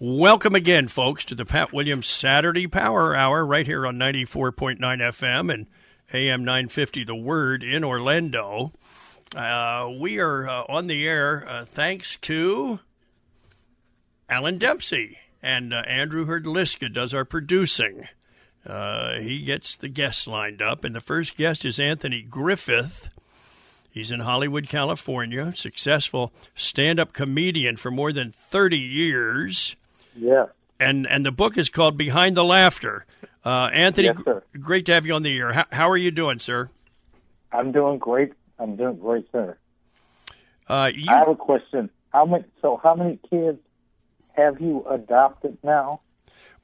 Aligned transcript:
Welcome 0.00 0.56
again, 0.56 0.88
folks, 0.88 1.24
to 1.26 1.36
the 1.36 1.44
Pat 1.44 1.72
Williams 1.72 2.08
Saturday 2.08 2.66
Power 2.66 3.14
Hour 3.14 3.46
right 3.46 3.64
here 3.64 3.86
on 3.86 3.96
94.9 3.96 4.80
FM 4.80 5.54
and 5.54 5.66
AM 6.12 6.44
950 6.44 7.04
The 7.04 7.14
Word 7.14 7.62
in 7.62 7.84
Orlando. 7.84 8.72
Uh, 9.36 9.92
we 9.96 10.18
are 10.18 10.48
uh, 10.48 10.64
on 10.68 10.88
the 10.88 11.06
air 11.06 11.46
uh, 11.48 11.64
thanks 11.64 12.16
to 12.22 12.80
Alan 14.28 14.58
Dempsey 14.58 15.16
and 15.40 15.72
uh, 15.72 15.84
Andrew 15.86 16.26
Herdliska 16.26 16.92
does 16.92 17.14
our 17.14 17.24
producing. 17.24 18.08
Uh, 18.66 19.20
he 19.20 19.42
gets 19.42 19.76
the 19.76 19.88
guests 19.88 20.26
lined 20.26 20.60
up, 20.60 20.82
and 20.82 20.92
the 20.92 21.00
first 21.00 21.36
guest 21.36 21.64
is 21.64 21.78
Anthony 21.78 22.20
Griffith. 22.20 23.10
He's 23.92 24.10
in 24.10 24.18
Hollywood, 24.18 24.68
California, 24.68 25.52
successful 25.54 26.32
stand-up 26.56 27.12
comedian 27.12 27.76
for 27.76 27.92
more 27.92 28.12
than 28.12 28.32
30 28.32 28.76
years. 28.76 29.76
Yeah. 30.16 30.46
And 30.80 31.06
and 31.06 31.24
the 31.24 31.32
book 31.32 31.56
is 31.56 31.68
called 31.68 31.96
Behind 31.96 32.36
the 32.36 32.44
Laughter. 32.44 33.06
Uh, 33.44 33.70
Anthony, 33.72 34.06
Yes, 34.08 34.22
sir. 34.24 34.42
great 34.60 34.86
to 34.86 34.94
have 34.94 35.04
you 35.06 35.14
on 35.14 35.22
the 35.22 35.36
air. 35.38 35.52
How, 35.52 35.64
how 35.70 35.90
are 35.90 35.96
you 35.96 36.10
doing, 36.10 36.38
sir? 36.38 36.70
I'm 37.52 37.72
doing 37.72 37.98
great. 37.98 38.32
I'm 38.58 38.76
doing 38.76 38.96
great, 38.98 39.30
sir. 39.30 39.56
Uh, 40.68 40.90
you, 40.94 41.06
I 41.08 41.18
have 41.18 41.28
a 41.28 41.34
question. 41.36 41.90
How 42.12 42.24
many? 42.26 42.44
So, 42.62 42.80
how 42.82 42.94
many 42.94 43.18
kids 43.30 43.58
have 44.36 44.60
you 44.60 44.84
adopted 44.90 45.58
now? 45.62 46.00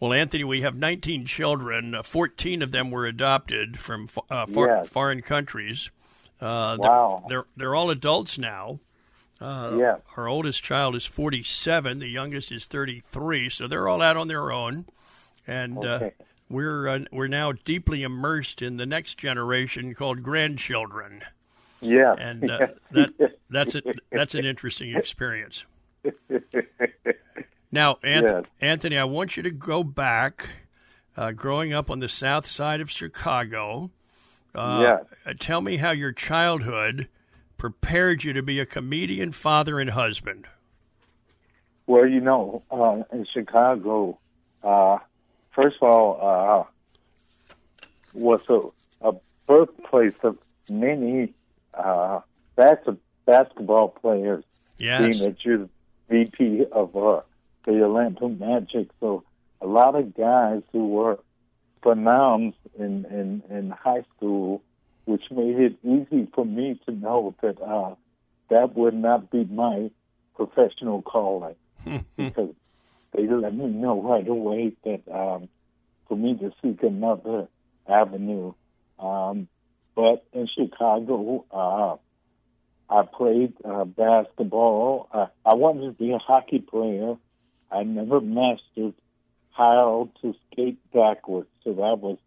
well, 0.00 0.12
Anthony, 0.14 0.44
we 0.44 0.62
have 0.62 0.74
19 0.74 1.26
children. 1.26 1.94
Uh, 1.94 2.02
14 2.02 2.62
of 2.62 2.72
them 2.72 2.90
were 2.90 3.04
adopted 3.04 3.78
from 3.78 4.08
uh, 4.30 4.46
far, 4.46 4.66
Yes. 4.68 4.88
foreign 4.88 5.20
countries. 5.20 5.90
Uh, 6.40 6.76
they're- 6.78 6.88
Wow. 6.90 7.24
They're, 7.28 7.44
they're 7.56 7.74
all 7.74 7.90
adults 7.90 8.38
now. 8.38 8.80
Uh, 9.40 9.76
Yeah. 9.78 9.96
Our 10.16 10.28
oldest 10.28 10.62
child 10.62 10.94
is 10.96 11.06
47. 11.06 11.98
The 11.98 12.08
youngest 12.08 12.52
is 12.52 12.66
33. 12.66 13.48
So 13.48 13.66
they're 13.66 13.88
all 13.88 14.02
out 14.02 14.16
on 14.16 14.28
their 14.28 14.52
own, 14.52 14.84
and 15.46 15.82
uh, 15.84 16.10
we're 16.48 16.88
uh, 16.88 16.98
we're 17.12 17.26
now 17.28 17.52
deeply 17.52 18.02
immersed 18.02 18.60
in 18.62 18.76
the 18.76 18.86
next 18.86 19.16
generation 19.18 19.94
called 19.94 20.22
grandchildren. 20.22 21.22
Yeah. 21.80 22.14
and 22.18 22.50
uh, 22.50 22.66
that 22.90 23.36
that's 23.48 23.74
a, 23.74 23.82
that's 24.12 24.34
an 24.34 24.44
interesting 24.44 24.94
experience. 24.94 25.64
Now, 27.72 27.98
Anth- 28.02 28.22
Yes. 28.22 28.44
Anthony, 28.60 28.98
I 28.98 29.04
want 29.04 29.36
you 29.36 29.44
to 29.44 29.50
go 29.52 29.84
back, 29.84 30.48
uh, 31.16 31.30
growing 31.30 31.72
up 31.72 31.88
on 31.88 32.00
the 32.00 32.08
south 32.08 32.44
side 32.46 32.80
of 32.80 32.90
Chicago. 32.90 33.90
Uh, 34.52 34.98
uh, 35.24 35.34
Tell 35.38 35.60
me 35.60 35.76
how 35.76 35.92
your 35.92 36.10
childhood 36.10 37.06
prepared 37.60 38.24
you 38.24 38.32
to 38.32 38.42
be 38.42 38.58
a 38.58 38.64
comedian, 38.64 39.32
father, 39.32 39.78
and 39.78 39.90
husband. 39.90 40.46
Well, 41.86 42.06
you 42.06 42.20
know, 42.20 42.62
uh, 42.70 43.02
in 43.12 43.26
Chicago, 43.30 44.18
uh, 44.64 44.96
first 45.52 45.76
of 45.82 45.88
all, 45.88 46.18
uh, 46.22 46.64
was 48.14 48.42
a, 48.48 48.60
a 49.06 49.12
birthplace 49.46 50.14
of 50.22 50.38
many 50.70 51.34
uh, 51.74 52.20
bas- 52.56 52.96
basketball 53.26 53.88
players. 53.88 54.42
Yes. 54.78 55.18
Being 55.18 55.30
that 55.30 55.44
you're 55.44 55.68
VP 56.08 56.64
of 56.72 56.96
uh, 56.96 57.20
the 57.66 57.84
Atlanta 57.84 58.28
Magic, 58.30 58.88
so 59.00 59.22
a 59.60 59.66
lot 59.66 59.94
of 59.94 60.16
guys 60.16 60.62
who 60.72 60.88
were 60.88 61.18
pronounced 61.82 62.56
in, 62.78 63.04
in, 63.04 63.42
in 63.54 63.70
high 63.70 64.04
school, 64.16 64.62
which 65.04 65.22
made 65.30 65.56
it 65.58 65.76
easy 65.82 66.28
for 66.34 66.44
me 66.44 66.80
to 66.86 66.92
know 66.92 67.34
that 67.42 67.60
uh, 67.60 67.94
that 68.50 68.76
would 68.76 68.94
not 68.94 69.30
be 69.30 69.44
my 69.44 69.90
professional 70.34 71.02
calling 71.02 71.56
because 72.16 72.54
they 73.12 73.26
let 73.26 73.54
me 73.54 73.66
know 73.66 74.00
right 74.02 74.26
away 74.26 74.72
that 74.84 75.02
um, 75.12 75.48
for 76.08 76.16
me 76.16 76.36
to 76.36 76.52
seek 76.62 76.82
another 76.82 77.48
avenue. 77.88 78.52
Um, 78.98 79.48
but 79.94 80.24
in 80.32 80.48
Chicago, 80.48 81.44
uh, 81.50 81.96
I 82.92 83.02
played 83.04 83.54
uh, 83.64 83.84
basketball. 83.84 85.08
Uh, 85.12 85.26
I 85.44 85.54
wanted 85.54 85.86
to 85.86 85.92
be 85.92 86.12
a 86.12 86.18
hockey 86.18 86.58
player. 86.58 87.16
I 87.70 87.84
never 87.84 88.20
mastered 88.20 88.94
how 89.52 90.10
to 90.22 90.34
skate 90.50 90.78
backwards, 90.92 91.48
so 91.62 91.72
that 91.74 91.98
was 92.00 92.18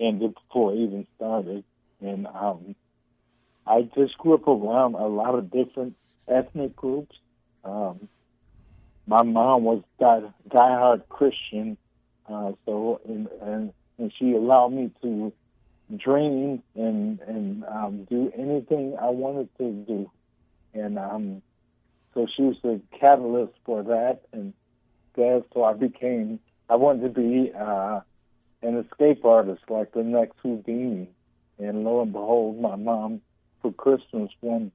ended 0.00 0.34
before 0.34 0.72
I 0.72 0.76
even 0.76 1.06
started. 1.16 1.64
And 2.00 2.26
um, 2.26 2.74
I 3.66 3.82
just 3.94 4.16
grew 4.18 4.34
up 4.34 4.46
around 4.46 4.94
a 4.94 5.06
lot 5.06 5.34
of 5.34 5.50
different 5.50 5.96
ethnic 6.28 6.76
groups. 6.76 7.16
Um, 7.64 8.08
my 9.06 9.22
mom 9.22 9.64
was 9.64 9.82
die, 9.98 10.22
diehard 10.48 11.08
Christian, 11.08 11.76
uh, 12.28 12.52
so 12.66 13.00
and, 13.06 13.28
and 13.42 13.72
and 13.98 14.12
she 14.16 14.32
allowed 14.32 14.68
me 14.68 14.90
to 15.02 15.32
dream 15.96 16.62
and 16.74 17.20
and 17.20 17.64
um, 17.64 18.04
do 18.04 18.32
anything 18.36 18.96
I 19.00 19.08
wanted 19.08 19.48
to 19.58 19.72
do, 19.72 20.10
and 20.74 20.98
um, 20.98 21.42
so 22.14 22.26
she 22.34 22.42
was 22.42 22.56
the 22.62 22.80
catalyst 23.00 23.54
for 23.64 23.82
that, 23.82 24.20
and 24.32 24.52
that 25.16 25.44
so 25.52 25.64
I 25.64 25.72
became 25.72 26.38
I 26.68 26.76
wanted 26.76 27.14
to 27.14 27.20
be 27.20 27.52
uh, 27.58 28.00
an 28.62 28.76
escape 28.78 29.24
artist 29.24 29.62
like 29.68 29.92
the 29.92 30.02
next 30.02 30.36
Houdini, 30.42 31.08
and 31.58 31.84
lo 31.84 32.02
and 32.02 32.12
behold, 32.12 32.60
my 32.60 32.76
mom 32.76 33.20
for 33.62 33.72
Christmas 33.72 34.30
one 34.40 34.72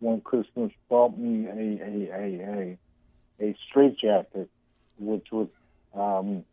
one 0.00 0.20
Christmas 0.20 0.72
bought 0.88 1.16
me 1.16 1.46
a 1.46 1.50
a 1.50 2.10
a 2.12 2.78
a, 3.40 3.48
a 3.48 3.56
straitjacket, 3.68 4.48
which 4.98 5.26
was 5.32 5.48
um, 5.94 6.44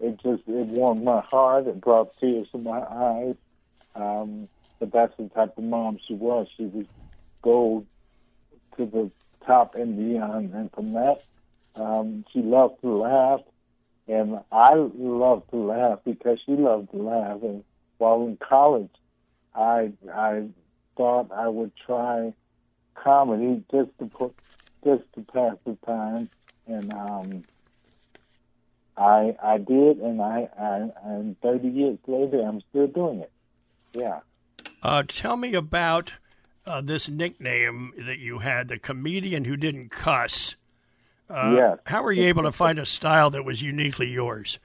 it 0.00 0.20
just 0.22 0.42
it 0.46 0.66
warmed 0.66 1.04
my 1.04 1.20
heart. 1.20 1.66
It 1.66 1.80
brought 1.80 2.16
tears 2.18 2.48
to 2.52 2.58
my 2.58 2.80
eyes. 2.80 3.36
Um, 3.94 4.48
but 4.78 4.92
that's 4.92 5.16
the 5.18 5.28
type 5.28 5.58
of 5.58 5.64
mom 5.64 5.98
she 6.06 6.14
was. 6.14 6.46
She 6.56 6.64
would 6.64 6.88
go 7.42 7.84
to 8.76 8.86
the 8.86 9.10
top 9.46 9.74
and 9.74 9.96
beyond. 9.96 10.54
And 10.54 10.70
from 10.72 10.92
that, 10.92 11.24
um, 11.74 12.24
she 12.32 12.40
loved 12.40 12.80
to 12.82 12.96
laugh, 12.96 13.40
and 14.06 14.38
I 14.52 14.74
loved 14.74 15.50
to 15.50 15.56
laugh 15.56 16.00
because 16.04 16.38
she 16.46 16.52
loved 16.52 16.90
to 16.92 16.96
laugh. 16.98 17.42
And 17.42 17.64
while 17.98 18.26
in 18.26 18.36
college, 18.36 18.90
I 19.54 19.92
I 20.12 20.48
thought 20.96 21.30
I 21.32 21.48
would 21.48 21.72
try 21.76 22.32
comedy 22.94 23.62
just 23.70 23.90
to 23.98 24.06
put 24.06 24.34
just 24.84 25.04
to 25.14 25.20
pass 25.32 25.56
the 25.64 25.76
time, 25.84 26.30
and 26.66 26.92
um, 26.92 27.44
I 28.96 29.36
I 29.42 29.58
did, 29.58 29.98
and 29.98 30.20
I, 30.22 30.48
I 30.58 30.90
and 31.04 31.40
thirty 31.40 31.68
years 31.68 31.98
later, 32.06 32.40
I'm 32.40 32.60
still 32.70 32.86
doing 32.86 33.20
it. 33.20 33.32
Yeah. 33.92 34.20
Uh, 34.82 35.02
tell 35.06 35.36
me 35.36 35.54
about 35.54 36.12
uh, 36.66 36.80
this 36.80 37.08
nickname 37.08 37.92
that 38.06 38.18
you 38.18 38.38
had, 38.38 38.68
the 38.68 38.78
comedian 38.78 39.44
who 39.44 39.56
didn't 39.56 39.90
cuss. 39.90 40.56
Uh, 41.28 41.54
Yes. 41.56 41.78
How 41.86 42.02
were 42.02 42.12
you 42.12 42.24
able 42.24 42.44
to 42.44 42.52
find 42.52 42.78
a 42.78 42.86
style 42.86 43.30
that 43.30 43.44
was 43.44 43.60
uniquely 43.60 44.08
yours? 44.08 44.58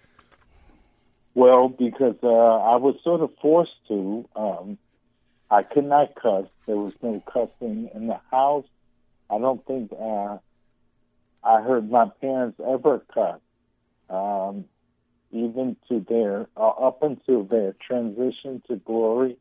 Well, 1.35 1.68
because 1.68 2.15
uh, 2.21 2.27
I 2.27 2.75
was 2.75 2.95
sort 3.03 3.21
of 3.21 3.31
forced 3.41 3.71
to. 3.88 4.27
Um, 4.35 4.77
I 5.50 5.63
could 5.63 5.85
not 5.85 6.15
cuss. 6.15 6.45
There 6.68 6.77
was 6.77 6.94
no 7.01 7.24
cussing 7.31 7.89
in 7.94 8.07
the 8.07 8.19
house. 8.31 8.65
I 9.30 9.39
don't 9.39 9.65
think 9.65 9.91
uh, 9.91 10.38
I 11.44 11.62
heard 11.62 11.89
my 11.89 12.09
parents 12.21 12.59
ever 12.65 13.03
cuss, 13.13 13.39
um, 14.09 14.65
even 15.31 15.75
to 15.89 16.06
their 16.07 16.47
uh, 16.56 16.69
up 16.69 17.01
until 17.01 17.44
their 17.44 17.75
transition 17.85 18.62
to 18.68 18.75
glory. 18.77 19.38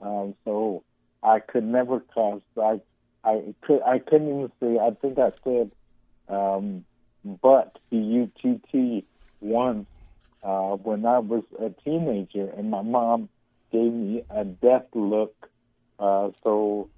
Um, 0.00 0.34
so 0.44 0.84
I 1.22 1.40
could 1.40 1.64
never 1.64 2.00
cuss. 2.00 2.40
I 2.60 2.80
I 3.24 3.54
could 3.62 3.82
I 3.82 3.98
couldn't 3.98 4.28
even 4.28 4.52
say. 4.60 4.78
I 4.78 4.90
think 4.90 5.18
I 5.18 5.32
said, 5.44 5.70
um, 6.28 6.84
"but" 7.42 7.78
b 7.90 7.98
u 7.98 8.30
t 8.40 8.60
t 8.70 9.04
once 9.40 9.86
uh, 10.42 10.76
when 10.76 11.04
I 11.06 11.18
was 11.18 11.44
a 11.58 11.70
teenager, 11.84 12.48
and 12.56 12.70
my 12.70 12.82
mom 12.82 13.28
gave 13.72 13.92
me 13.92 14.22
a 14.30 14.44
death 14.44 14.86
look. 14.94 15.34
Uh, 15.98 16.30
so, 16.44 16.88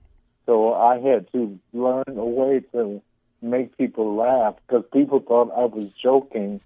so 0.46 0.74
I 0.74 0.98
had 0.98 1.30
to 1.32 1.58
learn 1.72 2.04
a 2.08 2.24
way 2.24 2.60
to 2.72 3.00
make 3.40 3.76
people 3.78 4.16
laugh 4.16 4.56
because 4.66 4.84
people 4.92 5.20
thought 5.20 5.52
I 5.56 5.64
was 5.64 5.90
joking. 6.02 6.60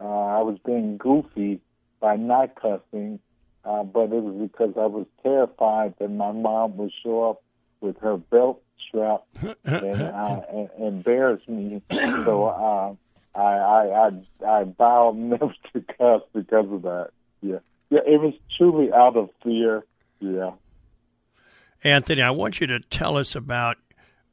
Uh, 0.00 0.04
I 0.04 0.42
was 0.42 0.58
being 0.64 0.98
goofy 0.98 1.60
by 2.00 2.16
not 2.16 2.54
cussing, 2.54 3.20
uh, 3.64 3.82
but 3.82 4.12
it 4.12 4.22
was 4.22 4.50
because 4.50 4.74
I 4.76 4.86
was 4.86 5.06
terrified 5.22 5.94
that 5.98 6.10
my 6.10 6.32
mom 6.32 6.76
would 6.76 6.92
show 7.02 7.30
up 7.30 7.42
with 7.80 7.98
her 7.98 8.16
belt 8.16 8.62
strap 8.88 9.22
and, 9.64 10.02
uh, 10.02 10.40
and 10.52 10.68
embarrass 10.78 11.46
me. 11.48 11.82
So 12.24 12.46
uh, 12.46 12.94
I, 13.34 13.40
I 13.40 14.06
I 14.06 14.10
I 14.60 14.64
vowed 14.64 15.16
never 15.16 15.52
to 15.72 15.80
cuss 15.80 16.22
because 16.32 16.70
of 16.70 16.82
that. 16.82 17.10
Yeah, 17.42 17.58
yeah, 17.90 18.00
it 18.06 18.20
was 18.20 18.34
truly 18.56 18.92
out 18.92 19.16
of 19.16 19.30
fear. 19.42 19.84
Yeah. 20.20 20.52
Anthony, 21.82 22.22
I 22.22 22.30
want 22.30 22.60
you 22.60 22.66
to 22.68 22.80
tell 22.80 23.18
us 23.18 23.34
about 23.34 23.76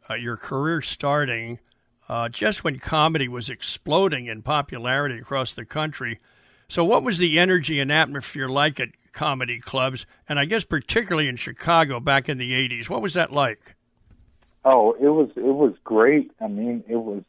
uh, 0.10 0.14
your 0.14 0.38
career 0.38 0.82
starting 0.82 1.60
uh, 2.08 2.30
just 2.30 2.64
when 2.64 2.80
comedy 2.80 3.28
was 3.28 3.50
exploding 3.50 4.28
in 4.28 4.42
popularity 4.42 5.18
across 5.18 5.54
the 5.54 5.66
country. 5.66 6.20
So, 6.68 6.86
what 6.86 7.04
was 7.04 7.18
the 7.18 7.40
energy 7.40 7.80
and 7.80 7.92
atmosphere 7.92 8.48
like 8.48 8.80
at 8.80 8.90
comedy 9.12 9.60
clubs, 9.60 10.06
and 10.30 10.40
I 10.40 10.46
guess 10.46 10.64
particularly 10.64 11.28
in 11.28 11.36
Chicago 11.36 12.00
back 12.00 12.30
in 12.30 12.38
the 12.38 12.52
'80s? 12.52 12.90
What 12.90 13.02
was 13.02 13.14
that 13.16 13.32
like? 13.32 13.76
Oh, 14.64 14.94
it 14.94 15.10
was 15.10 15.30
it 15.36 15.42
was 15.42 15.74
great. 15.84 16.32
I 16.40 16.48
mean, 16.48 16.84
it 16.88 16.98
was 16.98 17.24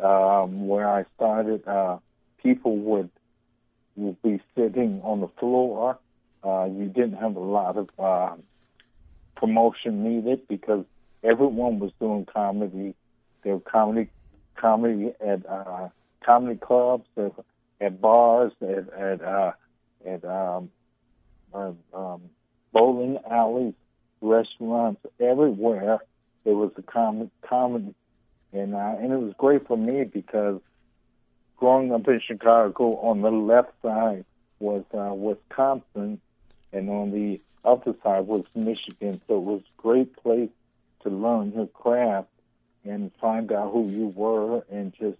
um, 0.00 0.66
where 0.66 0.88
I 0.88 1.04
started. 1.16 1.66
Uh, 1.66 1.98
people 2.42 2.76
would 2.76 3.10
would 3.96 4.20
be 4.22 4.40
sitting 4.54 5.00
on 5.02 5.20
the 5.20 5.28
floor. 5.38 5.98
Uh, 6.44 6.68
you 6.70 6.86
didn't 6.86 7.14
have 7.14 7.34
a 7.36 7.40
lot 7.40 7.76
of 7.76 7.88
uh, 7.98 8.36
promotion 9.36 10.04
needed 10.04 10.46
because 10.48 10.84
everyone 11.24 11.78
was 11.78 11.92
doing 11.98 12.26
comedy. 12.26 12.94
There 13.42 13.54
were 13.54 13.60
comedy 13.60 14.10
comedy 14.56 15.12
at 15.20 15.48
uh, 15.48 15.88
comedy 16.24 16.58
clubs, 16.58 17.06
at, 17.16 17.32
at 17.80 18.00
bars, 18.00 18.52
at 18.60 18.92
at, 18.92 19.22
uh, 19.22 19.52
at 20.04 20.24
um, 20.24 20.70
uh, 21.54 21.72
um, 21.94 22.22
bowling 22.72 23.18
alleys, 23.30 23.74
restaurants, 24.20 25.00
everywhere. 25.20 25.98
There 26.44 26.54
was 26.54 26.70
a 26.76 26.82
com- 26.82 27.30
comedy, 27.42 27.94
and 28.52 28.74
uh, 28.74 28.96
and 28.98 29.12
it 29.12 29.18
was 29.18 29.34
great 29.38 29.66
for 29.66 29.76
me 29.76 30.04
because 30.04 30.60
growing 31.56 31.92
up 31.92 32.06
in 32.08 32.20
Chicago, 32.20 32.96
on 32.98 33.22
the 33.22 33.30
left 33.30 33.72
side 33.82 34.24
was 34.58 34.84
uh, 34.94 35.12
Wisconsin, 35.14 36.20
and 36.72 36.90
on 36.90 37.10
the 37.10 37.40
other 37.64 37.94
side 38.02 38.26
was 38.26 38.44
Michigan. 38.54 39.20
So 39.26 39.36
it 39.36 39.42
was 39.42 39.62
a 39.62 39.82
great 39.82 40.16
place 40.16 40.50
to 41.02 41.10
learn 41.10 41.52
your 41.52 41.66
craft 41.66 42.28
and 42.84 43.10
find 43.20 43.50
out 43.52 43.72
who 43.72 43.88
you 43.88 44.06
were 44.08 44.62
and 44.70 44.92
just 44.92 45.18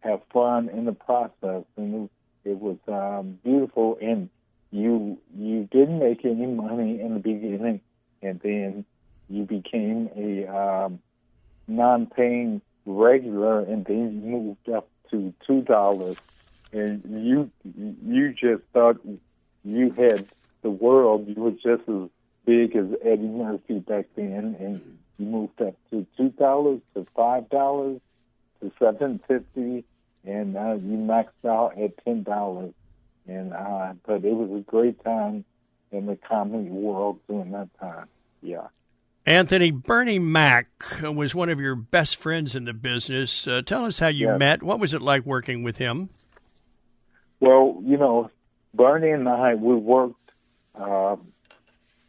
have 0.00 0.20
fun 0.32 0.68
in 0.68 0.84
the 0.84 0.92
process. 0.92 1.64
And 1.76 2.08
it, 2.44 2.50
it 2.50 2.58
was 2.60 2.78
um, 2.88 3.38
beautiful. 3.42 3.98
And 4.00 4.30
you 4.70 5.18
you 5.36 5.68
didn't 5.70 5.98
make 5.98 6.24
any 6.24 6.46
money 6.46 7.00
in 7.00 7.14
the 7.14 7.20
beginning, 7.20 7.80
and 8.22 8.40
then 8.40 8.84
you 9.28 9.44
became 9.44 10.10
a 10.16 10.46
um, 10.46 11.00
non-paying 11.66 12.60
regular, 12.86 13.60
and 13.60 13.84
then 13.84 14.22
you 14.24 14.30
moved 14.30 14.68
up 14.68 14.88
to 15.10 15.32
two 15.46 15.62
dollars, 15.62 16.16
and 16.72 17.02
you 17.04 17.50
you 17.64 18.32
just 18.32 18.62
thought 18.72 19.00
you 19.64 19.90
had 19.90 20.26
the 20.62 20.70
world. 20.70 21.26
You 21.28 21.42
were 21.42 21.50
just 21.52 21.88
as 21.88 22.08
big 22.44 22.76
as 22.76 22.86
Eddie 23.02 23.22
Murphy 23.22 23.78
back 23.78 24.06
then, 24.16 24.56
and 24.58 24.98
you 25.18 25.26
moved 25.26 25.60
up 25.60 25.74
to 25.90 26.06
two 26.16 26.30
dollars 26.30 26.80
to 26.94 27.06
five 27.16 27.48
dollars 27.48 28.00
to 28.60 28.72
seven 28.78 29.20
fifty, 29.26 29.84
and 30.24 30.56
uh, 30.56 30.74
you 30.74 30.96
maxed 30.98 31.44
out 31.46 31.78
at 31.78 32.04
ten 32.04 32.22
dollars. 32.22 32.74
And 33.26 33.54
uh, 33.54 33.94
but 34.06 34.24
it 34.24 34.34
was 34.34 34.50
a 34.50 34.70
great 34.70 35.02
time 35.02 35.44
in 35.92 36.06
the 36.06 36.16
comedy 36.16 36.68
world 36.68 37.20
during 37.28 37.52
that 37.52 37.68
time. 37.80 38.06
Yeah. 38.42 38.66
Anthony, 39.26 39.70
Bernie 39.70 40.18
Mac 40.18 40.68
was 41.02 41.34
one 41.34 41.48
of 41.48 41.58
your 41.58 41.74
best 41.74 42.16
friends 42.16 42.54
in 42.54 42.64
the 42.66 42.74
business. 42.74 43.48
Uh, 43.48 43.62
tell 43.64 43.86
us 43.86 43.98
how 43.98 44.08
you 44.08 44.26
Yes. 44.28 44.38
met. 44.38 44.62
What 44.62 44.78
was 44.80 44.92
it 44.92 45.00
like 45.00 45.24
working 45.24 45.62
with 45.62 45.78
him? 45.78 46.10
Well, 47.40 47.80
you 47.84 47.96
know, 47.96 48.30
Bernie 48.74 49.10
and 49.10 49.28
I, 49.28 49.54
we 49.54 49.74
worked. 49.74 50.30
Uh, 50.74 51.16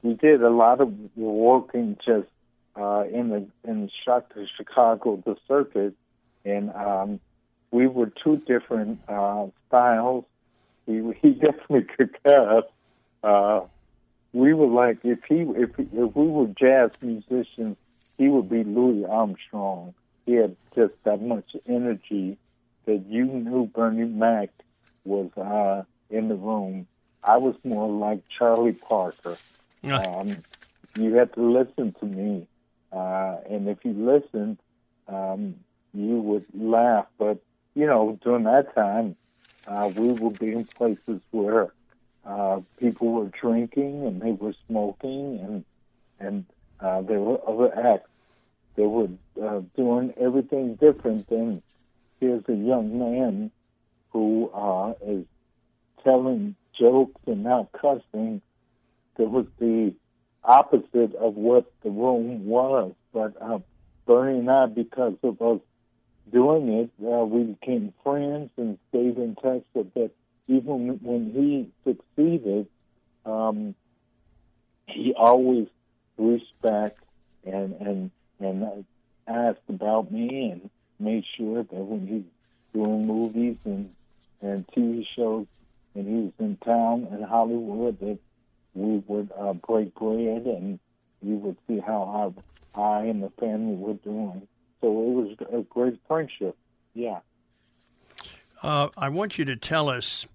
we 0.03 0.13
did 0.15 0.41
a 0.43 0.49
lot 0.49 0.81
of 0.81 0.93
working 1.15 1.97
just 2.05 2.27
uh, 2.75 3.05
in 3.11 3.29
the 3.29 3.47
in 3.69 3.89
the 4.05 4.47
Chicago 4.57 5.21
the 5.25 5.37
circuit, 5.47 5.93
and 6.43 6.71
um, 6.73 7.19
we 7.71 7.87
were 7.87 8.07
two 8.07 8.37
different 8.37 8.99
uh, 9.07 9.47
styles. 9.67 10.25
He 10.85 11.01
he 11.21 11.31
definitely 11.31 11.83
could 11.83 12.15
cuss. 12.23 12.65
We 14.35 14.53
were 14.53 14.67
like 14.67 14.97
if 15.05 15.19
he 15.29 15.45
if 15.55 15.69
if 15.79 16.13
we 16.13 16.27
were 16.27 16.47
jazz 16.59 16.89
musicians, 17.01 17.77
he 18.17 18.27
would 18.27 18.49
be 18.49 18.65
Louis 18.65 19.05
Armstrong. 19.05 19.93
He 20.25 20.33
had 20.33 20.57
just 20.75 20.91
that 21.05 21.21
much 21.21 21.55
energy 21.65 22.37
that 22.85 23.05
you 23.07 23.23
knew 23.23 23.67
Bernie 23.67 24.03
Mac 24.03 24.49
was 25.05 25.31
uh, 25.37 25.83
in 26.13 26.27
the 26.27 26.35
room. 26.35 26.85
I 27.23 27.37
was 27.37 27.55
more 27.63 27.87
like 27.89 28.23
Charlie 28.37 28.73
Parker. 28.73 29.37
Um, 30.05 30.43
you 30.95 31.13
had 31.13 31.33
to 31.35 31.41
listen 31.41 31.95
to 32.01 32.05
me, 32.05 32.45
uh, 32.91 33.37
and 33.49 33.69
if 33.69 33.85
you 33.85 33.93
listened, 33.93 34.57
um, 35.07 35.55
you 35.93 36.19
would 36.19 36.45
laugh. 36.53 37.05
But 37.17 37.37
you 37.73 37.85
know, 37.85 38.19
during 38.21 38.43
that 38.43 38.75
time, 38.75 39.15
uh, 39.65 39.89
we 39.95 40.09
would 40.09 40.37
be 40.39 40.51
in 40.51 40.65
places 40.77 41.21
where 41.31 41.71
uh, 42.25 42.59
people 42.77 43.11
were 43.11 43.31
drinking 43.41 44.05
and 44.05 44.21
they 44.21 44.31
were 44.31 44.53
smoking, 44.67 45.39
and 45.41 45.65
and 46.19 46.45
uh, 46.79 47.01
there 47.01 47.19
were 47.19 47.39
other 47.47 47.71
acts. 47.77 48.09
They 48.75 48.85
were 48.85 49.09
uh, 49.41 49.61
doing 49.75 50.13
everything 50.19 50.75
different. 50.75 51.29
And 51.29 51.61
here's 52.19 52.43
a 52.47 52.53
young 52.53 52.99
man 52.99 53.51
who 54.11 54.49
uh, 54.53 54.93
is 55.05 55.25
telling 56.03 56.55
jokes 56.77 57.21
and 57.27 57.43
not 57.43 57.71
cussing. 57.71 58.41
That 59.17 59.29
was 59.29 59.45
the 59.59 59.93
opposite 60.43 61.15
of 61.15 61.35
what 61.35 61.71
the 61.83 61.89
room 61.89 62.45
was. 62.45 62.93
But 63.13 63.33
uh, 63.41 63.59
Bernie 64.05 64.39
and 64.39 64.51
I, 64.51 64.65
because 64.65 65.15
of 65.23 65.41
us 65.41 65.59
doing 66.31 66.69
it, 66.69 66.89
uh, 67.01 67.25
we 67.25 67.43
became 67.43 67.93
friends 68.03 68.49
and 68.57 68.77
stayed 68.89 69.17
in 69.17 69.35
touch. 69.35 69.63
But 69.73 69.93
that 69.93 70.11
even 70.47 70.99
when 71.01 71.31
he 71.33 71.71
succeeded, 71.83 72.67
um, 73.25 73.75
he 74.87 75.13
always 75.17 75.67
reached 76.17 76.61
back 76.61 76.93
and 77.43 77.73
and 77.73 78.11
and 78.39 78.85
asked 79.27 79.67
about 79.69 80.11
me 80.11 80.51
and 80.51 80.69
made 80.99 81.23
sure 81.37 81.63
that 81.63 81.73
when 81.73 82.07
he's 82.07 82.23
doing 82.73 83.07
movies 83.07 83.57
and 83.65 83.91
and 84.41 84.67
TV 84.67 85.05
shows 85.15 85.47
and 85.95 86.07
he 86.07 86.13
was 86.25 86.33
in 86.39 86.57
town 86.57 87.07
in 87.11 87.23
Hollywood 87.23 87.99
that 87.99 88.19
we 88.73 88.97
would 89.07 89.31
uh, 89.37 89.53
break 89.53 89.95
bread 89.95 90.45
and 90.45 90.79
you 91.21 91.35
would 91.37 91.57
see 91.67 91.79
how 91.79 92.35
I, 92.75 92.79
I 92.79 93.03
and 93.05 93.23
the 93.23 93.31
family 93.39 93.75
were 93.75 93.93
doing. 93.93 94.47
So 94.81 94.87
it 94.87 94.91
was 94.91 95.37
a 95.53 95.61
great 95.63 95.97
friendship. 96.07 96.55
Yeah. 96.93 97.19
Uh, 98.61 98.89
I 98.97 99.09
want 99.09 99.37
you 99.37 99.45
to 99.45 99.55
tell 99.55 99.89
us 99.89 100.27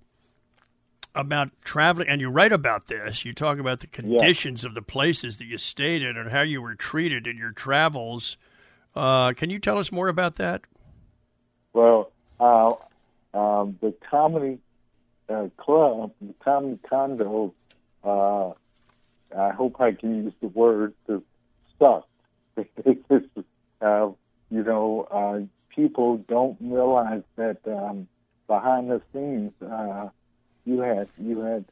about 1.14 1.50
traveling, 1.64 2.08
and 2.08 2.20
you 2.20 2.28
write 2.28 2.52
about 2.52 2.86
this. 2.86 3.24
You 3.24 3.32
talk 3.32 3.58
about 3.58 3.80
the 3.80 3.86
conditions 3.86 4.64
of 4.64 4.74
the 4.74 4.82
places 4.82 5.38
that 5.38 5.46
you 5.46 5.58
stayed 5.58 6.02
in 6.02 6.16
and 6.16 6.30
how 6.30 6.42
you 6.42 6.62
were 6.62 6.74
treated 6.74 7.26
in 7.26 7.36
your 7.36 7.52
travels. 7.52 8.36
Uh, 8.94 9.32
can 9.32 9.50
you 9.50 9.58
tell 9.58 9.78
us 9.78 9.92
more 9.92 10.08
about 10.08 10.36
that? 10.36 10.62
Well, 11.72 12.10
uh, 12.38 12.74
um, 13.34 13.78
the 13.80 13.94
comedy 14.08 14.58
uh, 15.28 15.48
club, 15.56 16.12
the 16.20 16.34
comedy 16.40 16.78
condo, 16.88 17.54
uh, 18.02 18.50
I 19.36 19.50
hope 19.50 19.80
I 19.80 19.92
can 19.92 20.24
use 20.24 20.32
the 20.40 20.48
word, 20.48 20.94
the 21.06 21.22
sucked. 21.78 22.08
uh, 22.56 24.10
you 24.50 24.64
know, 24.64 25.06
uh, 25.10 25.40
people 25.74 26.18
don't 26.28 26.56
realize 26.60 27.22
that 27.36 27.58
um, 27.66 28.08
behind 28.46 28.90
the 28.90 29.00
scenes, 29.12 29.52
uh, 29.62 30.08
you 30.70 30.80
had 30.80 31.08
you 31.18 31.40
had 31.40 31.64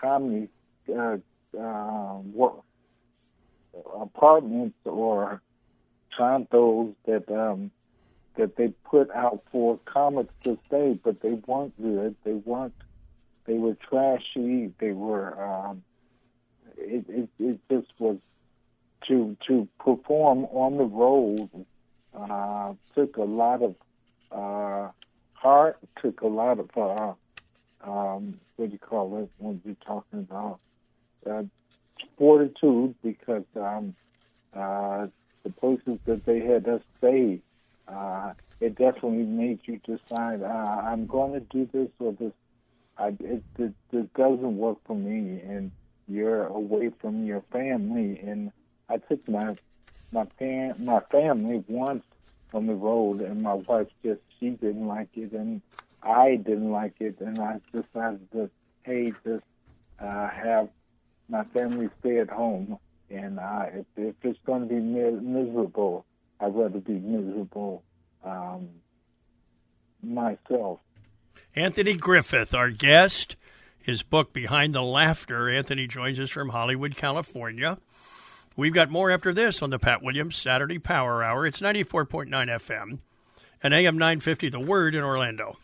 comedy 0.00 0.48
uh, 0.94 1.16
uh, 1.58 2.18
work, 2.32 2.62
apartments 4.00 4.78
or 4.84 5.42
condos 6.18 6.94
that 7.06 7.30
um, 7.30 7.70
that 8.36 8.56
they 8.56 8.68
put 8.84 9.10
out 9.10 9.42
for 9.52 9.78
comics 9.84 10.32
to 10.44 10.58
stay, 10.66 10.98
but 11.02 11.20
they 11.20 11.34
weren't 11.34 11.80
good. 11.80 12.16
They 12.24 12.34
weren't. 12.34 12.74
They 13.46 13.58
were 13.58 13.74
trashy. 13.74 14.72
They 14.78 14.92
were. 14.92 15.28
Um, 15.42 15.82
it, 16.76 17.04
it 17.08 17.28
it 17.38 17.60
just 17.70 17.92
was 17.98 18.18
to 19.08 19.36
to 19.46 19.68
perform 19.78 20.44
on 20.46 20.78
the 20.78 20.84
road. 20.84 21.50
uh, 22.14 22.72
took 22.94 23.16
a 23.16 23.22
lot 23.22 23.62
of 23.62 23.74
uh, 24.32 24.90
heart, 25.34 25.78
took 26.00 26.22
a 26.22 26.26
lot 26.26 26.58
of 26.58 26.70
uh, 26.76 27.12
um, 27.84 28.38
what 28.56 28.66
do 28.66 28.72
you 28.72 28.78
call 28.78 29.18
it 29.22 29.30
when 29.38 29.60
you're 29.64 29.76
talking 29.86 30.20
about 30.20 30.60
uh, 31.28 31.42
fortitude 32.18 32.94
because 33.02 33.44
um, 33.56 33.94
uh, 34.54 35.06
the 35.44 35.50
places 35.50 35.98
that 36.06 36.24
they 36.26 36.40
had 36.40 36.68
us 36.68 36.80
stay, 36.98 37.40
uh, 37.88 38.32
it 38.60 38.76
definitely 38.76 39.24
made 39.24 39.60
you 39.64 39.78
decide, 39.86 40.42
uh, 40.42 40.46
I'm 40.46 41.06
going 41.06 41.34
to 41.34 41.40
do 41.40 41.68
this 41.72 41.90
or 41.98 42.12
this. 42.12 42.32
I, 42.98 43.08
it, 43.20 43.42
it, 43.58 44.14
doesn't 44.14 44.56
work 44.56 44.78
for 44.86 44.96
me, 44.96 45.40
and 45.40 45.70
you're 46.08 46.46
away 46.46 46.90
from 47.00 47.26
your 47.26 47.42
family. 47.52 48.18
And 48.18 48.50
I 48.88 48.96
took 48.96 49.26
my 49.28 49.54
my 50.12 50.24
fam- 50.38 50.82
my 50.82 51.00
family 51.12 51.62
once 51.68 52.04
on 52.54 52.66
the 52.66 52.74
road, 52.74 53.20
and 53.20 53.42
my 53.42 53.54
wife 53.54 53.88
just 54.02 54.20
she 54.40 54.50
didn't 54.50 54.86
like 54.86 55.10
it, 55.14 55.32
and 55.32 55.60
I 56.06 56.36
didn't 56.36 56.70
like 56.70 56.94
it, 57.00 57.20
and 57.20 57.38
I 57.38 57.60
decided 57.72 58.30
to 58.32 58.50
hey 58.84 59.12
just 59.24 59.44
uh, 59.98 60.28
have 60.28 60.68
my 61.28 61.44
family 61.44 61.88
stay 62.00 62.18
at 62.20 62.30
home, 62.30 62.78
and 63.10 63.40
uh, 63.40 63.66
if, 63.72 63.86
if 63.96 64.14
it's 64.22 64.38
going 64.46 64.62
to 64.62 64.68
be 64.68 64.80
miserable, 64.80 66.04
I'd 66.40 66.54
rather 66.54 66.78
be 66.78 66.92
miserable 66.92 67.82
um, 68.24 68.68
myself. 70.02 70.78
Anthony 71.54 71.94
Griffith, 71.94 72.54
our 72.54 72.70
guest. 72.70 73.36
His 73.78 74.02
book, 74.02 74.32
Behind 74.32 74.74
the 74.74 74.82
Laughter. 74.82 75.48
Anthony 75.48 75.86
joins 75.86 76.18
us 76.18 76.30
from 76.30 76.48
Hollywood, 76.48 76.96
California. 76.96 77.78
We've 78.56 78.72
got 78.72 78.90
more 78.90 79.12
after 79.12 79.32
this 79.32 79.62
on 79.62 79.70
the 79.70 79.78
Pat 79.78 80.02
Williams 80.02 80.34
Saturday 80.34 80.80
Power 80.80 81.22
Hour. 81.22 81.46
It's 81.46 81.60
94.9 81.60 82.28
FM 82.28 82.98
and 83.62 83.74
AM 83.74 83.96
950 83.96 84.48
The 84.48 84.58
Word 84.58 84.94
in 84.94 85.04
Orlando. 85.04 85.56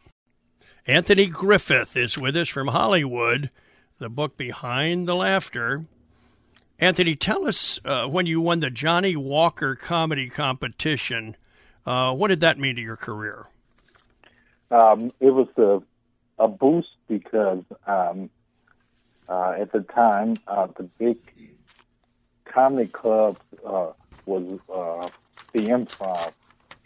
Anthony 0.87 1.27
Griffith 1.27 1.97
is 1.97 2.19
with 2.19 2.37
us 2.37 2.49
from 2.49 2.67
Hollywood, 2.67 3.51
the 3.99 4.09
book 4.09 4.37
Behind 4.37 5.07
the 5.07 5.15
Laughter. 5.15 5.85
Anthony, 6.81 7.15
tell 7.15 7.47
us 7.47 7.79
uh, 7.85 8.09
when 8.09 8.27
you 8.27 8.41
won 8.41 8.59
the 8.59 8.69
Johnnie 8.69 9.15
Walker 9.15 9.77
comedy 9.77 10.29
competition, 10.29 11.37
uh, 11.87 12.13
what 12.13 12.29
did 12.29 12.41
that 12.41 12.59
mean 12.59 12.75
to 12.75 12.83
your 12.83 12.97
career? 12.97 13.45
Um, 14.73 15.13
it 15.21 15.31
was 15.31 15.47
a, 15.57 15.81
a 16.43 16.49
boost 16.49 16.89
because 17.07 17.63
um, 17.87 18.29
uh, 19.29 19.55
at 19.57 19.71
the 19.71 19.83
time, 19.83 20.35
uh, 20.49 20.67
the 20.77 20.83
big 20.83 21.19
comedy 22.45 22.89
club 22.89 23.39
uh, 23.65 23.93
was 24.27 24.59
uh, 24.69 25.09
the 25.53 25.61
improv, 25.61 26.33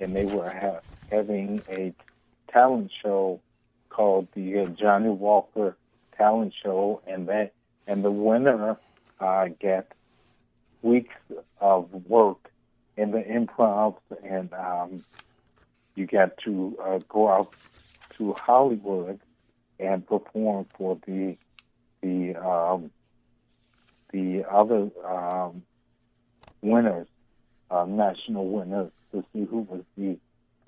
and 0.01 0.15
they 0.15 0.27
were 0.27 0.51
ha- 0.51 0.81
having 1.11 1.63
a 1.71 1.95
talent 2.53 2.91
show 3.03 3.41
called 3.97 4.29
the 4.35 4.59
uh, 4.59 4.67
Johnnie 4.67 5.09
Walker 5.09 5.75
Talent 6.19 6.53
Show, 6.63 7.01
and 7.07 7.29
that 7.29 7.55
and 7.87 8.05
the 8.05 8.11
winner 8.11 8.77
uh, 9.19 9.49
get 9.59 9.91
weeks 10.83 11.15
of 11.61 11.91
work 12.07 12.51
in 12.99 13.11
the 13.11 13.23
improv, 13.23 13.97
and 14.23 14.53
um, 14.53 15.03
you 15.95 16.07
got 16.07 16.37
to 16.45 16.77
uh, 16.85 16.99
go 17.09 17.29
out 17.29 17.55
to 18.19 18.35
Hollywood 18.35 19.19
and 19.79 20.07
perform 20.07 20.67
for 20.77 20.99
the 21.07 21.39
the 22.03 22.37
um, 22.37 22.91
the 24.13 24.45
other 24.45 24.91
um, 25.07 25.63
winners, 26.61 27.09
uh, 27.71 27.87
national 27.87 28.47
winners, 28.47 28.93
to 29.13 29.25
see 29.33 29.47
who 29.47 29.61
was 29.61 29.83
the 29.97 30.19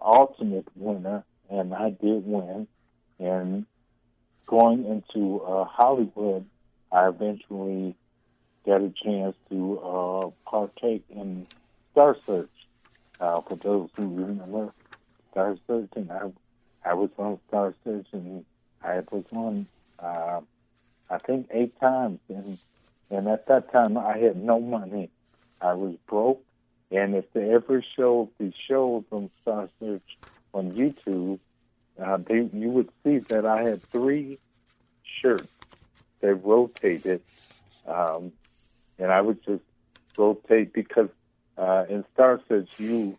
ultimate 0.00 0.68
winner, 0.74 1.24
and 1.50 1.74
I 1.74 1.90
did 1.90 2.26
win. 2.26 2.66
And 3.18 3.66
going 4.46 4.84
into 4.84 5.40
uh, 5.40 5.64
Hollywood, 5.64 6.46
I 6.92 7.08
eventually 7.08 7.94
got 8.64 8.80
a 8.80 8.90
chance 8.90 9.36
to 9.50 9.78
uh, 9.78 10.30
partake 10.48 11.04
in 11.10 11.46
Star 11.92 12.16
Search. 12.22 12.50
Uh, 13.20 13.40
for 13.40 13.56
those 13.56 13.90
who 13.96 14.14
remember 14.14 14.72
Star 15.32 15.56
Search, 15.66 15.88
and 15.96 16.10
I, 16.12 16.30
I 16.84 16.94
was 16.94 17.10
on 17.18 17.40
Star 17.48 17.74
Search, 17.84 18.06
and 18.12 18.44
I 18.82 19.00
was 19.10 19.24
on, 19.32 19.66
uh, 19.98 20.40
I 21.10 21.18
think, 21.18 21.48
eight 21.50 21.78
times, 21.80 22.20
and 22.28 22.58
and 23.10 23.26
at 23.26 23.46
that 23.46 23.72
time 23.72 23.96
I 23.98 24.18
had 24.18 24.36
no 24.36 24.60
money. 24.60 25.10
I 25.60 25.72
was 25.72 25.96
broke, 26.06 26.42
and 26.92 27.16
if 27.16 27.32
they 27.32 27.50
ever 27.52 27.82
showed 27.96 28.28
the 28.38 28.52
shows 28.68 29.04
on 29.10 29.30
Star 29.42 29.68
Search 29.80 30.16
on 30.54 30.72
YouTube, 30.72 31.40
uh, 32.02 32.18
they, 32.18 32.48
you 32.52 32.68
would 32.70 32.90
see 33.04 33.18
that 33.30 33.44
I 33.44 33.62
had 33.62 33.80
three 33.90 34.38
shirts 35.20 35.48
that 36.20 36.34
rotated, 36.34 37.22
um, 37.86 38.32
and 38.98 39.10
I 39.10 39.20
would 39.20 39.44
just 39.44 39.62
rotate 40.16 40.72
because 40.72 41.08
uh, 41.56 41.84
in 41.88 42.04
Star 42.14 42.40
Search 42.48 42.68
you 42.78 43.18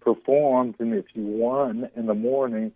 performed, 0.00 0.76
and 0.78 0.94
if 0.94 1.06
you 1.14 1.22
won 1.22 1.88
in 1.96 2.06
the 2.06 2.14
morning, 2.14 2.72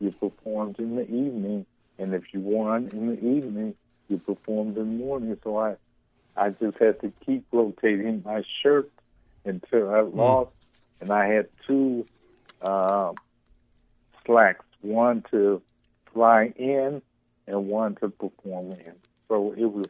you 0.00 0.10
performed 0.10 0.78
in 0.78 0.96
the 0.96 1.04
evening, 1.04 1.64
and 1.98 2.14
if 2.14 2.24
you 2.32 2.40
won 2.40 2.88
in 2.92 3.08
the 3.08 3.18
evening, 3.18 3.74
you 4.08 4.18
performed 4.18 4.76
in 4.76 4.98
the 4.98 5.04
morning. 5.04 5.36
So 5.44 5.56
I, 5.56 5.76
I 6.36 6.50
just 6.50 6.78
had 6.78 7.00
to 7.00 7.12
keep 7.24 7.44
rotating 7.52 8.22
my 8.24 8.42
shirt 8.62 8.90
until 9.44 9.90
I 9.94 10.00
lost, 10.00 10.50
and 11.00 11.12
I 11.12 11.26
had 11.28 11.46
two 11.66 12.06
uh, 12.60 13.12
slacks, 14.26 14.64
one 14.82 15.24
to 15.30 15.62
fly 16.12 16.52
in 16.56 17.02
and 17.46 17.66
one 17.66 17.94
to 17.96 18.08
perform 18.10 18.72
in. 18.72 18.94
So 19.28 19.54
it 19.56 19.64
was 19.64 19.86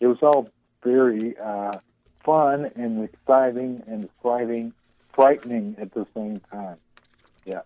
it 0.00 0.06
was 0.06 0.18
all 0.22 0.48
very 0.82 1.36
uh, 1.38 1.72
fun 2.24 2.70
and 2.74 3.04
exciting 3.04 3.82
and 3.86 4.08
frightening, 4.22 4.72
frightening 5.12 5.76
at 5.78 5.92
the 5.94 6.06
same 6.14 6.40
time. 6.50 6.76
Yeah. 7.44 7.60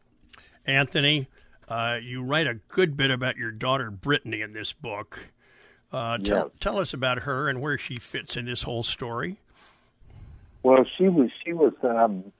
Anthony, 0.67 1.29
uh, 1.69 1.99
you 2.03 2.23
write 2.23 2.47
a 2.47 2.55
good 2.55 2.97
bit 2.97 3.11
about 3.11 3.37
your 3.37 3.51
daughter 3.51 3.91
Brittany 3.91 4.43
in 4.43 4.53
this 4.53 4.73
book. 4.73 5.31
Uh, 5.93 6.19
tell, 6.19 6.47
Yes. 6.47 6.49
tell 6.61 6.79
us 6.79 6.95
about 6.95 7.21
her 7.21 7.49
and 7.49 7.61
where 7.61 7.77
she 7.77 7.97
fits 7.97 8.37
in 8.37 8.45
this 8.45 8.63
whole 8.63 8.83
story. 8.83 9.37
Well, 10.63 10.85
she 10.97 11.09
was 11.09 11.31
she 11.45 11.53
was. 11.53 11.73
Um, 11.83 12.33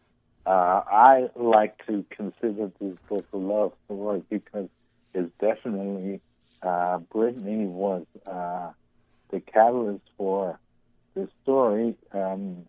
uh, 0.47 0.83
I 0.91 1.29
like 1.37 1.87
to 1.87 2.05
consider 2.11 2.71
this 2.81 2.97
book 3.09 3.27
a 3.33 3.37
love 3.37 3.73
story 3.87 4.23
because 4.29 4.69
it's 5.15 5.31
definitely 5.41 6.21
uh, 6.63 6.99
Brittany 6.99 7.67
was 7.67 8.05
uh, 8.27 8.71
the 9.31 9.41
catalyst 9.41 10.05
for 10.17 10.59
the 11.15 11.29
story. 11.43 11.97
Um, 12.13 12.67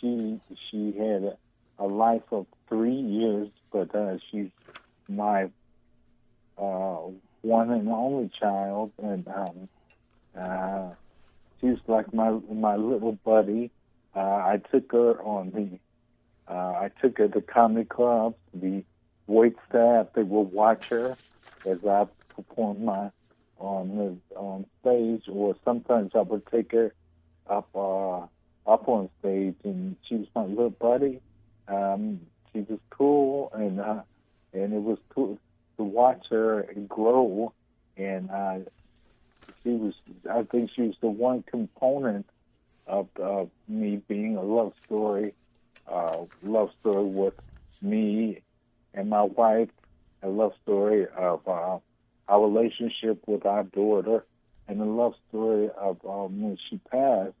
she 0.00 0.40
she 0.70 0.92
had 0.92 1.36
a, 1.78 1.84
life 1.86 2.22
of 2.30 2.46
three 2.68 2.94
years, 2.94 3.48
but 3.72 3.94
uh, 3.94 4.18
she's 4.30 4.50
my 5.08 5.50
uh, 6.58 6.98
one 7.42 7.70
and 7.70 7.88
only 7.88 8.30
child, 8.38 8.92
and 9.02 9.26
um, 9.28 9.68
uh, 10.38 10.90
she's 11.60 11.78
like 11.86 12.12
my 12.12 12.30
my 12.52 12.76
little 12.76 13.12
buddy. 13.24 13.70
Uh, 14.14 14.18
I 14.18 14.60
took 14.70 14.92
her 14.92 15.20
on 15.22 15.50
the. 15.50 15.78
Uh, 16.48 16.52
I 16.52 16.90
took 17.00 17.18
her 17.18 17.28
to 17.28 17.40
comedy 17.40 17.86
clubs. 17.86 18.36
The 18.54 18.84
wait 19.26 19.54
staff 19.68 20.08
they 20.14 20.22
would 20.22 20.52
watch 20.52 20.84
her 20.90 21.16
as 21.64 21.78
I 21.88 22.06
performed 22.34 22.82
my 22.82 23.10
on 23.58 23.96
the 24.30 24.36
on 24.36 24.66
stage, 24.80 25.22
or 25.30 25.54
sometimes 25.64 26.12
I 26.14 26.22
would 26.22 26.46
take 26.46 26.72
her 26.72 26.94
up 27.48 27.68
uh, 27.74 28.20
up 28.70 28.88
on 28.88 29.10
stage, 29.20 29.56
and 29.64 29.96
she 30.08 30.16
was 30.16 30.26
my 30.34 30.44
little 30.44 30.70
buddy. 30.70 31.20
Um, 31.68 32.20
she 32.52 32.60
was 32.60 32.80
cool, 32.90 33.50
and 33.54 33.80
uh, 33.80 34.02
and 34.52 34.72
it 34.72 34.82
was 34.82 34.98
cool 35.14 35.38
to 35.78 35.84
watch 35.84 36.26
her 36.30 36.66
grow. 36.88 37.52
And 37.96 38.30
uh, 38.30 38.58
she 39.62 39.70
was, 39.70 39.94
I 40.30 40.42
think, 40.50 40.70
she 40.74 40.82
was 40.82 40.94
the 41.00 41.08
one 41.08 41.44
component 41.50 42.26
of, 42.86 43.08
of 43.20 43.50
me 43.68 44.00
being 44.08 44.36
a 44.36 44.42
love 44.42 44.72
story, 44.86 45.34
uh, 45.90 46.24
love 46.42 46.70
story 46.80 47.04
with 47.04 47.34
me 47.82 48.42
and 48.94 49.10
my 49.10 49.22
wife, 49.22 49.68
a 50.22 50.28
love 50.28 50.52
story 50.62 51.06
of 51.16 51.46
uh, 51.46 51.78
our 52.28 52.48
relationship 52.48 53.22
with 53.26 53.46
our 53.46 53.64
daughter, 53.64 54.24
and 54.68 54.80
a 54.80 54.84
love 54.84 55.14
story 55.28 55.68
of 55.76 55.98
um, 56.04 56.42
when 56.42 56.58
she 56.68 56.78
passed, 56.90 57.34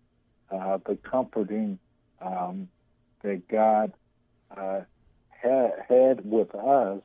uh, 0.50 0.78
the 0.86 0.96
comforting 0.96 1.78
um, 2.20 2.68
that 3.22 3.46
God 3.48 3.92
uh, 4.56 4.80
had, 5.28 5.72
had 5.88 6.24
with 6.24 6.54
us 6.54 7.00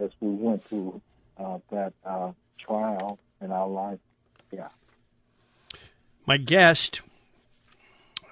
as 0.00 0.10
we 0.20 0.30
went 0.30 0.62
through 0.62 1.00
uh, 1.38 1.58
that 1.70 1.92
uh, 2.04 2.32
trial 2.58 3.18
in 3.40 3.52
our 3.52 3.68
life. 3.68 3.98
Yeah. 4.52 4.68
My 6.26 6.36
guest, 6.36 7.00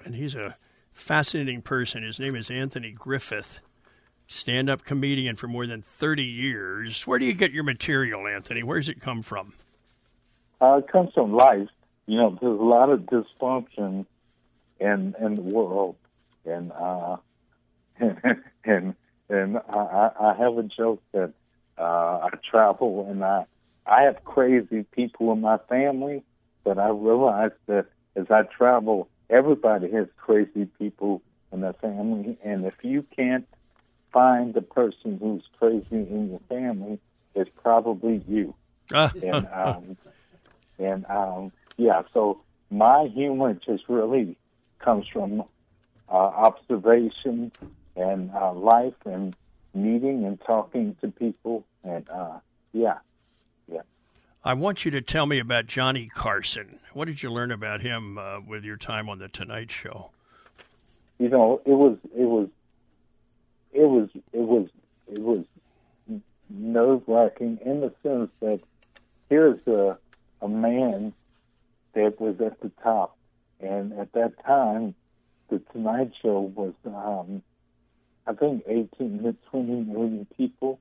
and 0.03 0.15
he's 0.15 0.35
a 0.35 0.57
fascinating 0.97 1.61
person. 1.61 2.03
His 2.03 2.19
name 2.19 2.35
is 2.35 2.49
Anthony 2.49 2.91
Griffith. 2.91 3.61
stand 4.29 4.69
up 4.69 4.83
comedian 4.83 5.37
for 5.37 5.47
more 5.47 5.65
than 5.65 5.81
30 5.81 6.23
years. 6.23 7.07
Where 7.07 7.17
do 7.17 7.25
you 7.25 7.33
get 7.33 7.53
your 7.53 7.63
material, 7.63 8.27
Anthony? 8.27 8.61
Where 8.61 8.77
does 8.77 8.89
it 8.89 8.99
come 8.99 9.21
from? 9.21 9.53
Uh, 10.59 10.81
it 10.83 10.91
comes 10.91 11.13
from 11.13 11.33
life. 11.33 11.69
You 12.07 12.17
know, 12.17 12.37
there's 12.41 12.59
a 12.59 12.63
lot 12.63 12.89
of 12.89 13.01
dysfunction 13.01 14.05
in 14.79 15.15
in 15.19 15.35
the 15.35 15.41
world, 15.41 15.95
and 16.45 16.71
uh, 16.71 17.17
and 18.65 18.95
and 19.29 19.57
I, 19.69 20.09
I 20.19 20.35
have 20.37 20.57
a 20.57 20.63
joke 20.63 21.01
that 21.13 21.31
uh, 21.77 21.81
I 22.23 22.29
travel 22.49 23.07
and 23.09 23.23
I 23.23 23.45
I 23.85 24.03
have 24.03 24.23
crazy 24.25 24.83
people 24.91 25.31
in 25.31 25.41
my 25.41 25.57
family, 25.69 26.23
but 26.63 26.77
I 26.79 26.89
realize 26.89 27.51
that 27.67 27.85
as 28.15 28.25
I 28.29 28.43
travel, 28.43 29.07
everybody 29.29 29.91
has 29.91 30.07
crazy 30.17 30.65
people 30.79 31.21
in 31.51 31.61
their 31.61 31.73
family, 31.73 32.37
and 32.43 32.65
if 32.65 32.75
you 32.83 33.05
can't 33.15 33.47
find 34.11 34.53
the 34.53 34.61
person 34.61 35.17
who's 35.21 35.43
crazy 35.59 35.85
in 35.91 36.29
your 36.29 36.41
family, 36.49 36.99
it's 37.35 37.51
probably 37.61 38.23
you. 38.27 38.53
and 39.21 39.47
um, 39.53 39.97
and 40.79 41.05
um, 41.09 41.51
yeah, 41.77 42.03
so 42.13 42.41
my 42.69 43.09
humor 43.13 43.53
just 43.53 43.83
really 43.87 44.37
comes 44.79 45.05
from 45.11 45.41
uh, 46.09 46.13
observation 46.13 47.51
and 47.95 48.31
uh, 48.31 48.53
life 48.53 48.93
and 49.05 49.35
meeting 49.73 50.25
and 50.25 50.39
talking 50.45 50.95
to 51.01 51.07
people 51.09 51.65
and 51.83 52.07
uh, 52.09 52.39
yeah, 52.73 52.97
yeah. 53.71 53.81
I 54.47 54.53
want 54.53 54.85
you 54.85 54.91
to 54.91 55.01
tell 55.01 55.25
me 55.25 55.39
about 55.39 55.67
Johnny 55.67 56.07
Carson. 56.07 56.79
What 56.93 57.09
did 57.09 57.21
you 57.21 57.29
learn 57.29 57.51
about 57.51 57.81
him 57.81 58.17
uh, 58.17 58.39
with 58.39 58.63
your 58.63 58.77
time 58.77 59.09
on 59.09 59.19
the 59.19 59.27
Tonight 59.27 59.69
Show? 59.69 60.11
You 61.19 61.27
know, 61.27 61.61
it 61.65 61.73
was 61.73 61.97
it 62.15 62.23
was 62.23 62.47
it 63.73 63.83
was 63.83 64.09
it 64.31 64.39
was 64.39 64.69
it 65.11 65.19
was 65.19 65.43
nerve 66.49 67.01
wracking 67.07 67.59
in 67.65 67.81
the 67.81 67.91
sense 68.01 68.31
that 68.39 68.61
here's 69.29 69.59
a 69.67 69.97
a 70.41 70.47
man 70.47 71.11
that 71.91 72.17
was 72.21 72.39
at 72.39 72.61
the 72.61 72.71
top, 72.81 73.17
and 73.59 73.91
at 73.99 74.13
that 74.13 74.45
time, 74.45 74.95
the 75.49 75.59
Tonight 75.73 76.13
Show 76.21 76.39
was 76.39 76.73
um, 76.85 77.43
I 78.25 78.31
think 78.31 78.63
18 78.65 79.23
to 79.23 79.35
20 79.51 79.91
million 79.91 80.25
people 80.37 80.79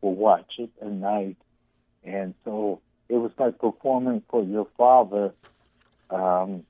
will 0.00 0.16
watch 0.16 0.54
it 0.58 0.70
at 0.82 0.90
night, 0.90 1.36
and 2.02 2.34
so 2.44 2.80
it 3.08 3.16
was 3.16 3.32
like 3.38 3.58
performing 3.58 4.22
for 4.28 4.42
your 4.42 4.66
father. 4.76 5.32
Um, 6.10 6.64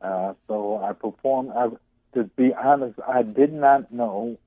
uh, 0.00 0.34
so 0.46 0.82
I 0.82 0.92
performed. 0.92 1.50
I, 1.54 1.68
to 2.14 2.24
be 2.24 2.52
honest, 2.54 2.98
I 3.06 3.22
did 3.22 3.52
not 3.52 3.92
know 3.92 4.38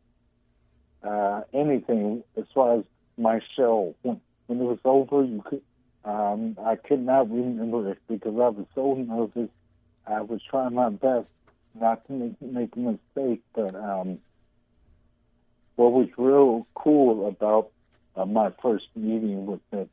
uh, 1.03 1.41
anything 1.53 2.23
as 2.37 2.45
far 2.53 2.79
as 2.79 2.83
my 3.17 3.41
show. 3.55 3.95
When, 4.01 4.21
when 4.47 4.61
it 4.61 4.63
was 4.63 4.79
over, 4.85 5.23
you 5.23 5.41
could. 5.45 5.61
Um, 6.03 6.57
I 6.65 6.77
could 6.77 7.05
not 7.05 7.29
remember 7.29 7.91
it 7.91 7.99
because 8.07 8.33
I 8.33 8.49
was 8.49 8.65
so 8.73 8.95
nervous. 8.95 9.51
I 10.07 10.21
was 10.21 10.41
trying 10.49 10.73
my 10.73 10.89
best 10.89 11.29
not 11.79 12.05
to 12.07 12.13
make, 12.13 12.41
make 12.41 12.75
a 12.75 12.79
mistake, 12.79 13.43
but 13.53 13.75
um, 13.75 14.17
what 15.75 15.91
was 15.91 16.07
real 16.17 16.65
cool 16.73 17.27
about 17.27 17.69
uh, 18.15 18.25
my 18.25 18.51
first 18.61 18.87
meeting 18.95 19.45
was 19.45 19.59
that 19.69 19.87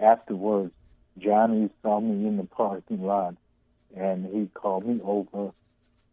afterwards, 0.00 0.72
Johnny 1.18 1.70
saw 1.82 2.00
me 2.00 2.26
in 2.26 2.36
the 2.36 2.44
parking 2.44 3.02
lot, 3.02 3.34
and 3.96 4.26
he 4.26 4.48
called 4.54 4.86
me 4.86 5.00
over, 5.02 5.52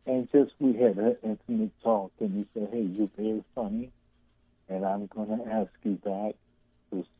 and 0.05 0.29
just 0.31 0.51
we 0.59 0.73
had 0.73 0.97
an 0.97 1.17
intimate 1.23 1.71
talk, 1.83 2.11
and 2.19 2.33
he 2.35 2.45
said, 2.53 2.69
"Hey, 2.71 2.81
you're 2.81 3.09
very 3.17 3.43
funny, 3.53 3.91
and 4.69 4.85
I'm 4.85 5.07
going 5.07 5.37
to 5.37 5.47
ask 5.47 5.71
you 5.83 5.95
back, 6.03 6.35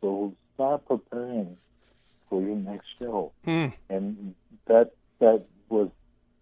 so 0.01 0.33
start 0.55 0.85
preparing 0.87 1.57
for 2.29 2.41
your 2.41 2.55
next 2.55 2.87
show." 3.01 3.31
Hmm. 3.43 3.67
And 3.89 4.35
that 4.65 4.91
that 5.19 5.45
was 5.69 5.89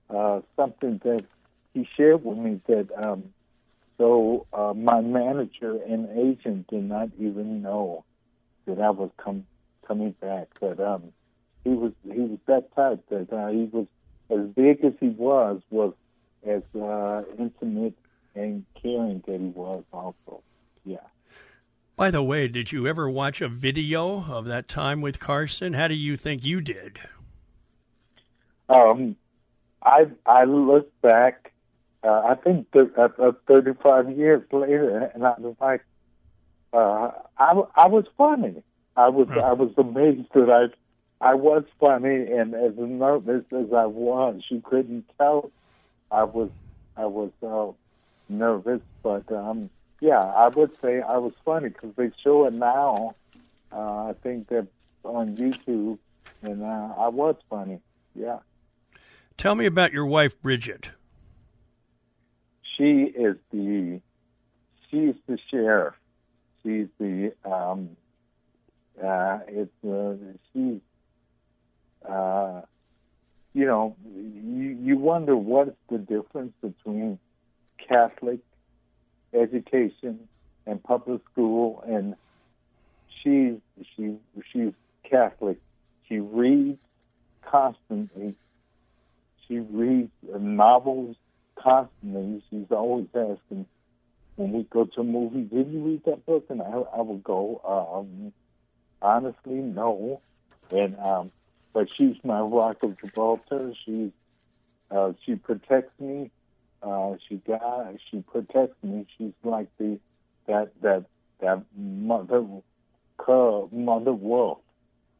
uh, 0.10 0.42
something 0.56 1.00
that 1.04 1.26
he 1.74 1.88
shared 1.96 2.24
with 2.24 2.38
me 2.38 2.62
that. 2.68 2.90
Um, 2.96 3.34
so 4.00 4.48
uh, 4.52 4.74
my 4.74 5.02
manager 5.02 5.80
and 5.88 6.10
agent 6.18 6.68
did 6.68 6.84
not 6.84 7.10
even 7.20 7.62
know 7.62 8.04
that 8.66 8.80
I 8.80 8.90
was 8.90 9.12
com- 9.18 9.46
coming 9.88 10.16
back. 10.22 10.48
But 10.60 10.80
um, 10.80 11.12
he 11.64 11.72
was 11.72 11.94
he 12.04 12.20
was 12.20 12.40
that 12.48 12.76
type 12.76 13.04
that 13.10 13.32
uh, 13.32 13.48
he 13.50 13.70
was 13.72 13.88
as 14.30 14.48
big 14.56 14.84
as 14.84 14.94
he 15.00 15.10
was 15.10 15.62
was 15.70 15.94
as 16.46 16.62
uh, 16.80 17.24
intimate 17.38 17.98
and 18.36 18.66
caring 18.82 19.24
that 19.28 19.40
he 19.40 19.48
was 19.48 19.84
also. 19.92 20.42
Yeah. 20.86 20.98
By 21.96 22.10
the 22.12 22.24
way, 22.24 22.48
did 22.48 22.72
you 22.72 22.88
ever 22.88 23.10
watch 23.10 23.42
a 23.42 23.48
video 23.48 24.24
of 24.24 24.46
that 24.46 24.68
time 24.68 25.02
with 25.02 25.20
Carson? 25.20 25.74
How 25.74 25.88
do 25.88 25.94
you 25.94 26.18
think 26.18 26.44
you 26.44 26.60
did? 26.60 27.00
Um, 28.68 29.16
I 29.84 30.08
I 30.26 30.46
look 30.46 30.90
back. 31.02 31.52
Uh, 32.04 32.22
I 32.28 32.36
think 32.36 32.70
th- 32.74 32.92
uh, 32.98 33.08
uh, 33.18 33.32
35 33.48 34.18
years 34.18 34.42
later, 34.52 35.10
and 35.14 35.26
I 35.26 35.36
was 35.38 35.56
like, 35.62 35.86
uh, 36.74 37.12
I 37.38 37.62
I 37.76 37.88
was 37.88 38.06
funny. 38.18 38.64
I 38.96 39.10
was 39.10 39.28
Huh. 39.30 39.40
I 39.40 39.54
was 39.54 39.72
amazed 39.78 40.28
that 40.34 40.50
I 40.50 41.30
I 41.32 41.36
was 41.36 41.64
funny, 41.80 42.32
and 42.32 42.54
as 42.54 42.74
nervous 42.78 43.46
as 43.54 43.72
I 43.74 43.86
was, 43.86 44.42
you 44.50 44.62
couldn't 44.62 45.06
tell 45.18 45.52
I 46.12 46.24
was 46.24 46.50
I 46.98 47.06
was 47.06 47.32
uh, 47.42 47.72
nervous. 48.30 48.82
But 49.02 49.32
um, 49.32 49.70
yeah, 50.02 50.20
I 50.20 50.50
would 50.50 50.72
say 50.82 51.02
I 51.02 51.18
was 51.18 51.34
funny 51.46 51.70
because 51.70 51.94
they 51.96 52.12
show 52.24 52.46
it 52.46 52.54
now. 52.54 53.16
Uh, 53.72 54.10
I 54.10 54.16
think 54.22 54.48
they're 54.50 54.68
on 55.04 55.36
YouTube, 55.36 55.98
and 56.44 56.62
uh, 56.64 56.94
I 56.98 57.08
was 57.08 57.36
funny. 57.50 57.80
Yeah, 58.16 58.40
Tell 59.38 59.56
me 59.56 59.66
about 59.66 59.92
your 59.92 60.06
wife, 60.06 60.40
Bridget. 60.42 60.92
she 62.78 63.04
is 63.04 63.36
the 63.52 64.02
she's 64.90 65.16
the 65.28 65.38
sheriff. 65.50 65.96
She's 66.64 66.88
the 67.00 67.34
um, 67.44 67.98
uh, 69.02 69.40
it's 69.48 69.86
uh, 69.86 70.16
she's 70.52 70.80
uh, 72.08 72.62
you 73.54 73.66
know 73.66 73.96
you 74.06 74.78
you 74.82 74.98
wonder 74.98 75.36
what's 75.36 75.72
the 75.90 75.98
difference 75.98 76.54
between 76.62 77.20
Catholic 77.88 78.40
education 79.34 80.28
and 80.66 80.84
public 80.84 81.22
school 81.32 81.84
and 81.88 82.16
she's 83.22 83.56
she 83.96 84.18
she's 84.52 84.74
Catholic. 85.04 85.58
She 86.08 86.20
reads 86.20 86.80
constantly. 87.46 88.36
She 89.48 89.60
reads 89.60 90.12
novels 90.24 91.16
constantly. 91.56 92.42
She's 92.50 92.72
always 92.72 93.08
asking 93.14 93.66
when 94.36 94.52
we 94.52 94.64
go 94.64 94.86
to 94.86 95.02
a 95.02 95.04
movie, 95.04 95.44
did 95.44 95.72
you 95.72 95.82
read 95.82 96.02
that 96.06 96.26
book? 96.26 96.46
And 96.50 96.62
I, 96.62 96.66
I 96.66 97.02
would 97.02 97.24
go, 97.24 97.62
um, 97.64 98.34
honestly, 99.04 99.56
no. 99.56 100.22
And 100.72 100.98
um, 101.00 101.32
but 101.74 101.88
she's 101.98 102.16
my 102.24 102.40
rock 102.42 102.78
of 102.84 103.00
Gibraltar. 103.00 103.74
She's 103.86 104.12
uh, 104.92 105.14
she 105.26 105.36
protects 105.36 106.00
me. 106.00 106.32
Uh, 106.82 107.16
she 107.28 107.36
got 107.38 107.96
she 108.12 108.22
protects 108.22 108.78
me. 108.84 109.06
She's 109.18 109.34
like 109.44 109.68
the 109.80 110.00
that 110.48 110.72
that 110.82 111.06
that 111.42 111.64
mother 111.78 112.44
mother 113.72 114.14
wolf 114.14 114.60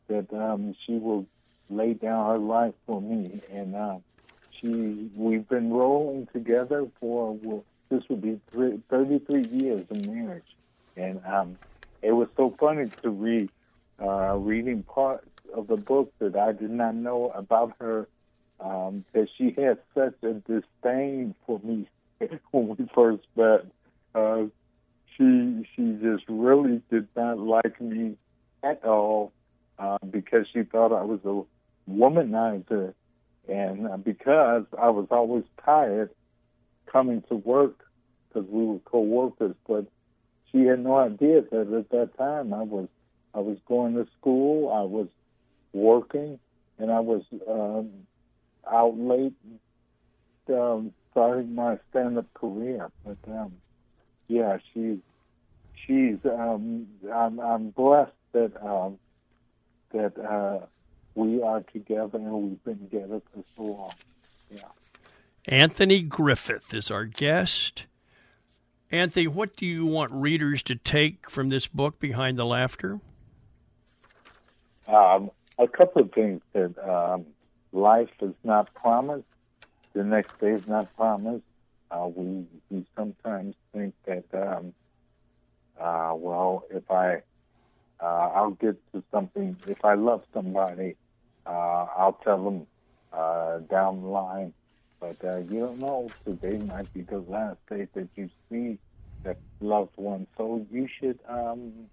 that 0.10 0.28
um, 0.34 0.76
she 0.86 0.94
will 0.94 1.26
lay 1.70 1.94
down 1.94 2.30
her 2.32 2.38
life 2.40 2.74
for 2.88 3.02
me. 3.02 3.42
And 3.52 3.76
uh, 3.76 3.98
she 4.52 5.10
we've 5.16 5.48
been 5.48 5.72
rolling 5.72 6.28
together 6.34 6.88
for 7.00 7.38
well, 7.42 7.66
this 7.90 8.04
would 8.10 8.22
be 8.22 8.40
three, 8.52 8.82
33 8.90 9.44
years 9.46 9.86
of 9.90 9.98
marriage, 9.98 10.46
and 10.98 11.22
um, 11.26 11.60
it 12.02 12.12
was 12.12 12.28
so 12.36 12.56
funny 12.60 12.92
to 13.04 13.10
read 13.10 13.50
uh, 14.02 14.36
reading 14.36 14.84
parts 14.84 15.28
of 15.54 15.68
the 15.68 15.78
book 15.78 16.14
that 16.20 16.36
I 16.36 16.52
did 16.52 16.72
not 16.72 16.96
know 16.96 17.32
about 17.36 17.74
her. 17.80 18.08
Um, 18.60 19.04
that 19.14 19.28
she 19.38 19.54
had 19.58 19.80
such 19.94 20.16
a 20.24 20.34
disdain 20.34 21.36
for 21.46 21.60
me 21.64 21.90
when 22.52 22.68
we 22.68 22.88
first 22.96 23.24
met. 23.36 23.66
Uh, 24.16 24.46
she 25.18 25.68
she 25.76 25.98
just 26.02 26.24
really 26.30 26.82
did 26.90 27.08
not 27.16 27.40
like 27.40 27.80
me 27.82 28.16
at 28.64 28.84
all 28.86 29.34
uh, 29.80 29.98
because 30.10 30.46
she 30.54 30.64
thought 30.64 30.94
I 30.94 31.04
was 31.04 31.20
a 31.26 31.92
womanizer, 31.92 32.94
and 33.50 33.88
uh, 33.88 33.98
because 33.98 34.66
I 34.80 34.90
was 34.90 35.08
always 35.12 35.44
tired 35.64 36.12
coming 36.86 37.24
to 37.30 37.36
work 37.36 37.86
because 38.30 38.48
we 38.50 38.66
were 38.66 38.80
co-workers. 38.86 39.56
But 39.68 39.88
she 40.52 40.62
had 40.66 40.84
no 40.84 40.98
idea 40.98 41.42
that 41.42 41.74
at 41.74 41.90
that 41.90 42.18
time 42.18 42.54
I 42.54 42.64
was 42.64 42.88
I 43.34 43.40
was 43.40 43.58
going 43.68 43.96
to 43.96 44.08
school, 44.20 44.72
I 44.72 44.82
was 44.82 45.08
working, 45.74 46.40
and 46.78 46.92
I 46.92 47.00
was 47.00 47.24
um, 47.48 47.90
out 48.72 48.98
late 48.98 49.34
um, 50.50 50.94
starting 51.12 51.56
my 51.56 51.78
stand-up 51.90 52.32
career. 52.34 52.90
But 53.06 53.18
um, 53.28 53.54
yeah, 54.28 54.58
she 54.74 55.00
she's 55.86 56.18
um, 56.26 56.88
I'm, 57.12 57.40
I'm 57.40 57.70
blessed 57.70 58.12
that 58.34 58.52
um, 58.66 58.98
that 59.92 60.18
uh, 60.18 60.66
we 61.16 61.42
are 61.42 61.62
together 61.62 62.18
and 62.18 62.32
we've 62.32 62.64
been 62.64 62.80
together 62.80 63.22
for 63.34 63.44
so 63.56 63.64
long. 63.64 63.94
Yeah. 64.52 64.62
Anthony 65.46 66.02
Griffith 66.02 66.74
is 66.74 66.90
our 66.90 67.06
guest. 67.06 67.86
Anthony, 68.92 69.28
what 69.28 69.56
do 69.56 69.66
you 69.66 69.86
want 69.86 70.12
readers 70.12 70.62
to 70.64 70.76
take 70.76 71.30
from 71.30 71.50
this 71.50 71.68
book, 71.68 72.00
Behind 72.00 72.38
the 72.38 72.46
Laughter? 72.46 73.00
Um, 74.88 75.32
a 75.58 75.68
couple 75.68 76.02
of 76.04 76.12
things 76.12 76.42
that 76.54 76.76
um, 76.80 77.26
life 77.72 78.10
is 78.22 78.34
not 78.44 78.74
promised, 78.74 79.26
the 79.94 80.04
next 80.04 80.32
day 80.40 80.52
is 80.54 80.64
not 80.68 80.96
promised. 80.96 81.44
Uh, 81.92 82.08
we, 82.14 82.46
we 82.70 82.86
sometimes 82.98 83.56
think 83.74 83.94
that, 84.06 84.26
um, 84.34 84.74
uh, 85.80 86.14
well, 86.16 86.64
if 86.72 86.90
I, 86.90 87.22
uh, 88.02 88.30
I'll 88.36 88.52
get 88.52 88.76
to 88.94 89.04
something, 89.12 89.58
if 89.68 89.84
I 89.84 89.94
love 89.94 90.24
somebody, 90.34 90.96
uh, 91.46 91.86
I'll 91.98 92.20
tell 92.24 92.44
them 92.44 92.68
uh, 93.12 93.60
down 93.60 94.02
the 94.02 94.08
line. 94.08 94.54
But 95.00 95.18
uh, 95.24 95.38
you 95.38 95.60
don't 95.60 95.80
know, 95.80 96.14
today 96.26 96.58
might 96.58 96.92
be 96.94 97.02
the 97.02 97.20
last 97.20 97.60
day 97.70 97.88
that 97.94 98.10
you 98.16 98.30
see 98.50 98.80
that 99.24 99.38
loved 99.62 99.92
one. 99.96 100.28
So 100.38 100.66
you 100.72 100.88
should, 101.00 101.20
um, 101.30 101.90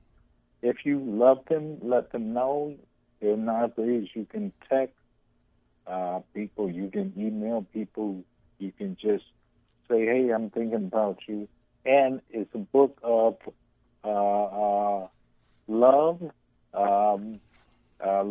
if 0.63 0.85
you 0.85 1.01
love 1.01 1.39
them, 1.49 1.79
let 1.83 2.13
them 2.13 2.33
know. 2.33 2.75
There 3.21 3.35
are 3.35 3.37
nowadays 3.37 4.09
you 4.15 4.27
can 4.27 4.53
text 4.69 4.95
uh, 5.87 6.21
people, 6.35 6.71
you 6.71 6.91
can 6.91 7.13
email 7.17 7.67
people, 7.73 8.23
you 8.59 8.73
can 8.73 8.97
just 9.01 9.25
say, 9.89 10.05
"Hey, 10.07 10.31
I'm 10.31 10.51
thinking 10.51 10.75
about 10.75 11.19
you," 11.27 11.49
and 11.85 12.21
it's 12.31 12.55
a 12.55 12.59
book 12.59 12.99
of 13.03 13.37
uh, 14.05 14.45
uh, 14.45 15.09
love. 15.69 16.23
Um, 16.73 17.41
uh, 18.05 18.25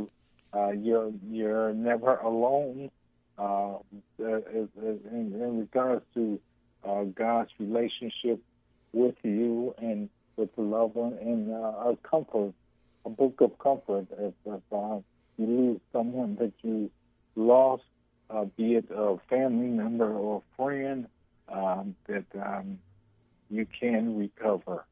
uh, 0.54 0.72
you're 0.72 1.12
you're 1.30 1.74
never 1.74 2.16
alone. 2.18 2.90
Uh, 3.38 3.78
in, 4.18 4.70
in 5.14 5.60
regards 5.60 6.04
to 6.14 6.40
God's 7.16 7.52
relationship 7.58 8.42
with 8.92 9.16
you 9.24 9.74
and 9.78 10.10
with 10.40 10.56
the 10.56 10.62
loved 10.62 10.96
one, 10.96 11.18
and 11.20 11.52
uh, 11.52 11.92
a 11.92 11.98
comfort, 12.10 12.54
a 13.06 13.10
book 13.10 13.42
of 13.42 13.60
comfort. 13.60 14.08
If, 14.18 14.34
if 14.46 14.62
uh, 14.72 15.00
you 15.38 15.46
lose 15.46 15.82
someone 15.92 16.38
that 16.38 16.54
you 16.62 16.90
lost, 17.36 17.84
uh, 18.30 18.46
be 18.46 18.76
it 18.76 18.86
a 18.90 19.18
family 19.30 19.68
member 19.68 20.12
or 20.12 20.38
a 20.42 20.56
friend, 20.56 21.08
um, 21.50 21.96
that 22.08 22.26
um, 22.42 22.80
you 23.50 23.68
can 23.80 24.18
recover. 24.18 24.86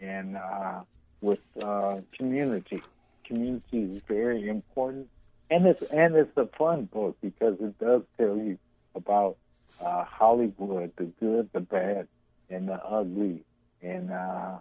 And 0.00 0.36
uh, 0.36 0.82
with 1.20 1.40
uh, 1.60 1.96
community, 2.16 2.82
community 3.24 3.82
is 3.96 4.02
very 4.06 4.48
important, 4.48 5.08
and 5.50 5.66
it's 5.66 5.82
and 5.82 6.14
it's 6.14 6.36
a 6.36 6.46
fun 6.58 6.84
book 6.84 7.16
because 7.20 7.56
it 7.60 7.78
does 7.78 8.02
tell 8.18 8.36
you 8.36 8.58
about 8.94 9.36
uh, 9.84 10.04
Hollywood, 10.04 10.92
the 10.96 11.04
good, 11.20 11.48
the 11.52 11.60
bad, 11.60 12.08
and 12.50 12.68
the 12.68 12.84
ugly, 12.84 13.44
and 13.80 14.10
uh, 14.10 14.56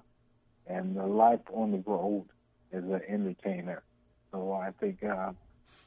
and 0.72 0.96
the 0.96 1.06
life 1.06 1.40
on 1.54 1.72
the 1.72 1.84
road 1.86 2.26
as 2.72 2.84
an 2.84 3.02
entertainer. 3.08 3.84
So 4.32 4.54
I 4.54 4.72
think 4.80 5.04
uh, 5.04 5.32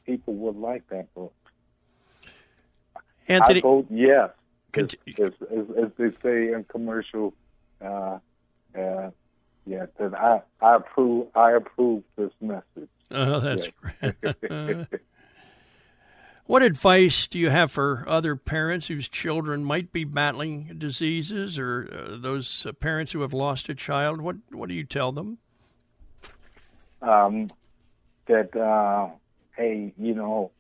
people 0.05 0.35
would 0.35 0.57
like 0.57 0.87
that 0.89 1.13
book. 1.15 1.35
Anthony, 3.27 3.61
I 3.61 3.63
vote 3.63 3.87
yes. 3.91 4.31
As, 4.31 4.73
Cont- 4.73 4.95
as, 5.19 5.33
as, 5.51 5.67
as 5.85 5.91
they 5.97 6.11
say 6.23 6.53
in 6.53 6.65
commercial, 6.65 7.33
uh, 7.81 8.19
uh, 8.77 9.11
yeah, 9.67 9.87
that 9.99 10.15
I, 10.15 10.43
I 10.61 10.77
approve. 10.77 11.29
I 11.35 11.53
approve 11.53 12.03
this 12.17 12.33
message. 12.41 12.91
oh, 13.13 13.41
that's 13.41 13.69
great. 14.01 14.87
what 16.47 16.63
advice 16.63 17.27
do 17.27 17.39
you 17.39 17.49
have 17.49 17.71
for 17.71 18.05
other 18.07 18.37
parents 18.37 18.87
whose 18.87 19.09
children 19.09 19.65
might 19.65 19.93
be 19.93 20.05
battling 20.05 20.75
diseases, 20.77 21.59
or 21.59 21.89
uh, 21.91 22.17
those 22.19 22.67
uh, 22.67 22.73
parents 22.73 23.13
who 23.13 23.23
have 23.23 23.33
lost 23.33 23.69
a 23.69 23.75
child? 23.75 24.21
What 24.21 24.37
What 24.51 24.69
do 24.69 24.75
you 24.75 24.85
tell 24.85 25.13
them? 25.13 25.39
Um, 27.01 27.49
that 28.27 28.55
uh, 28.55 29.09
hey, 29.57 29.93
you 29.99 30.15
know, 30.15 30.51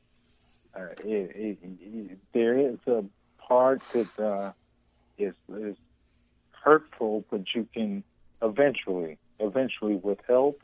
uh, 0.75 0.87
it, 1.05 1.31
it, 1.35 1.59
it, 1.63 2.19
there 2.33 2.59
is 2.59 2.79
a 2.87 3.05
part 3.39 3.83
that 3.93 4.19
uh, 4.19 4.53
is 5.19 5.35
is 5.55 5.77
hurtful, 6.51 7.25
but 7.31 7.43
you 7.55 7.69
can 7.75 8.03
eventually, 8.41 9.19
eventually, 9.39 9.97
with 9.97 10.19
help, 10.27 10.63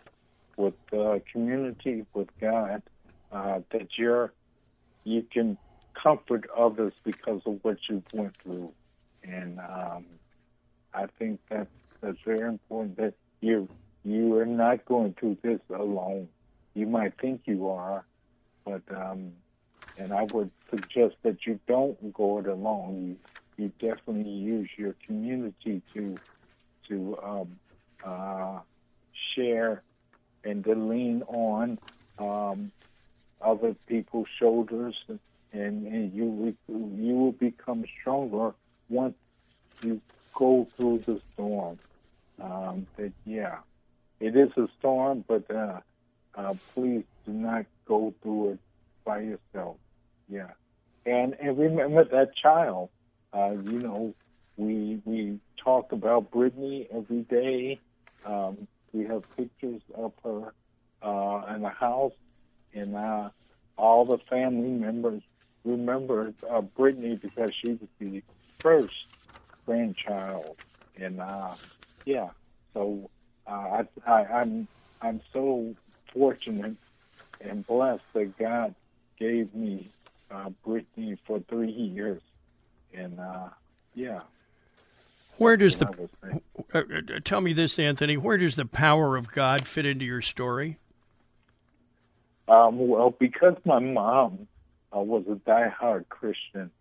with 0.56 0.74
uh, 0.94 1.18
community, 1.30 2.06
with 2.14 2.28
God, 2.40 2.83
that 3.30 3.88
you're 3.98 4.33
you 5.05 5.25
can 5.33 5.59
comfort 6.01 6.49
others 6.57 6.93
because 7.05 7.41
of 7.47 7.59
what 7.63 7.77
you've 7.89 8.05
went 8.13 8.35
through, 8.43 8.73
and 9.23 9.59
um, 9.59 10.05
I 10.95 11.07
think 11.19 11.41
that 11.51 11.69
that's 12.03 12.19
very 12.25 12.49
important. 12.49 12.97
That 12.97 13.15
you 13.41 13.69
you 14.05 14.37
are 14.39 14.47
not 14.47 14.85
going 14.87 15.15
through 15.19 15.39
this 15.43 15.61
alone. 15.71 16.29
You 16.75 16.87
might 16.87 17.15
think 17.21 17.43
you 17.47 17.69
are, 17.69 18.05
but 18.65 18.83
um, 18.95 19.33
and 19.97 20.13
I 20.13 20.23
would 20.23 20.51
suggest 20.71 21.17
that 21.25 21.39
you 21.47 21.59
don't 21.69 22.13
go 22.15 22.39
it 22.39 22.47
alone. 22.47 23.19
You 23.59 23.65
you 23.65 23.73
definitely 23.81 24.31
use 24.33 24.71
your 24.79 24.95
community 25.07 25.83
to 25.95 26.21
to 26.89 27.19
um, 27.23 27.59
uh, 28.03 28.61
share 29.35 29.83
and 30.45 30.65
to 30.65 30.75
lean 30.75 31.23
on 31.29 31.79
um, 32.19 32.73
other 33.40 33.74
people's 33.87 34.29
shoulders, 34.38 34.96
and, 35.09 35.87
and 35.87 36.12
you 36.12 36.57
you 36.68 37.14
will 37.14 37.33
become 37.33 37.85
stronger 38.00 38.55
once 38.88 39.14
you 39.83 40.00
go 40.35 40.68
through 40.76 41.05
the 41.07 41.20
storm. 41.35 41.79
Um, 42.40 42.87
that 42.96 43.12
yeah, 43.24 43.59
it 44.20 44.37
is 44.37 44.50
a 44.57 44.68
storm, 44.79 45.24
but 45.29 45.50
uh, 45.50 45.81
uh, 46.35 46.55
please 46.74 47.05
do 47.26 47.33
not 47.33 47.66
go 47.87 48.14
through 48.22 48.53
it 48.53 48.59
by 49.05 49.20
yourself. 49.20 49.76
Yeah, 50.29 50.53
and 51.05 51.35
and 51.40 51.59
remember 51.59 52.05
that 52.05 52.37
child. 52.37 52.90
Uh, 53.33 53.53
you 53.53 53.79
know, 53.79 54.14
we 54.57 55.00
we 55.05 55.40
talk 55.62 55.92
about 55.92 56.31
Brittany 56.31 56.88
every 56.92 57.22
day. 57.22 57.81
Um, 58.24 58.68
we 58.92 59.05
have 59.07 59.22
pictures 59.37 59.83
of 59.94 60.12
her 60.24 60.53
uh, 61.03 61.55
in 61.55 61.62
the 61.62 61.68
house, 61.70 62.12
and 62.74 62.96
uh, 62.96 63.30
all 63.76 64.04
the 64.04 64.18
family 64.18 64.70
members 64.70 65.22
remember 65.64 66.33
uh, 66.48 66.61
Brittany 66.61 67.16
because 67.16 67.50
she 67.54 67.72
was 67.72 67.88
the 67.98 68.22
first 68.59 68.94
grandchild, 69.66 70.56
and 70.96 71.20
uh, 71.20 71.54
yeah, 72.04 72.28
so 72.74 73.11
uh, 73.46 73.50
I, 74.06 74.11
I, 74.11 74.24
I'm 74.24 74.68
I'm 75.02 75.20
so 75.33 75.74
fortunate 76.12 76.76
and 77.40 77.66
blessed 77.66 78.02
that 78.12 78.37
God 78.38 78.74
gave 79.18 79.54
me 79.54 79.90
uh, 80.30 80.50
Brittany 80.64 81.16
for 81.26 81.40
three 81.48 81.70
years, 81.70 82.22
and 82.94 83.18
uh, 83.18 83.48
yeah. 83.94 84.20
Where 85.38 85.56
does 85.56 85.78
the 85.78 85.87
I 85.87 85.90
would 85.98 86.11
say. 86.22 86.40
uh, 86.74 87.14
uh, 87.16 87.20
tell 87.24 87.40
me 87.40 87.54
this, 87.54 87.78
Anthony? 87.78 88.16
Where 88.16 88.37
does 88.37 88.56
the 88.56 88.66
power 88.66 89.16
of 89.16 89.33
God 89.33 89.66
fit 89.66 89.87
into 89.87 90.04
your 90.04 90.20
story? 90.20 90.76
Um, 92.51 92.89
well, 92.89 93.11
because 93.17 93.55
my 93.65 93.79
mom 93.79 94.49
uh, 94.95 94.99
was 94.99 95.23
a 95.29 95.37
diehard 95.37 96.09
Christian, 96.09 96.73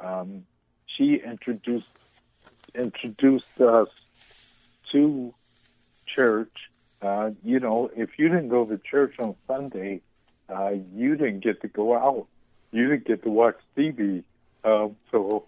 um, 0.00 0.44
she 0.86 1.14
introduced 1.14 1.88
introduced 2.74 3.60
us 3.60 3.86
to 4.90 5.32
church. 6.06 6.70
Uh, 7.00 7.30
you 7.44 7.60
know, 7.60 7.88
if 7.94 8.18
you 8.18 8.30
didn't 8.30 8.48
go 8.48 8.64
to 8.64 8.78
church 8.78 9.14
on 9.20 9.36
Sunday, 9.46 10.00
uh, 10.48 10.72
you 10.92 11.14
didn't 11.14 11.40
get 11.40 11.60
to 11.60 11.68
go 11.68 11.96
out. 11.96 12.26
You 12.72 12.88
didn't 12.88 13.04
get 13.04 13.22
to 13.22 13.30
watch 13.30 13.58
TV. 13.76 14.24
Um, 14.64 14.96
so, 15.12 15.44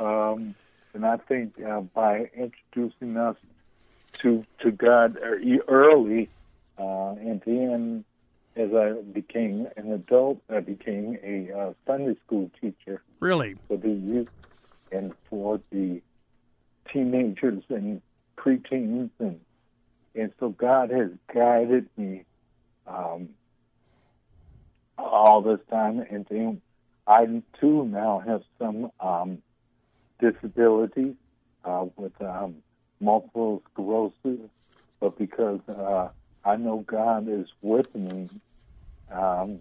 um, 0.00 0.56
and 0.94 1.06
I 1.06 1.18
think 1.18 1.62
uh, 1.62 1.82
by 1.82 2.28
introducing 2.34 3.16
us 3.16 3.36
to 4.14 4.44
to 4.62 4.72
God 4.72 5.16
early, 5.68 6.28
uh, 6.76 7.12
and 7.12 7.40
then 7.46 8.04
as 8.56 8.70
I 8.74 8.92
became 9.12 9.68
an 9.76 9.92
adult, 9.92 10.42
I 10.50 10.60
became 10.60 11.18
a 11.22 11.52
uh, 11.56 11.72
Sunday 11.86 12.16
school 12.24 12.50
teacher. 12.60 13.02
Really? 13.20 13.54
for 13.68 13.76
the 13.76 13.88
youth 13.88 14.28
and 14.90 15.12
for 15.30 15.60
the 15.70 16.02
teenagers 16.92 17.62
and 17.68 18.02
preteens 18.36 19.10
and 19.18 19.40
and 20.14 20.32
so 20.38 20.50
God 20.50 20.90
has 20.90 21.08
guided 21.32 21.88
me 21.96 22.24
um, 22.86 23.30
all 24.98 25.40
this 25.40 25.60
time. 25.70 26.04
And 26.10 26.26
then 26.28 26.60
I 27.06 27.24
too 27.58 27.84
now 27.86 28.22
have 28.26 28.42
some 28.58 28.90
um, 29.00 29.38
disabilities 30.20 31.14
uh, 31.64 31.86
with 31.96 32.12
um, 32.20 32.56
multiple 33.00 33.62
sclerosis. 33.72 34.50
But 35.00 35.18
because 35.18 35.60
uh, 35.68 36.08
I 36.52 36.56
know 36.56 36.84
God 36.86 37.28
is 37.28 37.48
with 37.62 37.94
me, 37.94 38.28
um, 39.10 39.60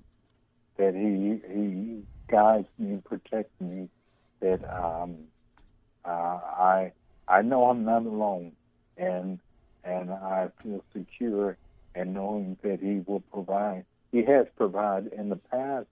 that 0.76 0.94
He 0.94 1.40
He 1.54 2.04
guides 2.28 2.68
me 2.78 2.90
and 2.92 3.04
protects 3.06 3.60
me. 3.62 3.88
That 4.42 4.62
um, 4.70 5.16
uh, 6.04 6.10
I 6.10 6.92
I 7.30 7.44
know 7.44 7.70
I'm 7.70 7.86
not 7.86 8.06
alone, 8.06 8.52
and 8.98 9.40
and 9.86 10.12
I 10.12 10.50
feel 10.62 10.84
secure 10.92 11.56
in 11.96 12.12
knowing 12.12 12.58
that 12.62 12.82
He 12.82 13.02
will 13.06 13.22
provide. 13.22 13.86
He 14.12 14.24
has 14.24 14.48
provided 14.58 15.14
in 15.14 15.30
the 15.30 15.38
past, 15.38 15.88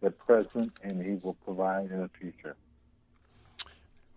the 0.00 0.12
present, 0.12 0.74
and 0.84 1.04
He 1.04 1.14
will 1.20 1.34
provide 1.44 1.90
in 1.90 2.02
the 2.02 2.10
future. 2.20 2.54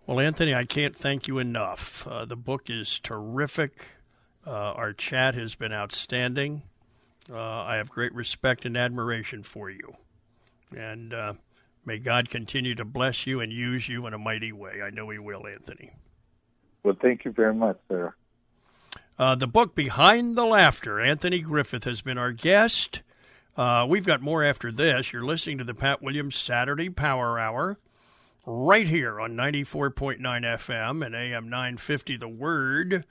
Well, 0.06 0.20
Anthony, 0.20 0.54
I 0.54 0.64
can't 0.64 0.94
thank 0.94 1.26
you 1.26 1.38
enough. 1.38 2.06
Uh, 2.06 2.24
the 2.24 2.36
book 2.36 2.70
is 2.70 3.00
terrific. 3.00 3.96
Uh, 4.46 4.50
our 4.50 4.92
chat 4.92 5.34
has 5.34 5.54
been 5.54 5.72
outstanding. 5.72 6.62
Uh, 7.30 7.62
I 7.62 7.76
have 7.76 7.90
great 7.90 8.14
respect 8.14 8.64
and 8.64 8.76
admiration 8.76 9.42
for 9.42 9.70
you. 9.70 9.94
And 10.76 11.12
uh, 11.12 11.34
may 11.84 11.98
God 11.98 12.30
continue 12.30 12.74
to 12.76 12.84
bless 12.84 13.26
you 13.26 13.40
and 13.40 13.52
use 13.52 13.88
you 13.88 14.06
in 14.06 14.14
a 14.14 14.18
mighty 14.18 14.52
way. 14.52 14.80
I 14.82 14.90
know 14.90 15.10
He 15.10 15.18
will, 15.18 15.46
Anthony. 15.46 15.90
Well, 16.82 16.96
thank 17.00 17.24
you 17.24 17.32
very 17.32 17.54
much, 17.54 17.78
sir. 17.88 18.14
Uh, 19.18 19.34
the 19.34 19.46
book 19.46 19.74
Behind 19.74 20.36
the 20.36 20.46
Laughter, 20.46 20.98
Anthony 20.98 21.40
Griffith 21.40 21.84
has 21.84 22.00
been 22.00 22.16
our 22.16 22.32
guest. 22.32 23.02
Uh, 23.54 23.86
we've 23.86 24.06
got 24.06 24.22
more 24.22 24.42
after 24.42 24.72
this. 24.72 25.12
You're 25.12 25.24
listening 25.24 25.58
to 25.58 25.64
the 25.64 25.74
Pat 25.74 26.00
Williams 26.00 26.36
Saturday 26.36 26.88
Power 26.88 27.38
Hour 27.38 27.78
right 28.46 28.88
here 28.88 29.20
on 29.20 29.32
94.9 29.32 30.20
FM 30.20 31.04
and 31.04 31.14
AM 31.14 31.50
950 31.50 32.16
The 32.16 32.28
Word. 32.28 33.04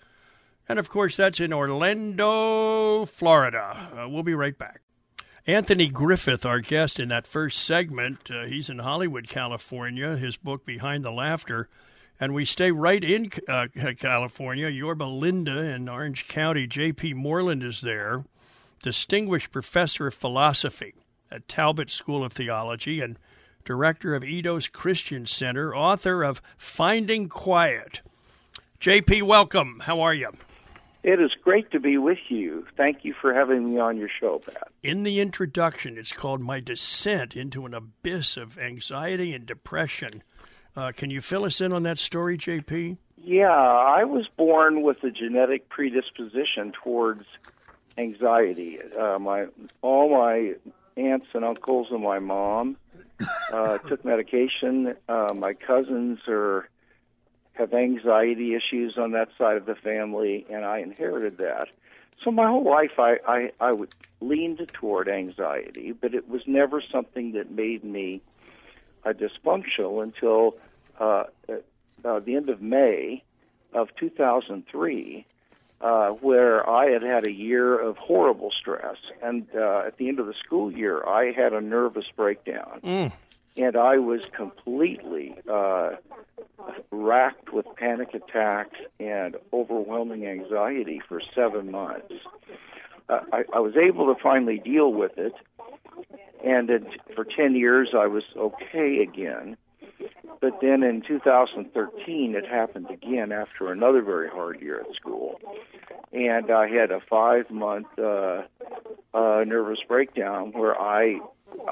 And 0.70 0.78
of 0.78 0.88
course, 0.88 1.16
that's 1.16 1.40
in 1.40 1.52
Orlando, 1.52 3.06
Florida. 3.06 3.90
Uh, 3.92 4.08
we'll 4.08 4.22
be 4.22 4.36
right 4.36 4.56
back. 4.56 4.82
Anthony 5.48 5.88
Griffith, 5.88 6.46
our 6.46 6.60
guest 6.60 7.00
in 7.00 7.10
that 7.10 7.26
first 7.26 7.64
segment, 7.64 8.30
uh, 8.30 8.46
he's 8.46 8.70
in 8.70 8.78
Hollywood, 8.78 9.28
California. 9.28 10.16
His 10.16 10.38
book, 10.38 10.68
Behind 10.68 11.04
the 11.04 11.12
Laughter. 11.12 11.70
And 12.20 12.36
we 12.36 12.46
stay 12.46 12.70
right 12.70 13.04
in 13.04 13.32
uh, 13.48 13.66
California. 14.00 14.68
Yorba 14.68 15.06
Linda 15.06 15.58
in 15.58 15.90
Orange 15.90 16.28
County. 16.28 16.68
J.P. 16.68 17.16
Moreland 17.16 17.64
is 17.64 17.82
there, 17.82 18.24
distinguished 18.84 19.52
professor 19.52 20.06
of 20.06 20.14
philosophy 20.14 20.94
at 21.32 21.48
Talbot 21.48 21.90
School 21.90 22.24
of 22.24 22.34
Theology 22.34 23.02
and 23.02 23.18
director 23.66 24.14
of 24.14 24.22
Eidos 24.22 24.72
Christian 24.72 25.26
Center, 25.26 25.76
author 25.76 26.22
of 26.22 26.44
Finding 26.60 27.28
Quiet. 27.28 28.02
JP, 28.80 29.24
welcome. 29.24 29.82
How 29.86 30.02
are 30.02 30.14
you? 30.14 30.32
It 31.04 31.22
is 31.22 31.32
great 31.42 31.72
to 31.72 31.80
be 31.80 31.98
with 31.98 32.20
you. 32.28 32.66
Thank 32.76 33.06
you 33.06 33.14
for 33.14 33.34
having 33.34 33.74
me 33.74 33.80
on 33.80 33.98
your 33.98 34.10
show, 34.10 34.40
Pat. 34.40 34.68
In 34.84 35.04
the 35.04 35.22
introduction, 35.22 35.98
it's 35.98 36.12
called 36.12 36.42
My 36.42 36.60
Descent 36.60 37.38
into 37.38 37.66
an 37.66 37.74
Abyss 37.74 38.36
of 38.36 38.58
Anxiety 38.58 39.34
and 39.34 39.46
Depression. 39.46 40.24
Uh, 40.76 40.92
can 40.96 41.10
you 41.10 41.22
fill 41.22 41.46
us 41.46 41.62
in 41.62 41.72
on 41.72 41.84
that 41.84 42.00
story, 42.00 42.38
JP? 42.38 42.98
Yeah, 43.18 43.48
I 43.50 44.04
was 44.04 44.28
born 44.38 44.82
with 44.82 45.04
a 45.04 45.12
genetic 45.12 45.70
predisposition 45.70 46.74
towards 46.84 47.24
anxiety. 47.98 48.80
Uh, 48.82 49.20
my 49.20 49.48
all 49.82 50.10
my 50.10 50.56
aunts 50.96 51.28
and 51.34 51.44
uncles 51.44 51.88
and 51.92 52.04
my 52.04 52.20
mom 52.20 52.78
uh, 53.54 53.78
took 53.88 54.04
medication. 54.06 54.96
Uh, 55.08 55.34
my 55.36 55.54
cousins 55.54 56.20
are 56.28 56.70
have 57.60 57.74
anxiety 57.74 58.56
issues 58.56 58.98
on 58.98 59.12
that 59.12 59.30
side 59.38 59.58
of 59.58 59.66
the 59.66 59.76
family, 59.76 60.46
and 60.50 60.66
I 60.66 60.80
inherited 60.80 61.38
that. 61.38 61.68
So 62.24 62.32
my 62.32 62.48
whole 62.48 62.64
life, 62.64 62.98
I 62.98 63.18
I, 63.28 63.52
I 63.60 63.72
would 63.74 63.90
leaned 64.22 64.68
toward 64.74 65.08
anxiety, 65.08 65.92
but 65.92 66.14
it 66.14 66.28
was 66.28 66.42
never 66.48 66.82
something 66.82 67.34
that 67.34 67.52
made 67.52 67.84
me 67.84 68.22
uh, 69.06 69.14
dysfunctional 69.14 70.02
until 70.02 70.56
uh, 71.00 71.26
uh, 72.04 72.20
the 72.20 72.36
end 72.36 72.50
of 72.50 72.62
May 72.62 73.24
of 73.74 73.90
2003 73.98 75.26
uh, 75.82 76.10
where 76.10 76.70
I 76.70 76.90
had 76.90 77.04
had 77.04 77.26
a 77.26 77.32
year 77.32 77.80
of 77.80 77.98
horrible 77.98 78.52
stress. 78.52 78.98
And 79.22 79.48
uh, 79.56 79.84
at 79.86 79.98
the 79.98 80.10
end 80.10 80.20
of 80.20 80.26
the 80.26 80.34
school 80.34 80.72
year, 80.72 81.06
I 81.08 81.32
had 81.32 81.54
a 81.54 81.62
nervous 81.62 82.06
breakdown. 82.16 82.82
Mm. 82.84 83.14
And 83.60 83.76
I 83.76 83.98
was 83.98 84.22
completely 84.36 85.36
uh, 85.52 85.92
racked 86.92 87.52
with 87.52 87.66
panic 87.76 88.14
attacks 88.14 88.78
and 89.02 89.36
overwhelming 89.52 90.26
anxiety 90.26 91.02
for 91.06 91.22
seven 91.36 91.70
months. 91.70 92.14
Uh, 93.10 93.20
I, 93.34 93.44
I 93.54 93.60
was 93.60 93.74
able 93.76 94.14
to 94.14 94.22
finally 94.22 94.60
deal 94.60 94.94
with 94.94 95.18
it. 95.18 95.34
And 96.42 96.70
it, 96.70 96.84
for 97.16 97.26
10 97.26 97.54
years, 97.56 97.90
I 97.94 98.08
was 98.08 98.24
okay 98.38 99.00
again. 99.00 99.58
But 100.42 100.62
then 100.62 100.84
in 100.84 101.02
2013, 101.02 102.36
it 102.36 102.48
happened 102.48 102.90
again 102.90 103.32
after 103.32 103.72
another 103.72 104.02
very 104.02 104.30
hard 104.30 104.62
year 104.62 104.80
at 104.80 104.96
school. 104.96 105.40
And 106.14 106.50
I 106.50 106.68
had 106.68 106.92
a 106.92 107.02
five 107.02 107.52
month 107.52 107.88
uh, 108.00 108.44
uh, 109.14 109.44
nervous 109.46 109.80
breakdown 109.88 110.52
where 110.54 110.80
I 110.80 111.20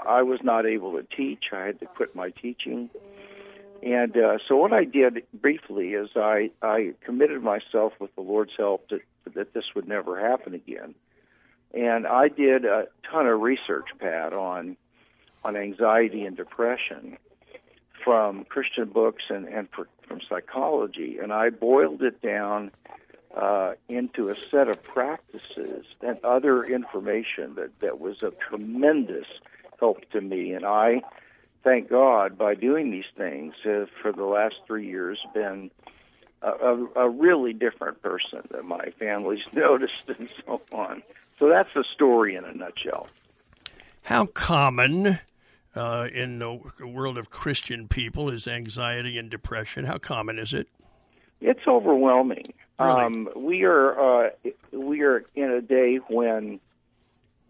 I 0.05 0.23
was 0.23 0.39
not 0.43 0.65
able 0.65 0.93
to 0.93 1.03
teach. 1.03 1.45
I 1.53 1.65
had 1.65 1.79
to 1.79 1.85
quit 1.85 2.15
my 2.15 2.31
teaching. 2.31 2.89
And 3.83 4.17
uh, 4.17 4.39
so 4.47 4.57
what 4.57 4.73
I 4.73 4.83
did 4.83 5.23
briefly 5.33 5.93
is 5.93 6.09
I, 6.15 6.49
I 6.61 6.93
committed 7.05 7.43
myself 7.43 7.93
with 7.99 8.13
the 8.15 8.21
Lord's 8.21 8.53
help 8.57 8.89
to, 8.89 8.99
that 9.33 9.53
this 9.53 9.65
would 9.75 9.87
never 9.87 10.19
happen 10.19 10.55
again. 10.55 10.95
And 11.73 12.07
I 12.07 12.27
did 12.27 12.65
a 12.65 12.87
ton 13.09 13.27
of 13.27 13.39
research, 13.39 13.85
Pat, 13.99 14.33
on 14.33 14.77
on 15.45 15.55
anxiety 15.55 16.25
and 16.25 16.35
depression 16.35 17.17
from 18.07 18.45
Christian 18.45 18.85
books 18.85 19.25
and, 19.27 19.49
and 19.49 19.67
for, 19.69 19.85
from 20.07 20.21
psychology, 20.29 21.17
and 21.21 21.33
I 21.33 21.49
boiled 21.49 22.01
it 22.01 22.21
down 22.21 22.71
uh, 23.35 23.73
into 23.89 24.29
a 24.29 24.35
set 24.49 24.69
of 24.69 24.81
practices 24.81 25.85
and 26.01 26.17
other 26.23 26.63
information 26.63 27.55
that, 27.55 27.77
that 27.81 27.99
was 27.99 28.23
of 28.23 28.39
tremendous 28.39 29.27
help 29.77 30.09
to 30.11 30.21
me. 30.21 30.53
And 30.53 30.63
I, 30.63 31.01
thank 31.65 31.89
God, 31.89 32.37
by 32.37 32.55
doing 32.55 32.91
these 32.91 33.11
things, 33.17 33.55
have 33.65 33.89
for 34.01 34.13
the 34.13 34.23
last 34.23 34.55
three 34.65 34.87
years 34.87 35.19
been 35.33 35.69
a, 36.41 36.49
a, 36.49 36.87
a 36.95 37.09
really 37.09 37.51
different 37.51 38.01
person 38.01 38.39
that 38.51 38.63
my 38.63 38.85
family's 38.97 39.43
noticed 39.51 40.07
and 40.07 40.29
so 40.45 40.61
on. 40.71 41.03
So 41.39 41.49
that's 41.49 41.73
the 41.73 41.83
story 41.83 42.35
in 42.35 42.45
a 42.45 42.53
nutshell. 42.53 43.09
How 44.03 44.27
common 44.27 45.19
uh, 45.77 46.07
in 46.13 46.39
the 46.39 46.59
world 46.85 47.17
of 47.17 47.29
Christian 47.29 47.87
people 47.87 48.29
is 48.29 48.47
anxiety 48.47 49.17
and 49.17 49.29
depression. 49.29 49.85
How 49.85 49.97
common 49.97 50.39
is 50.39 50.53
it? 50.53 50.67
It's 51.39 51.67
overwhelming. 51.67 52.45
Really? 52.79 53.01
Um, 53.01 53.29
we 53.35 53.63
are 53.63 54.25
uh, 54.25 54.29
we 54.71 55.01
are 55.01 55.23
in 55.35 55.51
a 55.51 55.61
day 55.61 55.97
when 55.97 56.59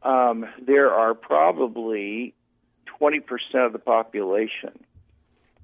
um, 0.03 0.45
there 0.61 0.93
are 0.93 1.13
probably 1.13 2.33
twenty 2.85 3.19
percent 3.19 3.63
of 3.63 3.73
the 3.73 3.79
population 3.79 4.77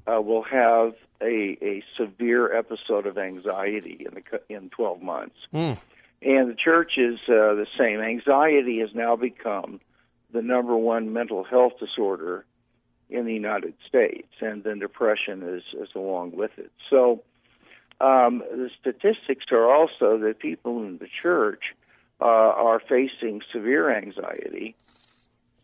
uh, 0.06 0.22
will 0.22 0.44
have 0.44 0.96
a, 1.22 1.58
a 1.62 1.84
severe 1.98 2.54
episode 2.54 3.06
of 3.08 3.18
anxiety 3.18 4.06
in 4.06 4.14
the 4.16 4.42
in 4.54 4.70
twelve 4.70 5.02
months, 5.02 5.36
Mm. 5.54 5.78
and 6.22 6.50
the 6.50 6.56
church 6.56 6.98
is 6.98 7.20
uh, 7.28 7.56
the 7.56 7.68
same. 7.78 8.02
Anxiety 8.02 8.80
has 8.82 8.94
now 8.94 9.16
become 9.16 9.80
the 10.32 10.42
number 10.42 10.76
one 10.76 11.14
mental 11.14 11.44
health 11.44 11.74
disorder 11.80 12.44
in 13.10 13.26
the 13.26 13.34
United 13.34 13.74
States, 13.88 14.34
and 14.42 14.64
then 14.64 14.80
depression 14.80 15.44
is, 15.44 15.64
is 15.80 15.90
along 15.96 16.32
with 16.32 16.52
it. 16.58 16.72
So 16.90 17.24
um, 18.02 18.40
the 18.40 18.70
statistics 18.80 19.46
are 19.52 19.72
also 19.72 20.18
that 20.20 20.40
people 20.40 20.84
in 20.84 20.98
the 20.98 21.08
church 21.08 21.76
uh, 22.20 22.26
are 22.26 22.80
facing 22.80 23.42
severe 23.52 23.96
anxiety, 23.96 24.76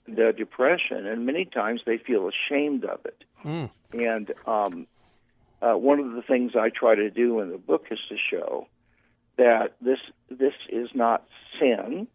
the 0.08 0.34
depression, 0.36 1.06
and 1.06 1.26
many 1.26 1.46
times 1.46 1.82
they 1.86 1.98
feel 1.98 2.30
ashamed 2.30 2.86
of 2.86 3.00
it. 3.06 3.24
Mm. 3.44 3.70
And 3.94 4.32
um, 4.46 4.88
uh, 5.62 5.78
one 5.78 6.00
of 6.00 6.12
the 6.14 6.22
things 6.22 6.54
I 6.56 6.70
try 6.70 6.96
to 6.96 7.10
do 7.10 7.40
in 7.40 7.50
the 7.50 7.58
book 7.58 7.88
is 7.92 8.00
to 8.10 8.18
show 8.18 8.68
that 9.38 9.76
this 9.82 10.00
this 10.30 10.54
is 10.70 10.90
not 10.94 11.26
sin. 11.60 12.08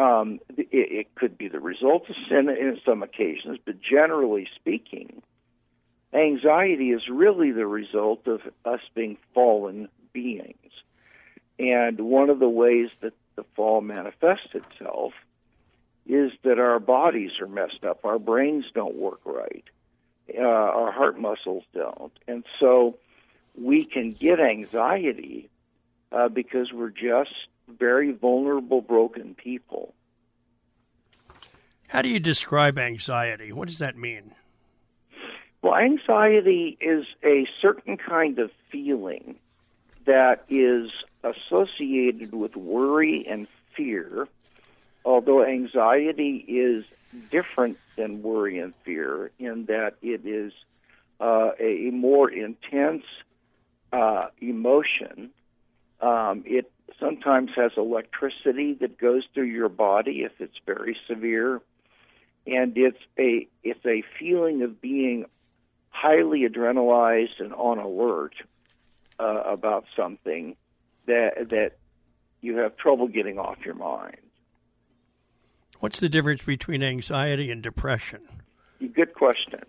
Um, 0.00 0.40
it, 0.56 0.68
it 0.72 1.14
could 1.14 1.36
be 1.36 1.48
the 1.48 1.60
result 1.60 2.08
of 2.08 2.16
sin 2.28 2.48
in 2.48 2.80
some 2.86 3.02
occasions, 3.02 3.58
but 3.64 3.82
generally 3.82 4.48
speaking, 4.56 5.22
anxiety 6.14 6.90
is 6.90 7.02
really 7.10 7.50
the 7.50 7.66
result 7.66 8.26
of 8.26 8.40
us 8.64 8.80
being 8.94 9.18
fallen 9.34 9.88
beings. 10.12 10.72
And 11.58 12.00
one 12.00 12.30
of 12.30 12.38
the 12.38 12.48
ways 12.48 12.90
that 13.00 13.12
the 13.36 13.44
fall 13.54 13.82
manifests 13.82 14.54
itself 14.54 15.12
is 16.06 16.32
that 16.44 16.58
our 16.58 16.80
bodies 16.80 17.32
are 17.40 17.46
messed 17.46 17.84
up, 17.84 18.04
our 18.04 18.18
brains 18.18 18.64
don't 18.74 18.96
work 18.96 19.20
right, 19.26 19.64
uh, 20.34 20.40
our 20.40 20.92
heart 20.92 21.18
muscles 21.18 21.64
don't. 21.74 22.12
And 22.26 22.44
so 22.58 22.96
we 23.54 23.84
can 23.84 24.12
get 24.12 24.40
anxiety 24.40 25.50
uh, 26.10 26.28
because 26.28 26.72
we're 26.72 26.88
just 26.88 27.34
very 27.78 28.12
vulnerable, 28.12 28.80
broken 28.80 29.34
people. 29.34 29.94
How 31.88 32.02
do 32.02 32.08
you 32.08 32.20
describe 32.20 32.78
anxiety? 32.78 33.52
What 33.52 33.68
does 33.68 33.78
that 33.78 33.96
mean? 33.96 34.32
Well, 35.62 35.74
anxiety 35.74 36.78
is 36.80 37.04
a 37.24 37.46
certain 37.60 37.96
kind 37.96 38.38
of 38.38 38.50
feeling 38.70 39.38
that 40.04 40.44
is 40.48 40.90
associated 41.22 42.32
with 42.32 42.56
worry 42.56 43.26
and 43.26 43.46
fear, 43.74 44.28
although 45.04 45.44
anxiety 45.44 46.36
is 46.48 46.84
different 47.30 47.78
than 47.96 48.22
worry 48.22 48.58
and 48.58 48.74
fear 48.84 49.30
in 49.38 49.66
that 49.66 49.96
it 50.00 50.24
is 50.24 50.52
uh, 51.20 51.50
a 51.58 51.90
more 51.90 52.30
intense 52.30 53.04
uh, 53.92 54.26
emotion. 54.40 55.30
Um, 56.00 56.44
it 56.46 56.70
sometimes 56.98 57.50
has 57.56 57.72
electricity 57.76 58.74
that 58.74 58.98
goes 58.98 59.22
through 59.34 59.44
your 59.44 59.68
body 59.68 60.22
if 60.22 60.32
it's 60.40 60.58
very 60.66 60.96
severe, 61.06 61.60
and 62.46 62.76
it's 62.76 62.98
a 63.18 63.46
it's 63.62 63.84
a 63.86 64.02
feeling 64.18 64.62
of 64.62 64.80
being 64.80 65.26
highly 65.90 66.48
adrenalized 66.48 67.40
and 67.40 67.52
on 67.52 67.78
alert 67.78 68.34
uh, 69.18 69.42
about 69.44 69.84
something 69.96 70.56
that 71.06 71.50
that 71.50 71.72
you 72.40 72.58
have 72.58 72.76
trouble 72.76 73.08
getting 73.08 73.38
off 73.38 73.58
your 73.64 73.74
mind. 73.74 74.16
What's 75.80 76.00
the 76.00 76.08
difference 76.08 76.44
between 76.44 76.82
anxiety 76.82 77.50
and 77.50 77.62
depression? 77.62 78.20
Good 78.94 79.14
question. 79.14 79.60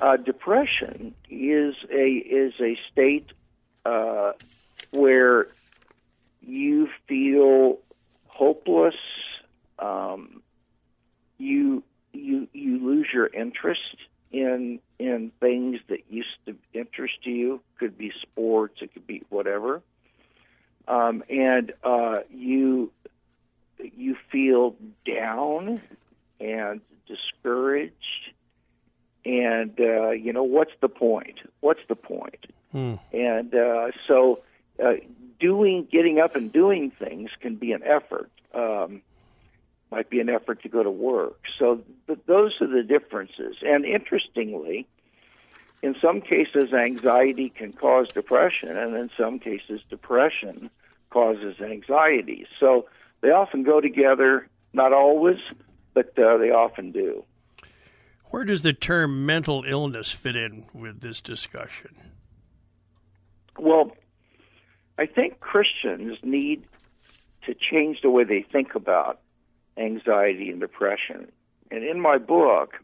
Uh, 0.00 0.16
depression 0.16 1.14
is 1.30 1.74
a 1.90 2.08
is 2.08 2.52
a 2.60 2.76
state 2.90 3.30
uh, 3.84 4.32
where 4.90 5.48
you 6.46 6.88
feel 7.08 7.78
hopeless. 8.28 8.94
Um, 9.78 10.42
you 11.38 11.82
you 12.12 12.48
you 12.52 12.78
lose 12.78 13.08
your 13.12 13.26
interest 13.26 13.96
in 14.32 14.80
in 14.98 15.32
things 15.40 15.80
that 15.88 16.00
used 16.10 16.36
to 16.46 16.56
interest 16.72 17.24
you. 17.24 17.60
Could 17.78 17.98
be 17.98 18.12
sports. 18.22 18.80
It 18.80 18.92
could 18.94 19.06
be 19.06 19.22
whatever. 19.28 19.82
Um, 20.86 21.24
and 21.28 21.72
uh, 21.82 22.20
you 22.30 22.92
you 23.78 24.16
feel 24.30 24.76
down 25.06 25.80
and 26.40 26.80
discouraged 27.06 27.94
and 29.24 29.78
uh, 29.80 30.10
you 30.10 30.32
know 30.32 30.42
what's 30.42 30.72
the 30.80 30.88
point 30.88 31.38
what's 31.60 31.86
the 31.88 31.96
point 31.96 32.46
Hmm. 32.72 32.94
and 33.12 33.54
uh, 33.54 33.92
so 34.08 34.40
uh, 34.82 34.94
doing 35.40 35.86
getting 35.90 36.20
up 36.20 36.36
and 36.36 36.52
doing 36.52 36.90
things 36.90 37.30
can 37.40 37.56
be 37.56 37.72
an 37.72 37.82
effort 37.84 38.30
um, 38.54 39.02
might 39.90 40.10
be 40.10 40.20
an 40.20 40.28
effort 40.28 40.62
to 40.62 40.68
go 40.68 40.82
to 40.82 40.90
work. 40.90 41.40
So 41.58 41.82
th- 42.06 42.18
those 42.26 42.52
are 42.60 42.66
the 42.66 42.82
differences. 42.82 43.56
And 43.62 43.84
interestingly 43.84 44.86
in 45.82 45.94
some 46.00 46.20
cases 46.20 46.72
anxiety 46.72 47.50
can 47.50 47.72
cause 47.72 48.08
depression 48.08 48.76
and 48.76 48.96
in 48.96 49.10
some 49.18 49.38
cases 49.38 49.82
depression 49.90 50.70
causes 51.10 51.60
anxiety. 51.60 52.46
So 52.58 52.86
they 53.20 53.30
often 53.30 53.62
go 53.62 53.80
together 53.80 54.48
not 54.72 54.92
always 54.92 55.38
but 55.94 56.18
uh, 56.18 56.36
they 56.36 56.50
often 56.50 56.90
do. 56.90 57.24
Where 58.26 58.44
does 58.44 58.62
the 58.62 58.72
term 58.72 59.24
mental 59.24 59.64
illness 59.66 60.10
fit 60.10 60.34
in 60.34 60.66
with 60.74 61.00
this 61.00 61.20
discussion? 61.20 61.94
Well, 63.56 63.92
I 64.98 65.06
think 65.06 65.40
Christians 65.40 66.18
need 66.22 66.64
to 67.46 67.54
change 67.54 68.00
the 68.02 68.10
way 68.10 68.24
they 68.24 68.42
think 68.42 68.74
about 68.74 69.20
anxiety 69.76 70.50
and 70.50 70.60
depression. 70.60 71.30
And 71.70 71.84
in 71.84 72.00
my 72.00 72.18
book, 72.18 72.74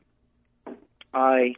I 1.14 1.54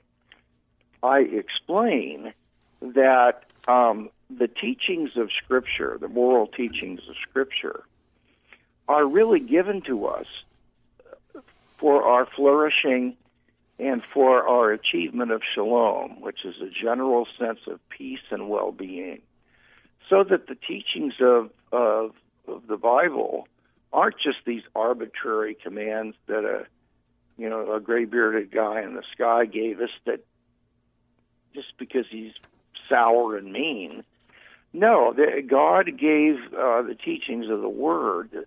I 1.02 1.20
explain 1.20 2.32
that 2.80 3.44
um, 3.66 4.10
the 4.30 4.48
teachings 4.48 5.16
of 5.16 5.30
Scripture, 5.42 5.98
the 6.00 6.08
moral 6.08 6.46
teachings 6.46 7.00
of 7.08 7.16
Scripture, 7.28 7.82
are 8.88 9.06
really 9.06 9.40
given 9.40 9.82
to 9.82 10.06
us 10.06 10.26
for 11.78 12.04
our 12.04 12.26
flourishing 12.26 13.16
and 13.78 14.02
for 14.12 14.46
our 14.46 14.70
achievement 14.72 15.32
of 15.32 15.42
shalom, 15.54 16.20
which 16.20 16.44
is 16.44 16.54
a 16.60 16.68
general 16.68 17.26
sense 17.38 17.60
of 17.66 17.80
peace 17.88 18.20
and 18.30 18.48
well-being, 18.48 19.22
so 20.12 20.22
that 20.22 20.46
the 20.46 20.54
teachings 20.54 21.14
of 21.20 21.50
of, 21.72 22.10
of 22.46 22.66
the 22.66 22.76
Bible 22.76 23.48
aren't 23.94 24.18
just 24.18 24.38
these 24.44 24.62
arbitrary 24.76 25.54
commands 25.54 26.16
that 26.26 26.44
a 26.44 26.66
you 27.38 27.48
know 27.48 27.72
a 27.72 27.80
gray-bearded 27.80 28.50
guy 28.50 28.82
in 28.82 28.94
the 28.94 29.02
sky 29.12 29.46
gave 29.46 29.80
us 29.80 29.88
that 30.04 30.22
just 31.54 31.78
because 31.78 32.04
he's 32.10 32.32
sour 32.90 33.38
and 33.38 33.52
mean. 33.52 34.04
No, 34.74 35.14
the, 35.14 35.42
God 35.46 35.86
gave 35.98 36.36
uh, 36.52 36.82
the 36.82 36.94
teachings 36.94 37.48
of 37.48 37.62
the 37.62 37.68
Word 37.68 38.46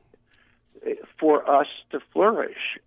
for 1.19 1.49
us 1.49 1.67
to 1.91 1.99
flourish 2.13 2.79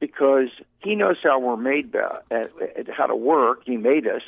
because 0.00 0.48
he 0.82 0.94
knows 0.94 1.16
how 1.22 1.38
we're 1.38 1.56
made, 1.56 1.94
uh, 1.96 2.20
how 2.96 3.06
to 3.06 3.16
work. 3.16 3.62
He 3.64 3.76
made 3.76 4.06
us, 4.06 4.22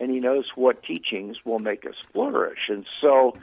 and 0.00 0.10
he 0.10 0.20
knows 0.20 0.46
what 0.54 0.82
teachings 0.82 1.36
will 1.44 1.58
make 1.58 1.86
us 1.86 1.94
flourish. 2.12 2.68
And 2.68 2.86
so, 3.00 3.36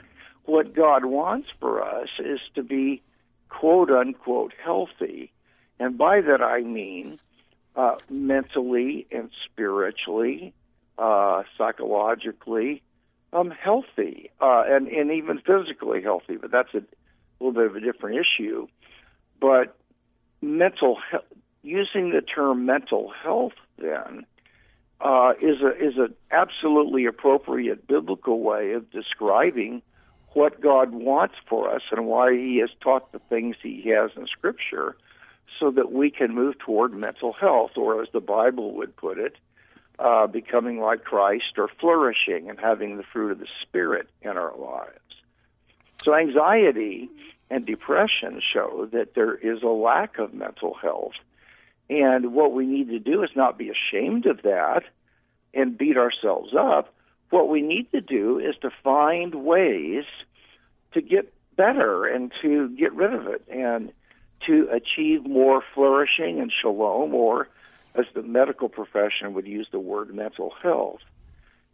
what 0.44 0.74
God 0.74 1.04
wants 1.04 1.48
for 1.60 1.82
us 1.82 2.08
is 2.18 2.40
to 2.54 2.62
be 2.62 3.02
quote 3.48 3.90
unquote 3.90 4.52
healthy. 4.62 5.32
And 5.78 5.96
by 5.96 6.20
that 6.20 6.42
I 6.42 6.60
mean 6.60 7.18
uh, 7.76 7.96
mentally 8.10 9.06
and 9.10 9.30
spiritually, 9.44 10.52
uh, 10.98 11.42
psychologically, 11.56 12.82
um, 13.32 13.50
healthy, 13.50 14.30
uh, 14.40 14.64
and, 14.66 14.88
and 14.88 15.10
even 15.10 15.38
physically 15.38 16.02
healthy. 16.02 16.36
But 16.36 16.50
that's 16.50 16.74
a 16.74 16.82
little 17.40 17.52
bit 17.52 17.66
of 17.66 17.76
a 17.76 17.80
different 17.80 18.18
issue. 18.18 18.66
But 19.40 19.76
mental 20.40 20.98
health, 21.10 21.24
using 21.62 22.10
the 22.10 22.20
term 22.20 22.66
mental 22.66 23.10
health 23.22 23.54
then 23.78 24.26
uh, 25.02 25.34
is 25.40 25.60
a 25.60 25.76
is 25.76 25.96
an 25.96 26.14
absolutely 26.30 27.06
appropriate 27.06 27.86
biblical 27.86 28.40
way 28.40 28.72
of 28.72 28.90
describing 28.90 29.82
what 30.34 30.60
God 30.60 30.92
wants 30.92 31.34
for 31.46 31.74
us 31.74 31.82
and 31.90 32.06
why 32.06 32.34
He 32.34 32.58
has 32.58 32.70
taught 32.80 33.12
the 33.12 33.18
things 33.18 33.56
He 33.62 33.90
has 33.90 34.12
in 34.16 34.26
Scripture, 34.26 34.96
so 35.58 35.70
that 35.72 35.92
we 35.92 36.10
can 36.10 36.34
move 36.34 36.58
toward 36.58 36.94
mental 36.94 37.32
health, 37.32 37.72
or 37.76 38.02
as 38.02 38.08
the 38.12 38.20
Bible 38.20 38.74
would 38.74 38.96
put 38.96 39.18
it, 39.18 39.36
uh, 39.98 40.26
becoming 40.26 40.80
like 40.80 41.04
Christ 41.04 41.58
or 41.58 41.68
flourishing 41.68 42.48
and 42.48 42.58
having 42.58 42.96
the 42.96 43.02
fruit 43.02 43.32
of 43.32 43.40
the 43.40 43.48
Spirit 43.60 44.08
in 44.22 44.30
our 44.30 44.56
lives. 44.56 44.98
So 46.02 46.14
anxiety 46.14 47.10
and 47.50 47.66
depression 47.66 48.40
show 48.40 48.88
that 48.92 49.14
there 49.14 49.34
is 49.34 49.62
a 49.62 49.68
lack 49.68 50.18
of 50.18 50.32
mental 50.32 50.74
health 50.74 51.12
and 51.90 52.32
what 52.32 52.52
we 52.52 52.66
need 52.66 52.88
to 52.88 52.98
do 52.98 53.22
is 53.22 53.30
not 53.34 53.58
be 53.58 53.70
ashamed 53.70 54.26
of 54.26 54.42
that 54.42 54.84
and 55.54 55.76
beat 55.76 55.96
ourselves 55.96 56.54
up. 56.54 56.94
What 57.30 57.48
we 57.48 57.62
need 57.62 57.90
to 57.92 58.00
do 58.00 58.38
is 58.38 58.56
to 58.62 58.70
find 58.82 59.34
ways 59.34 60.04
to 60.92 61.00
get 61.00 61.32
better 61.56 62.04
and 62.06 62.32
to 62.42 62.68
get 62.70 62.92
rid 62.94 63.12
of 63.14 63.26
it 63.26 63.44
and 63.48 63.92
to 64.46 64.68
achieve 64.72 65.26
more 65.26 65.62
flourishing 65.74 66.40
and 66.40 66.52
shalom, 66.52 67.14
or 67.14 67.48
as 67.94 68.06
the 68.14 68.22
medical 68.22 68.68
profession 68.68 69.34
would 69.34 69.46
use 69.46 69.68
the 69.70 69.78
word, 69.78 70.14
mental 70.14 70.52
health. 70.62 71.00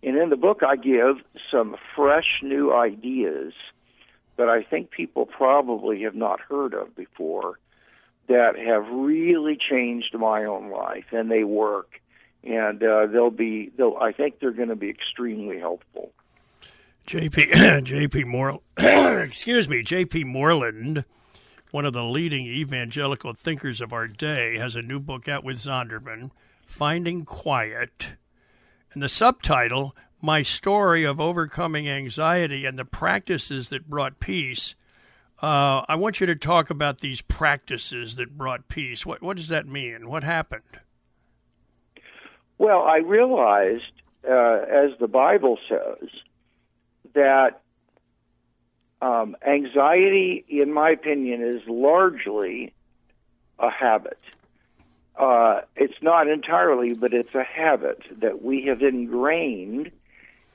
And 0.03 0.17
in 0.17 0.29
the 0.29 0.37
book, 0.37 0.63
I 0.63 0.77
give 0.77 1.17
some 1.51 1.77
fresh 1.97 2.41
new 2.43 2.73
ideas 2.73 3.55
that 4.37 4.49
I 4.49 4.63
think 4.63 4.91
people 4.91 5.27
probably 5.27 6.03
have 6.03 6.15
not 6.15 6.41
heard 6.41 6.75
of 6.75 6.95
before 6.95 7.59
that 8.29 8.59
have 8.59 8.87
really 8.91 9.57
changed 9.57 10.15
my 10.15 10.45
own 10.45 10.71
life, 10.71 11.07
and 11.13 11.31
they 11.31 11.45
work, 11.45 12.01
and 12.45 12.83
uh, 12.83 13.07
they'll 13.07 13.31
be. 13.31 13.73
They'll. 13.77 13.97
I 14.01 14.13
think 14.13 14.39
they're 14.39 14.53
going 14.53 14.69
to 14.69 14.77
be 14.77 14.91
extremely 14.91 15.59
helpful. 15.59 16.13
JP 17.07 17.53
JP 17.85 18.27
Moreland, 18.27 18.63
excuse 19.27 19.69
me, 19.69 19.83
JP 19.83 20.27
Moreland, 20.27 21.05
one 21.71 21.87
of 21.87 21.95
the 21.95 22.05
leading 22.05 22.47
evangelical 22.47 23.33
thinkers 23.33 23.81
of 23.81 23.95
our 23.95 24.07
day, 24.07 24.59
has 24.59 24.77
a 24.77 24.83
new 24.83 25.01
book 25.01 25.27
out 25.27 25.43
with 25.43 25.57
Zondervan, 25.57 26.31
Finding 26.67 27.25
Quiet, 27.25 28.11
and 28.93 29.03
the 29.03 29.09
subtitle 29.09 29.97
"My 30.21 30.43
Story 30.43 31.05
of 31.05 31.19
Overcoming 31.19 31.89
Anxiety 31.89 32.67
and 32.67 32.79
the 32.79 32.85
Practices 32.85 33.71
That 33.71 33.89
Brought 33.89 34.21
Peace." 34.21 34.75
Uh, 35.41 35.85
I 35.89 35.95
want 35.95 36.21
you 36.21 36.27
to 36.27 36.35
talk 36.37 36.71
about 36.71 37.01
these 37.01 37.21
practices 37.21 38.17
that 38.17 38.37
brought 38.37 38.69
peace. 38.69 39.07
What 39.07 39.23
what 39.23 39.37
does 39.37 39.49
that 39.49 39.67
mean? 39.67 40.09
What 40.09 40.25
happened? 40.25 40.81
Well, 42.59 42.83
I 42.83 42.99
realized, 42.99 43.93
uh, 44.29 44.33
as 44.33 44.99
the 44.99 45.09
Bible 45.09 45.59
says, 45.69 46.09
that 47.15 47.61
Um, 49.01 49.37
anxiety, 49.47 50.45
in 50.49 50.73
my 50.73 50.91
opinion, 50.91 51.41
is 51.41 51.63
largely 51.69 52.73
a 53.61 53.71
habit. 53.71 54.19
Uh, 55.17 55.61
it's 55.77 56.03
not 56.03 56.27
entirely, 56.27 56.95
but 56.95 57.15
it's 57.15 57.33
a 57.37 57.45
habit 57.45 58.03
that 58.11 58.43
we 58.43 58.63
have 58.63 58.83
ingrained 58.83 59.93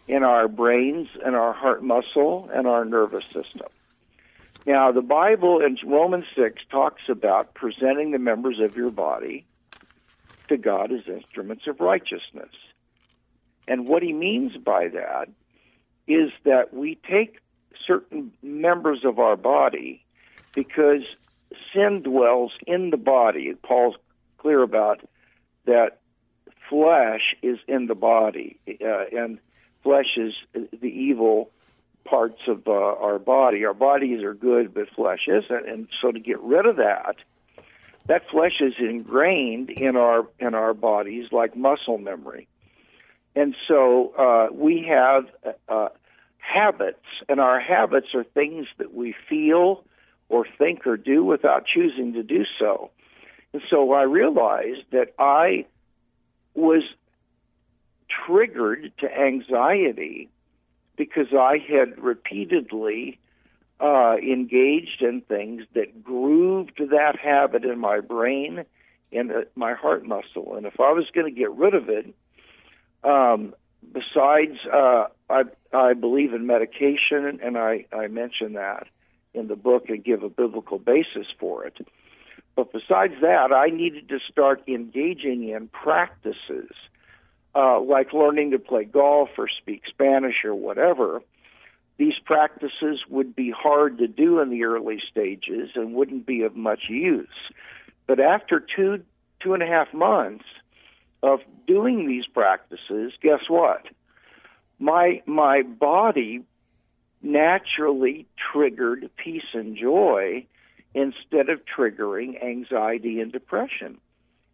in 0.10 0.24
our 0.24 0.50
brains 0.50 1.08
and 1.24 1.38
our 1.38 1.54
heart 1.54 1.84
muscle 1.84 2.50
and 2.54 2.68
our 2.68 2.84
nervous 2.84 3.24
system. 3.32 3.70
Now, 4.66 4.92
the 4.92 5.02
Bible 5.02 5.60
in 5.60 5.78
Romans 5.86 6.26
6 6.36 6.62
talks 6.72 7.04
about 7.10 7.54
presenting 7.54 8.12
the 8.12 8.20
members 8.20 8.60
of 8.60 8.78
your 8.78 8.92
body 8.92 9.46
to 10.48 10.58
God 10.58 10.92
as 10.92 11.02
instruments 11.08 11.68
of 11.68 11.80
righteousness. 11.80 12.52
And 13.68 13.88
what 13.88 14.04
he 14.04 14.14
means 14.14 14.56
by 14.58 14.90
that 14.90 15.30
is 16.08 16.32
that 16.46 16.74
we 16.74 16.96
take 17.10 17.40
certain 17.86 18.32
members 18.42 19.04
of 19.04 19.20
our 19.20 19.36
body 19.36 20.06
because 20.54 21.02
sin 21.74 22.02
dwells 22.04 22.52
in 22.66 22.90
the 22.90 22.98
body. 22.98 23.54
Paul's 23.64 23.96
clear 24.38 24.62
about 24.62 25.02
that 25.66 26.00
flesh 26.70 27.36
is 27.42 27.58
in 27.68 27.88
the 27.88 27.96
body, 27.96 28.60
uh, 28.68 29.06
and 29.12 29.40
flesh 29.84 30.18
is 30.18 30.34
the 30.54 30.88
evil 30.88 31.52
parts 32.06 32.42
of 32.48 32.68
uh, 32.68 32.72
our 32.72 33.20
body. 33.20 33.66
Our 33.66 33.74
bodies 33.74 34.24
are 34.24 34.34
good, 34.34 34.74
but 34.74 34.90
flesh 34.90 35.28
isn't. 35.28 35.70
And 35.70 35.88
so 36.02 36.12
to 36.12 36.20
get 36.20 36.40
rid 36.42 36.66
of 36.66 36.78
that, 36.78 37.16
that 38.06 38.30
flesh 38.30 38.60
is 38.60 38.74
ingrained 38.80 39.70
in 39.70 39.96
our 39.96 40.28
in 40.40 40.54
our 40.54 40.74
bodies 40.74 41.32
like 41.32 41.56
muscle 41.56 41.98
memory. 41.98 42.48
And 43.36 43.56
so 43.68 44.14
uh, 44.18 44.54
we 44.54 44.86
have 44.90 45.26
uh, 45.68 45.90
habits, 46.38 47.06
and 47.30 47.40
our 47.40 47.60
habits 47.60 48.08
are 48.14 48.24
things 48.24 48.68
that 48.78 48.94
we 48.94 49.16
feel 49.30 49.84
or 50.30 50.46
think 50.58 50.86
or 50.86 50.98
do 50.98 51.24
without 51.24 51.66
choosing 51.66 52.14
to 52.14 52.24
do 52.24 52.46
so. 52.60 52.92
And 53.54 53.62
so 53.70 53.94
I 53.94 54.04
realized 54.04 54.84
that 54.92 55.14
I 55.18 55.66
was 56.54 56.84
triggered 58.26 58.92
to 59.00 59.12
anxiety 59.12 60.30
because 60.96 61.34
I 61.34 61.58
had 61.58 62.02
repeatedly 62.02 63.20
uh, 63.80 64.16
engaged 64.18 65.02
in 65.02 65.22
things 65.22 65.64
that 65.74 66.04
grooved 66.04 66.78
that 66.78 67.18
habit 67.18 67.66
in 67.66 67.80
my 67.80 68.00
brain 68.00 68.66
and 69.12 69.32
uh, 69.32 69.42
my 69.56 69.74
heart 69.74 70.06
muscle. 70.06 70.56
And 70.56 70.66
if 70.66 70.80
I 70.80 70.92
was 70.92 71.06
going 71.14 71.34
to 71.34 71.38
get 71.38 71.52
rid 71.52 71.74
of 71.74 71.90
it, 71.90 72.14
um, 73.04 73.54
besides, 73.92 74.58
uh, 74.72 75.06
I, 75.30 75.44
I 75.74 75.94
believe 75.94 76.34
in 76.34 76.48
medication, 76.48 77.40
and 77.44 77.58
I, 77.58 77.86
I 77.92 78.08
mention 78.08 78.54
that 78.54 78.88
in 79.34 79.48
the 79.48 79.56
book 79.56 79.90
and 79.90 80.04
give 80.04 80.24
a 80.24 80.30
biblical 80.30 80.78
basis 80.78 81.28
for 81.40 81.66
it. 81.66 81.86
But 82.56 82.72
besides 82.72 83.16
that, 83.22 83.52
I 83.52 83.68
needed 83.68 84.10
to 84.10 84.20
start 84.32 84.64
engaging 84.68 85.50
in 85.50 85.68
practices 85.70 86.72
uh, 87.56 87.80
like 87.80 88.14
learning 88.14 88.52
to 88.52 88.60
play 88.60 88.84
golf 88.84 89.30
or 89.38 89.48
speak 89.48 89.84
Spanish 89.88 90.44
or 90.44 90.56
whatever. 90.56 91.22
These 91.98 92.18
practices 92.26 93.02
would 93.10 93.36
be 93.36 93.52
hard 93.52 94.00
to 94.00 94.08
do 94.08 94.40
in 94.40 94.50
the 94.50 94.64
early 94.64 95.00
stages 95.12 95.72
and 95.76 95.94
wouldn't 95.94 96.26
be 96.26 96.42
of 96.42 96.56
much 96.56 96.90
use. 96.90 97.28
But 98.08 98.20
after 98.20 98.60
two, 98.60 99.04
two 99.40 99.54
and 99.54 99.62
a 99.62 99.68
half 99.68 99.94
months 99.94 100.46
of 101.22 101.40
doing 101.68 102.08
these 102.08 102.26
practices, 102.26 103.14
guess 103.22 103.42
what? 103.48 103.86
My, 104.80 105.22
my 105.26 105.62
body 105.62 106.44
naturally 107.22 108.26
triggered 108.52 109.10
peace 109.16 109.54
and 109.54 109.78
joy 109.78 110.46
instead 110.94 111.50
of 111.50 111.62
triggering 111.66 112.44
anxiety 112.44 113.20
and 113.22 113.32
depression. 113.32 113.98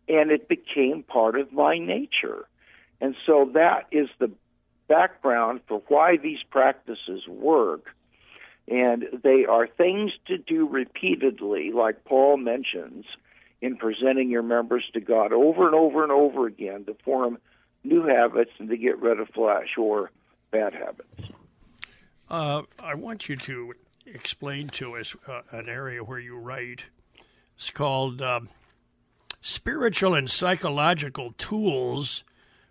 And 0.07 0.31
it 0.31 0.47
became 0.47 1.03
part 1.03 1.39
of 1.39 1.51
my 1.51 1.77
nature. 1.77 2.45
And 3.01 3.15
so 3.25 3.51
that 3.53 3.87
is 3.91 4.09
the 4.19 4.31
background 4.87 5.61
for 5.67 5.81
why 5.87 6.17
these 6.17 6.39
practices 6.49 7.27
work. 7.27 7.87
And 8.67 9.05
they 9.23 9.45
are 9.45 9.67
things 9.67 10.11
to 10.27 10.37
do 10.37 10.67
repeatedly, 10.67 11.71
like 11.71 12.03
Paul 12.05 12.37
mentions, 12.37 13.05
in 13.61 13.77
presenting 13.77 14.29
your 14.29 14.43
members 14.43 14.83
to 14.93 14.99
God 14.99 15.33
over 15.33 15.65
and 15.65 15.75
over 15.75 16.03
and 16.03 16.11
over 16.11 16.45
again 16.45 16.85
to 16.85 16.95
form 17.03 17.37
new 17.83 18.05
habits 18.05 18.51
and 18.59 18.69
to 18.69 18.77
get 18.77 18.99
rid 18.99 19.19
of 19.19 19.29
flesh 19.29 19.77
or 19.77 20.11
bad 20.51 20.73
habits. 20.73 21.31
Uh, 22.29 22.63
I 22.79 22.93
want 22.93 23.27
you 23.27 23.35
to 23.37 23.73
explain 24.05 24.67
to 24.69 24.97
us 24.97 25.15
uh, 25.27 25.41
an 25.51 25.67
area 25.67 26.03
where 26.03 26.19
you 26.19 26.37
write. 26.37 26.85
It's 27.55 27.69
called 27.71 28.21
um, 28.21 28.49
Spiritual 29.41 30.13
and 30.13 30.29
Psychological 30.29 31.33
Tools 31.37 32.23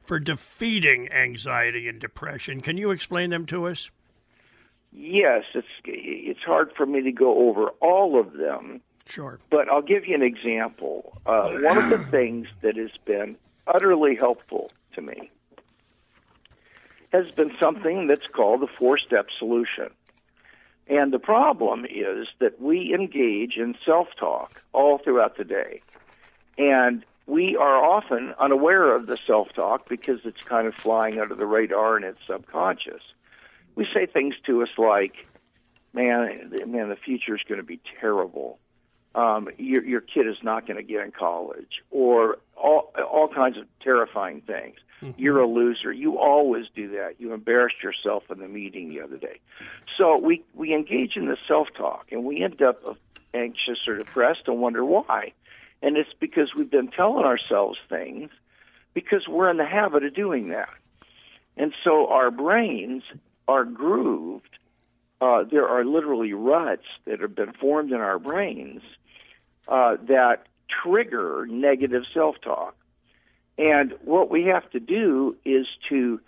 for 0.08 0.18
Defeating 0.18 1.12
Anxiety 1.12 1.86
and 1.86 2.00
Depression. 2.00 2.62
Can 2.62 2.78
you 2.78 2.90
explain 2.90 3.28
them 3.28 3.44
to 3.46 3.66
us? 3.66 3.90
Yes, 4.90 5.44
it's 5.54 5.68
it's 5.84 6.40
hard 6.40 6.72
for 6.74 6.86
me 6.86 7.02
to 7.02 7.12
go 7.12 7.50
over 7.50 7.68
all 7.80 8.18
of 8.18 8.32
them. 8.32 8.80
Sure. 9.06 9.38
But 9.50 9.68
I'll 9.68 9.82
give 9.82 10.06
you 10.06 10.14
an 10.14 10.22
example. 10.22 11.20
Uh, 11.26 11.58
one 11.58 11.76
of 11.76 11.90
the 11.90 11.98
things 12.10 12.48
that 12.62 12.76
has 12.76 12.90
been 13.04 13.36
utterly 13.66 14.16
helpful 14.16 14.72
to 14.94 15.02
me 15.02 15.30
has 17.12 17.30
been 17.32 17.52
something 17.60 18.06
that's 18.06 18.26
called 18.26 18.62
the 18.62 18.66
four 18.66 18.96
step 18.96 19.26
solution. 19.38 19.90
And 20.86 21.12
the 21.12 21.18
problem 21.18 21.84
is 21.84 22.28
that 22.38 22.60
we 22.60 22.94
engage 22.94 23.58
in 23.58 23.76
self 23.84 24.08
talk 24.18 24.64
all 24.72 24.96
throughout 24.96 25.36
the 25.36 25.44
day. 25.44 25.82
And 26.56 27.04
we 27.28 27.56
are 27.56 27.84
often 27.84 28.34
unaware 28.38 28.94
of 28.94 29.06
the 29.06 29.18
self 29.18 29.52
talk 29.52 29.86
because 29.86 30.20
it's 30.24 30.40
kind 30.40 30.66
of 30.66 30.74
flying 30.74 31.20
under 31.20 31.34
the 31.34 31.46
radar 31.46 31.96
and 31.96 32.04
it's 32.04 32.26
subconscious. 32.26 33.02
We 33.74 33.86
say 33.92 34.06
things 34.06 34.34
to 34.46 34.62
us 34.62 34.70
like, 34.78 35.26
man, 35.92 36.36
man, 36.66 36.88
the 36.88 36.96
future 36.96 37.36
is 37.36 37.42
going 37.46 37.60
to 37.60 37.66
be 37.66 37.80
terrible. 38.00 38.58
Um, 39.14 39.50
your, 39.58 39.84
your 39.84 40.00
kid 40.00 40.26
is 40.26 40.38
not 40.42 40.66
going 40.66 40.78
to 40.78 40.82
get 40.82 41.04
in 41.04 41.12
college, 41.12 41.82
or 41.90 42.38
all, 42.56 42.92
all 43.10 43.28
kinds 43.28 43.58
of 43.58 43.66
terrifying 43.80 44.40
things. 44.40 44.76
Mm-hmm. 45.02 45.20
You're 45.20 45.40
a 45.40 45.46
loser. 45.46 45.92
You 45.92 46.18
always 46.18 46.66
do 46.74 46.88
that. 46.92 47.16
You 47.18 47.34
embarrassed 47.34 47.82
yourself 47.82 48.30
in 48.30 48.38
the 48.38 48.48
meeting 48.48 48.88
the 48.88 49.02
other 49.02 49.16
day. 49.16 49.40
So 49.96 50.18
we 50.20 50.44
we 50.54 50.74
engage 50.74 51.16
in 51.16 51.26
the 51.26 51.36
self 51.46 51.68
talk, 51.76 52.06
and 52.10 52.24
we 52.24 52.42
end 52.42 52.62
up 52.62 52.96
anxious 53.34 53.86
or 53.86 53.96
depressed 53.96 54.42
and 54.46 54.60
wonder 54.60 54.84
why. 54.84 55.32
And 55.82 55.96
it's 55.96 56.12
because 56.18 56.54
we've 56.54 56.70
been 56.70 56.88
telling 56.88 57.24
ourselves 57.24 57.78
things 57.88 58.30
because 58.94 59.28
we're 59.28 59.50
in 59.50 59.58
the 59.58 59.66
habit 59.66 60.04
of 60.04 60.14
doing 60.14 60.48
that. 60.48 60.70
And 61.56 61.72
so 61.84 62.08
our 62.08 62.30
brains 62.30 63.02
are 63.46 63.64
grooved. 63.64 64.58
Uh, 65.20 65.44
there 65.44 65.68
are 65.68 65.84
literally 65.84 66.32
ruts 66.32 66.86
that 67.04 67.20
have 67.20 67.34
been 67.34 67.52
formed 67.52 67.90
in 67.92 67.98
our 68.00 68.18
brains 68.18 68.82
uh, 69.66 69.96
that 70.08 70.46
trigger 70.82 71.46
negative 71.48 72.04
self 72.14 72.36
talk. 72.42 72.76
And 73.56 73.94
what 74.04 74.30
we 74.30 74.44
have 74.44 74.68
to 74.70 74.80
do 74.80 75.36
is 75.44 75.66
to 75.88 76.20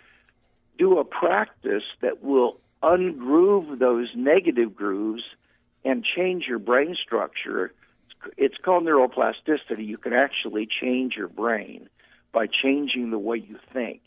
do 0.77 0.99
a 0.99 1.05
practice 1.05 1.83
that 2.01 2.23
will 2.23 2.59
ungroove 2.83 3.79
those 3.79 4.09
negative 4.15 4.75
grooves 4.75 5.23
and 5.85 6.03
change 6.03 6.45
your 6.47 6.59
brain 6.59 6.95
structure. 7.01 7.73
It's 8.37 8.57
called 8.57 8.83
neuroplasticity. 8.83 9.85
You 9.85 9.97
can 9.97 10.13
actually 10.13 10.67
change 10.67 11.15
your 11.15 11.27
brain 11.27 11.89
by 12.31 12.47
changing 12.47 13.11
the 13.11 13.17
way 13.17 13.37
you 13.37 13.57
think. 13.73 14.01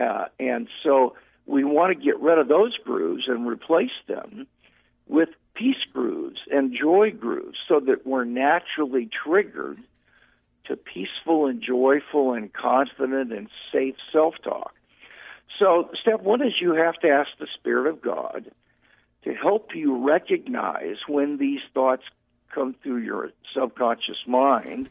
Uh, 0.00 0.26
and 0.38 0.68
so 0.82 1.16
we 1.46 1.64
want 1.64 1.96
to 1.96 2.04
get 2.04 2.20
rid 2.20 2.38
of 2.38 2.48
those 2.48 2.76
grooves 2.84 3.24
and 3.26 3.46
replace 3.46 3.90
them 4.06 4.46
with 5.06 5.30
peace 5.54 5.84
grooves 5.92 6.38
and 6.50 6.76
joy 6.78 7.10
grooves 7.10 7.58
so 7.66 7.80
that 7.80 8.06
we're 8.06 8.24
naturally 8.24 9.08
triggered 9.24 9.78
to 10.66 10.76
peaceful 10.76 11.46
and 11.46 11.62
joyful 11.62 12.34
and 12.34 12.52
confident 12.52 13.32
and 13.32 13.48
safe 13.72 13.96
self 14.12 14.34
talk. 14.44 14.74
So, 15.58 15.90
step 16.00 16.20
one 16.20 16.42
is 16.42 16.60
you 16.60 16.74
have 16.74 16.94
to 17.00 17.08
ask 17.08 17.30
the 17.40 17.48
Spirit 17.54 17.88
of 17.88 18.02
God 18.02 18.50
to 19.24 19.34
help 19.34 19.74
you 19.74 20.06
recognize 20.06 20.96
when 21.08 21.38
these 21.38 21.60
thoughts 21.74 22.04
come 22.54 22.74
through 22.82 22.98
your 22.98 23.32
subconscious 23.54 24.18
mind. 24.26 24.88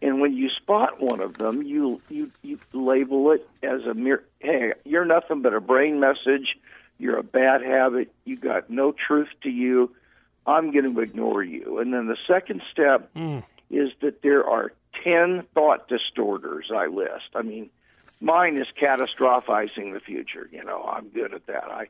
And 0.00 0.20
when 0.20 0.36
you 0.36 0.50
spot 0.50 1.00
one 1.00 1.20
of 1.20 1.38
them, 1.38 1.62
you, 1.62 2.00
you, 2.08 2.30
you 2.42 2.58
label 2.72 3.30
it 3.30 3.48
as 3.62 3.84
a 3.84 3.94
mere, 3.94 4.24
hey, 4.40 4.72
you're 4.84 5.04
nothing 5.04 5.42
but 5.42 5.54
a 5.54 5.60
brain 5.60 6.00
message. 6.00 6.56
You're 6.98 7.18
a 7.18 7.22
bad 7.22 7.62
habit. 7.62 8.12
You 8.24 8.36
got 8.36 8.68
no 8.68 8.92
truth 8.92 9.28
to 9.42 9.50
you. 9.50 9.94
I'm 10.44 10.72
going 10.72 10.92
to 10.92 11.00
ignore 11.00 11.42
you. 11.42 11.78
And 11.78 11.94
then 11.94 12.08
the 12.08 12.16
second 12.26 12.62
step 12.72 13.14
mm. 13.14 13.44
is 13.70 13.90
that 14.00 14.22
there 14.22 14.44
are 14.48 14.72
10 15.04 15.44
thought 15.54 15.88
distorters 15.88 16.70
I 16.74 16.86
list. 16.86 17.30
I 17.34 17.42
mean, 17.42 17.70
mine 18.20 18.58
is 18.58 18.68
catastrophizing 18.68 19.92
the 19.92 20.00
future. 20.00 20.48
You 20.50 20.64
know, 20.64 20.82
I'm 20.82 21.08
good 21.08 21.32
at 21.32 21.46
that. 21.46 21.64
I, 21.64 21.86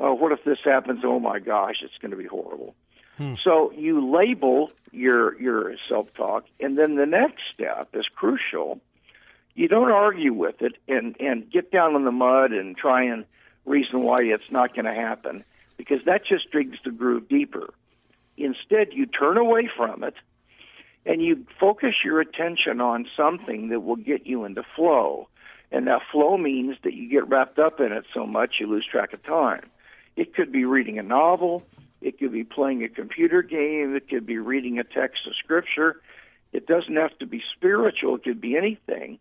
oh, 0.00 0.14
what 0.14 0.32
if 0.32 0.42
this 0.44 0.58
happens? 0.64 1.02
Oh 1.04 1.20
my 1.20 1.38
gosh, 1.38 1.76
it's 1.82 1.98
going 1.98 2.10
to 2.10 2.16
be 2.16 2.26
horrible. 2.26 2.74
Hmm. 3.22 3.34
So 3.44 3.70
you 3.70 4.12
label 4.12 4.72
your 4.90 5.40
your 5.40 5.76
self 5.88 6.12
talk, 6.14 6.44
and 6.60 6.76
then 6.76 6.96
the 6.96 7.06
next 7.06 7.42
step 7.54 7.90
is 7.94 8.06
crucial. 8.14 8.80
You 9.54 9.68
don't 9.68 9.92
argue 9.92 10.32
with 10.32 10.60
it 10.60 10.76
and 10.88 11.14
and 11.20 11.48
get 11.48 11.70
down 11.70 11.94
in 11.94 12.04
the 12.04 12.10
mud 12.10 12.52
and 12.52 12.76
try 12.76 13.04
and 13.04 13.24
reason 13.64 14.02
why 14.02 14.22
it's 14.22 14.50
not 14.50 14.74
going 14.74 14.86
to 14.86 14.94
happen 14.94 15.44
because 15.76 16.04
that 16.04 16.24
just 16.24 16.50
digs 16.50 16.78
the 16.84 16.90
groove 16.90 17.28
deeper. 17.28 17.72
Instead, 18.36 18.92
you 18.92 19.06
turn 19.06 19.36
away 19.36 19.70
from 19.76 20.02
it 20.02 20.14
and 21.06 21.22
you 21.22 21.46
focus 21.60 21.94
your 22.04 22.20
attention 22.20 22.80
on 22.80 23.06
something 23.16 23.68
that 23.68 23.80
will 23.80 23.96
get 23.96 24.26
you 24.26 24.44
into 24.44 24.64
flow. 24.74 25.28
And 25.70 25.86
that 25.86 26.02
flow 26.10 26.36
means 26.36 26.76
that 26.82 26.94
you 26.94 27.08
get 27.08 27.28
wrapped 27.28 27.58
up 27.58 27.78
in 27.78 27.92
it 27.92 28.04
so 28.12 28.26
much 28.26 28.56
you 28.58 28.66
lose 28.66 28.86
track 28.86 29.12
of 29.12 29.22
time. 29.22 29.70
It 30.16 30.34
could 30.34 30.50
be 30.50 30.64
reading 30.64 30.98
a 30.98 31.02
novel, 31.02 31.62
it 32.02 32.18
could 32.18 32.32
be 32.32 32.44
playing 32.44 32.82
a 32.82 32.88
computer 32.88 33.42
game, 33.42 33.94
it 33.96 34.08
could 34.08 34.26
be 34.26 34.38
reading 34.38 34.78
a 34.78 34.84
text 34.84 35.26
of 35.26 35.34
scripture. 35.36 36.00
It 36.52 36.66
doesn't 36.66 36.96
have 36.96 37.16
to 37.18 37.26
be 37.26 37.42
spiritual, 37.56 38.16
it 38.16 38.24
could 38.24 38.40
be 38.40 38.56
anything. 38.56 39.18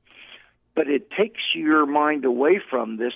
But 0.75 0.87
it 0.87 1.11
takes 1.11 1.41
your 1.53 1.85
mind 1.85 2.25
away 2.25 2.61
from 2.69 2.97
this 2.97 3.13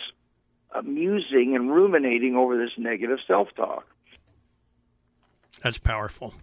musing 0.83 1.55
and 1.55 1.73
ruminating 1.73 2.35
over 2.35 2.57
this 2.57 2.71
negative 2.77 3.19
self 3.27 3.47
talk. 3.55 3.87
That's 5.61 5.77
powerful. 5.77 6.33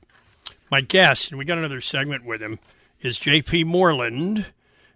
My 0.71 0.81
guest, 0.81 1.31
and 1.31 1.39
we 1.39 1.45
got 1.45 1.59
another 1.59 1.83
segment 1.83 2.25
with 2.25 2.41
him, 2.41 2.59
is 3.03 3.19
J.P. 3.19 3.65
Moreland. 3.65 4.47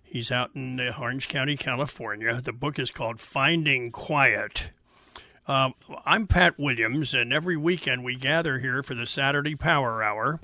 He's 0.03 0.31
out 0.31 0.53
in 0.55 0.81
uh, 0.81 0.95
Orange 0.99 1.29
County, 1.29 1.57
California. 1.57 2.41
The 2.41 2.53
book 2.53 2.79
is 2.79 2.91
called 2.91 3.21
Finding 3.21 3.93
Quiet. 3.93 4.71
Um, 5.49 5.75
I'm 6.05 6.27
Pat 6.27 6.59
Williams, 6.59 7.15
and 7.15 7.33
every 7.33 7.57
weekend 7.57 8.03
we 8.03 8.17
gather 8.17 8.59
here 8.59 8.83
for 8.83 8.97
the 8.97 9.07
Saturday 9.07 9.55
Power 9.55 10.03
Hour. 10.03 10.41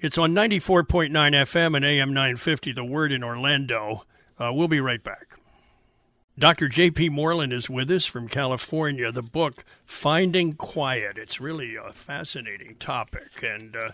It's 0.00 0.16
on 0.16 0.32
94.9 0.32 1.10
FM 1.10 1.76
and 1.76 1.84
AM 1.84 2.14
950, 2.14 2.72
The 2.72 2.84
Word 2.84 3.12
in 3.12 3.22
Orlando. 3.22 4.04
Uh, 4.38 4.50
we'll 4.54 4.68
be 4.68 4.80
right 4.80 5.04
back. 5.04 5.38
Dr. 6.38 6.68
J.P. 6.68 7.10
Moreland 7.10 7.52
is 7.52 7.68
with 7.68 7.90
us 7.90 8.06
from 8.06 8.28
California. 8.28 9.12
The 9.12 9.20
book, 9.20 9.62
Finding 9.84 10.54
Quiet. 10.54 11.18
It's 11.18 11.38
really 11.38 11.76
a 11.76 11.92
fascinating 11.92 12.76
topic. 12.76 13.42
And 13.42 13.76
uh, 13.76 13.90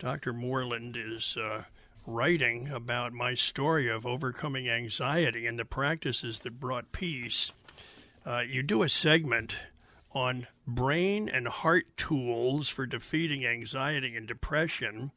Dr. 0.00 0.32
Moreland 0.32 0.96
is 0.98 1.36
uh, 1.36 1.62
writing 2.04 2.68
about 2.70 3.12
my 3.12 3.34
story 3.34 3.88
of 3.88 4.06
overcoming 4.06 4.68
anxiety 4.68 5.46
and 5.46 5.56
the 5.56 5.64
practices 5.64 6.40
that 6.40 6.58
brought 6.58 6.90
peace. 6.90 7.52
Uh, 8.24 8.40
you 8.40 8.62
do 8.62 8.82
a 8.82 8.88
segment 8.88 9.56
on 10.12 10.46
brain 10.66 11.28
and 11.28 11.48
heart 11.48 11.86
tools 11.96 12.68
for 12.68 12.86
defeating 12.86 13.46
anxiety 13.46 14.14
and 14.16 14.26
depression. 14.26 15.10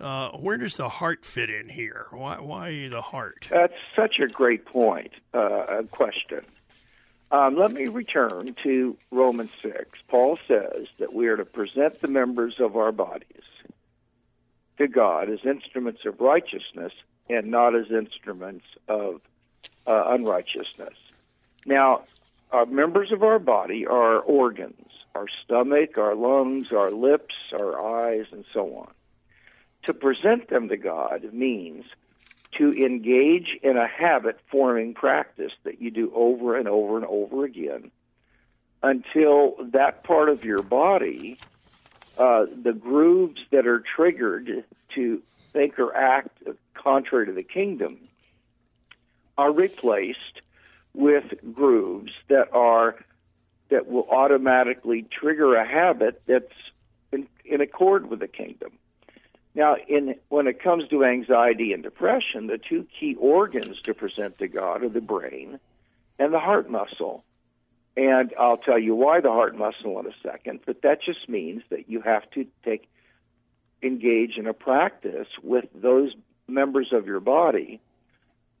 Uh, 0.00 0.30
where 0.30 0.56
does 0.56 0.76
the 0.76 0.88
heart 0.88 1.24
fit 1.24 1.50
in 1.50 1.68
here? 1.68 2.06
Why, 2.12 2.38
why 2.38 2.88
the 2.88 3.02
heart? 3.02 3.48
That's 3.50 3.74
such 3.96 4.20
a 4.20 4.28
great 4.28 4.64
point, 4.64 5.12
uh, 5.34 5.82
question. 5.90 6.42
Um, 7.30 7.56
let 7.56 7.72
me 7.72 7.88
return 7.88 8.54
to 8.62 8.96
Romans 9.10 9.50
6. 9.60 9.98
Paul 10.08 10.38
says 10.46 10.86
that 10.98 11.12
we 11.12 11.26
are 11.26 11.36
to 11.36 11.44
present 11.44 12.00
the 12.00 12.08
members 12.08 12.60
of 12.60 12.76
our 12.76 12.92
bodies 12.92 13.42
to 14.78 14.86
God 14.86 15.28
as 15.28 15.40
instruments 15.44 16.06
of 16.06 16.20
righteousness 16.20 16.92
and 17.28 17.50
not 17.50 17.74
as 17.74 17.90
instruments 17.90 18.64
of 18.88 19.20
uh, 19.86 20.04
unrighteousness. 20.06 20.94
Now, 21.66 22.04
our 22.50 22.66
members 22.66 23.12
of 23.12 23.22
our 23.22 23.38
body 23.38 23.86
are 23.86 24.18
organs 24.18 24.88
our 25.14 25.26
stomach, 25.44 25.98
our 25.98 26.14
lungs, 26.14 26.70
our 26.70 26.92
lips, 26.92 27.34
our 27.52 28.06
eyes, 28.06 28.26
and 28.30 28.44
so 28.52 28.76
on. 28.76 28.90
To 29.84 29.94
present 29.94 30.48
them 30.48 30.68
to 30.68 30.76
God 30.76 31.32
means 31.32 31.84
to 32.52 32.72
engage 32.72 33.58
in 33.62 33.76
a 33.76 33.86
habit 33.86 34.38
forming 34.50 34.94
practice 34.94 35.52
that 35.64 35.80
you 35.80 35.90
do 35.90 36.12
over 36.14 36.56
and 36.56 36.68
over 36.68 36.96
and 36.96 37.06
over 37.06 37.44
again 37.44 37.90
until 38.82 39.56
that 39.72 40.04
part 40.04 40.28
of 40.28 40.44
your 40.44 40.62
body, 40.62 41.36
uh, 42.16 42.46
the 42.62 42.72
grooves 42.72 43.40
that 43.50 43.66
are 43.66 43.80
triggered 43.80 44.64
to 44.94 45.22
think 45.52 45.78
or 45.78 45.94
act 45.96 46.42
contrary 46.74 47.26
to 47.26 47.32
the 47.32 47.42
kingdom, 47.42 47.98
are 49.36 49.52
replaced 49.52 50.42
with 50.98 51.32
grooves 51.54 52.10
that 52.26 52.52
are 52.52 52.96
that 53.68 53.86
will 53.86 54.08
automatically 54.10 55.02
trigger 55.02 55.54
a 55.54 55.66
habit 55.66 56.20
that's 56.26 56.52
in, 57.12 57.28
in 57.44 57.60
accord 57.60 58.10
with 58.10 58.18
the 58.18 58.26
kingdom. 58.26 58.72
Now, 59.54 59.76
in 59.76 60.16
when 60.28 60.48
it 60.48 60.60
comes 60.60 60.88
to 60.88 61.04
anxiety 61.04 61.72
and 61.72 61.84
depression, 61.84 62.48
the 62.48 62.58
two 62.58 62.84
key 62.98 63.14
organs 63.14 63.80
to 63.82 63.94
present 63.94 64.38
to 64.38 64.48
God 64.48 64.82
are 64.82 64.88
the 64.88 65.00
brain 65.00 65.60
and 66.18 66.34
the 66.34 66.40
heart 66.40 66.68
muscle. 66.68 67.22
And 67.96 68.32
I'll 68.38 68.58
tell 68.58 68.78
you 68.78 68.96
why 68.96 69.20
the 69.20 69.30
heart 69.30 69.56
muscle 69.56 70.00
in 70.00 70.06
a 70.06 70.14
second, 70.22 70.60
but 70.66 70.82
that 70.82 71.02
just 71.02 71.28
means 71.28 71.62
that 71.70 71.88
you 71.88 72.00
have 72.00 72.28
to 72.32 72.46
take 72.64 72.88
engage 73.82 74.36
in 74.36 74.48
a 74.48 74.54
practice 74.54 75.28
with 75.44 75.66
those 75.74 76.12
members 76.48 76.92
of 76.92 77.06
your 77.06 77.20
body 77.20 77.80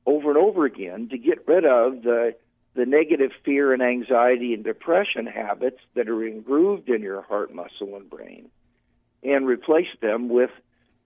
over 0.08 0.30
and 0.30 0.38
over 0.38 0.64
again 0.64 1.08
to 1.10 1.18
get 1.18 1.46
rid 1.46 1.64
of 1.64 2.02
the 2.02 2.34
the 2.74 2.86
negative 2.86 3.32
fear 3.44 3.72
and 3.72 3.82
anxiety 3.82 4.54
and 4.54 4.62
depression 4.62 5.26
habits 5.26 5.80
that 5.94 6.08
are 6.08 6.24
engrooved 6.24 6.88
in 6.88 7.02
your 7.02 7.22
heart 7.22 7.52
muscle 7.52 7.96
and 7.96 8.08
brain 8.08 8.48
and 9.22 9.46
replace 9.46 9.88
them 10.00 10.28
with 10.28 10.50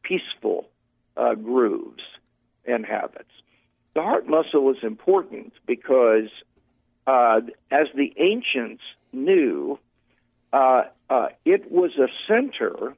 peaceful 0.03 0.69
uh, 1.17 1.35
grooves 1.35 2.03
and 2.67 2.85
habits. 2.85 3.31
The 3.95 4.03
heart 4.03 4.29
muscle 4.29 4.71
is 4.71 4.83
important 4.83 5.55
because, 5.67 6.29
uh, 7.07 7.41
as 7.71 7.87
the 7.95 8.13
ancients 8.19 8.83
knew, 9.13 9.79
uh, 10.53 10.83
uh, 11.09 11.29
it 11.47 11.73
was 11.73 11.93
a 11.97 12.09
center 12.29 12.95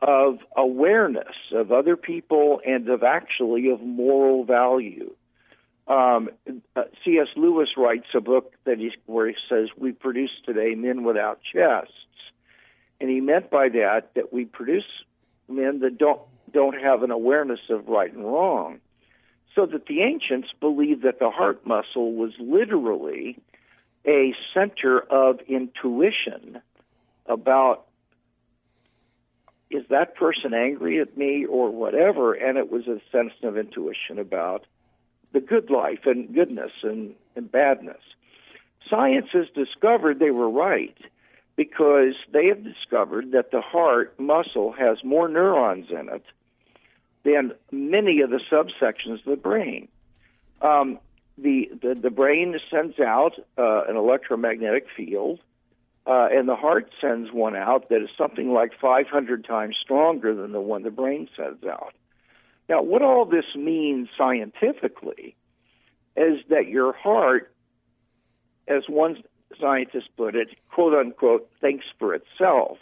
of 0.00 0.38
awareness 0.56 1.36
of 1.52 1.72
other 1.72 1.96
people 1.96 2.60
and 2.64 2.88
of 2.88 3.02
actually 3.02 3.68
of 3.70 3.82
moral 3.82 4.44
value. 4.44 5.14
Um, 5.88 6.28
uh, 6.76 6.82
C.S. 7.04 7.28
Lewis 7.36 7.70
writes 7.76 8.06
a 8.14 8.20
book 8.20 8.52
that 8.64 8.78
he's, 8.78 8.92
where 9.06 9.26
he 9.26 9.34
says, 9.48 9.68
"We 9.76 9.92
produce 9.92 10.30
today 10.44 10.74
men 10.74 11.02
without 11.02 11.40
chests," 11.42 11.92
and 13.00 13.08
he 13.08 13.20
meant 13.20 13.50
by 13.50 13.70
that 13.70 14.14
that 14.14 14.32
we 14.32 14.44
produce 14.44 14.84
men 15.48 15.80
that 15.80 15.96
don't 15.96 16.20
don't 16.52 16.78
have 16.78 17.02
an 17.02 17.10
awareness 17.10 17.60
of 17.70 17.88
right 17.88 18.12
and 18.12 18.24
wrong. 18.24 18.80
So 19.54 19.64
that 19.66 19.86
the 19.86 20.02
ancients 20.02 20.48
believed 20.60 21.02
that 21.02 21.18
the 21.18 21.30
heart 21.30 21.66
muscle 21.66 22.12
was 22.12 22.32
literally 22.38 23.38
a 24.06 24.34
center 24.54 25.00
of 25.00 25.40
intuition 25.48 26.60
about 27.26 27.86
is 29.70 29.84
that 29.90 30.14
person 30.14 30.54
angry 30.54 31.00
at 31.00 31.16
me 31.16 31.44
or 31.44 31.70
whatever, 31.70 32.32
and 32.32 32.56
it 32.56 32.70
was 32.70 32.86
a 32.86 33.00
sense 33.12 33.32
of 33.42 33.58
intuition 33.58 34.18
about 34.18 34.64
the 35.32 35.40
good 35.40 35.70
life 35.70 36.00
and 36.06 36.34
goodness 36.34 36.72
and, 36.82 37.14
and 37.36 37.50
badness. 37.50 38.02
Science 38.88 39.26
has 39.32 39.46
discovered 39.54 40.18
they 40.18 40.30
were 40.30 40.50
right 40.50 40.96
because 41.56 42.14
they 42.32 42.46
have 42.46 42.62
discovered 42.62 43.32
that 43.32 43.50
the 43.50 43.60
heart 43.60 44.18
muscle 44.18 44.72
has 44.72 45.02
more 45.04 45.28
neurons 45.28 45.86
in 45.90 46.08
it 46.08 46.24
than 47.24 47.52
many 47.72 48.20
of 48.20 48.30
the 48.30 48.40
subsections 48.50 49.18
of 49.18 49.24
the 49.24 49.36
brain. 49.36 49.88
Um, 50.62 50.98
the, 51.36 51.70
the, 51.82 51.94
the 51.94 52.10
brain 52.10 52.58
sends 52.70 52.98
out 52.98 53.32
uh, 53.58 53.82
an 53.88 53.96
electromagnetic 53.96 54.86
field, 54.96 55.40
uh, 56.06 56.28
and 56.30 56.48
the 56.48 56.56
heart 56.56 56.90
sends 57.00 57.30
one 57.32 57.54
out 57.54 57.90
that 57.90 58.02
is 58.02 58.08
something 58.16 58.52
like 58.52 58.72
500 58.80 59.44
times 59.44 59.76
stronger 59.82 60.34
than 60.34 60.52
the 60.52 60.60
one 60.60 60.82
the 60.82 60.90
brain 60.90 61.28
sends 61.36 61.64
out. 61.64 61.92
Now, 62.68 62.82
what 62.82 63.02
all 63.02 63.24
this 63.24 63.46
means 63.56 64.08
scientifically 64.16 65.36
is 66.16 66.40
that 66.50 66.68
your 66.68 66.92
heart, 66.92 67.52
as 68.66 68.82
one 68.88 69.22
scientist 69.58 70.08
put 70.16 70.34
it, 70.34 70.48
quote 70.70 70.94
unquote, 70.94 71.48
thinks 71.60 71.86
for 71.98 72.14
itself. 72.14 72.78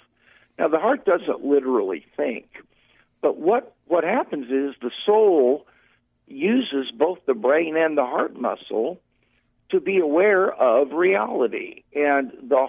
Now, 0.58 0.68
the 0.68 0.78
heart 0.78 1.04
doesn't 1.04 1.44
literally 1.44 2.04
think, 2.16 2.46
but 3.20 3.38
what, 3.38 3.74
what 3.86 4.04
happens 4.04 4.46
is 4.46 4.74
the 4.80 4.90
soul 5.04 5.66
uses 6.26 6.90
both 6.90 7.18
the 7.26 7.34
brain 7.34 7.76
and 7.76 7.96
the 7.96 8.04
heart 8.04 8.40
muscle 8.40 9.00
to 9.70 9.80
be 9.80 9.98
aware 9.98 10.52
of 10.52 10.92
reality. 10.92 11.82
And 11.94 12.32
the, 12.48 12.66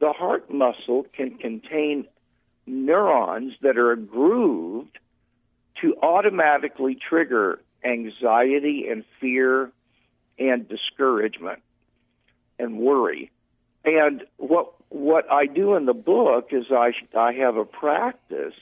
the 0.00 0.12
heart 0.12 0.52
muscle 0.52 1.06
can 1.12 1.36
contain 1.38 2.06
neurons 2.66 3.54
that 3.62 3.76
are 3.76 3.96
grooved 3.96 4.98
to 5.82 5.96
automatically 6.02 6.96
trigger 6.96 7.60
anxiety 7.84 8.88
and 8.88 9.04
fear 9.20 9.70
and 10.38 10.68
discouragement 10.68 11.60
and 12.58 12.78
worry 12.78 13.30
and 13.84 14.24
what 14.36 14.74
what 14.88 15.30
I 15.30 15.46
do 15.46 15.74
in 15.74 15.86
the 15.86 15.94
book 15.94 16.48
is 16.52 16.66
I 16.70 16.92
I 17.16 17.32
have 17.34 17.56
a 17.56 17.64
practice 17.64 18.54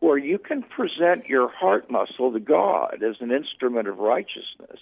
where 0.00 0.18
you 0.18 0.38
can 0.38 0.62
present 0.62 1.26
your 1.26 1.48
heart 1.48 1.90
muscle 1.90 2.32
to 2.32 2.40
God 2.40 3.02
as 3.02 3.16
an 3.20 3.30
instrument 3.30 3.88
of 3.88 3.98
righteousness 3.98 4.80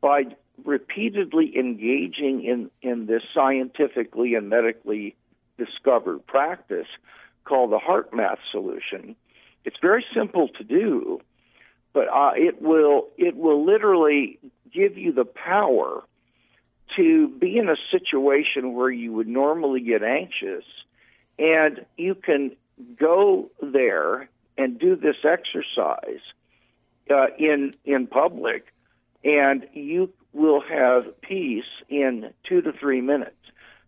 by 0.00 0.24
repeatedly 0.64 1.56
engaging 1.56 2.44
in 2.44 2.70
in 2.82 3.06
this 3.06 3.22
scientifically 3.34 4.34
and 4.34 4.48
medically 4.48 5.14
discovered 5.58 6.26
practice 6.26 6.88
called 7.44 7.70
the 7.70 7.78
HeartMath 7.78 8.38
solution. 8.50 9.14
It's 9.66 9.76
very 9.82 10.06
simple 10.14 10.48
to 10.56 10.64
do, 10.64 11.20
but 11.92 12.06
uh, 12.08 12.30
it 12.36 12.62
will 12.62 13.08
it 13.18 13.36
will 13.36 13.66
literally 13.66 14.38
give 14.72 14.96
you 14.96 15.12
the 15.12 15.24
power 15.24 16.04
to 16.94 17.28
be 17.28 17.58
in 17.58 17.68
a 17.68 17.74
situation 17.90 18.74
where 18.74 18.90
you 18.90 19.12
would 19.12 19.26
normally 19.26 19.80
get 19.80 20.04
anxious, 20.04 20.64
and 21.36 21.84
you 21.96 22.14
can 22.14 22.52
go 22.96 23.50
there 23.60 24.28
and 24.56 24.78
do 24.78 24.94
this 24.94 25.16
exercise 25.24 26.22
uh, 27.10 27.26
in 27.36 27.72
in 27.84 28.06
public, 28.06 28.72
and 29.24 29.66
you 29.72 30.12
will 30.32 30.60
have 30.60 31.20
peace 31.22 31.64
in 31.88 32.32
two 32.44 32.62
to 32.62 32.72
three 32.72 33.00
minutes. 33.00 33.34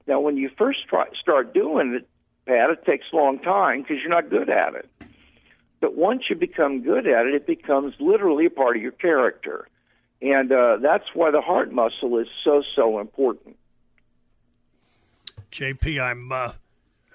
Now, 0.09 0.19
when 0.19 0.37
you 0.37 0.51
first 0.59 0.89
try, 0.89 1.07
start 1.21 1.55
doing 1.55 1.95
it, 1.95 2.09
Pat, 2.47 2.71
it 2.71 2.85
takes 2.85 3.07
a 3.13 3.17
long 3.17 3.39
time 3.39 3.83
because 3.83 3.99
you're 4.01 4.11
not 4.11 4.29
good 4.29 4.51
at 4.51 4.75
it. 4.75 4.91
But 5.81 5.97
once 5.97 6.25
you 6.29 6.37
become 6.37 6.83
good 6.83 7.07
at 7.07 7.27
it, 7.27 7.35
it 7.35 7.47
becomes 7.47 7.95
literally 8.01 8.47
a 8.47 8.51
part 8.51 8.77
of 8.77 8.83
your 8.83 8.93
character. 8.93 9.69
And 10.21 10.51
uh, 10.51 10.79
that's 10.83 11.05
why 11.15 11.31
the 11.31 11.41
heart 11.41 11.73
muscle 11.73 12.19
is 12.19 12.27
so, 12.43 12.63
so 12.75 12.99
important. 12.99 13.57
JP, 15.53 16.01
I'm 16.01 16.33
uh, 16.33 16.53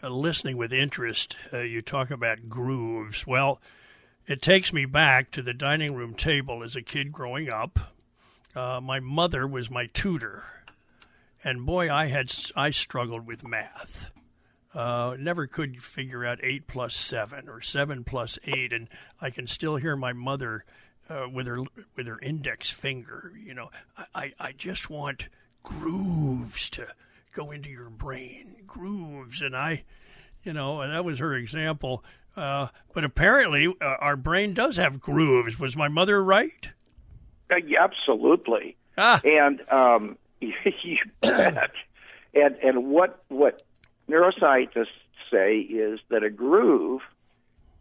listening 0.01 0.57
with 0.57 0.71
interest. 0.71 1.35
Uh, 1.51 1.59
you 1.59 1.81
talk 1.81 2.11
about 2.11 2.49
grooves. 2.49 3.27
Well, 3.27 3.61
it 4.25 4.41
takes 4.41 4.71
me 4.71 4.85
back 4.85 5.31
to 5.31 5.41
the 5.41 5.53
dining 5.53 5.95
room 5.95 6.13
table 6.13 6.63
as 6.63 6.75
a 6.75 6.81
kid 6.81 7.11
growing 7.11 7.49
up. 7.49 7.91
Uh, 8.55 8.79
my 8.81 8.99
mother 8.99 9.45
was 9.47 9.69
my 9.69 9.87
tutor, 9.87 10.43
and 11.43 11.65
boy, 11.65 11.91
I 11.91 12.05
had 12.05 12.31
I 12.55 12.69
struggled 12.69 13.25
with 13.25 13.45
math. 13.45 14.11
Uh, 14.73 15.15
never 15.19 15.45
could 15.45 15.81
figure 15.81 16.25
out 16.25 16.39
eight 16.41 16.67
plus 16.67 16.95
seven 16.95 17.47
or 17.47 17.61
seven 17.61 18.03
plus 18.03 18.39
eight, 18.45 18.73
and 18.73 18.89
I 19.21 19.29
can 19.29 19.45
still 19.45 19.75
hear 19.75 19.95
my 19.95 20.13
mother 20.13 20.65
uh, 21.09 21.27
with 21.31 21.47
her 21.47 21.59
with 21.95 22.07
her 22.07 22.19
index 22.19 22.71
finger. 22.71 23.33
You 23.43 23.53
know, 23.53 23.69
I 24.15 24.33
I 24.39 24.51
just 24.53 24.89
want 24.89 25.29
grooves 25.61 26.69
to 26.71 26.87
go 27.33 27.51
into 27.51 27.69
your 27.69 27.89
brain, 27.89 28.55
grooves, 28.65 29.41
and 29.41 29.55
I, 29.55 29.83
you 30.43 30.53
know, 30.53 30.81
and 30.81 30.91
that 30.91 31.05
was 31.05 31.19
her 31.19 31.33
example. 31.33 32.03
Uh, 32.35 32.67
but 32.93 33.03
apparently, 33.03 33.67
uh, 33.67 33.95
our 33.99 34.15
brain 34.15 34.53
does 34.53 34.77
have 34.77 34.99
grooves. 34.99 35.59
Was 35.59 35.77
my 35.77 35.87
mother 35.87 36.23
right? 36.23 36.71
Uh, 37.51 37.57
yeah, 37.57 37.83
absolutely. 37.83 38.75
Ah. 38.97 39.21
And 39.23 39.61
um, 39.69 40.17
you 40.39 40.97
bet. 41.21 41.71
and 42.33 42.55
and 42.55 42.85
what 42.91 43.23
what 43.27 43.61
neuroscientists 44.09 44.87
say 45.31 45.57
is 45.57 45.99
that 46.09 46.23
a 46.23 46.29
groove 46.29 47.01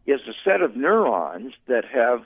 is 0.07 0.21
a 0.29 0.33
set 0.45 0.63
of 0.63 0.77
neurons 0.77 1.53
that 1.67 1.85
have 1.85 2.25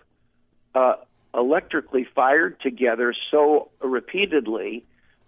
uh, 0.75 0.95
electrically 1.35 2.05
fired 2.05 2.61
together 2.61 3.15
so 3.31 3.71
repeatedly 3.83 4.85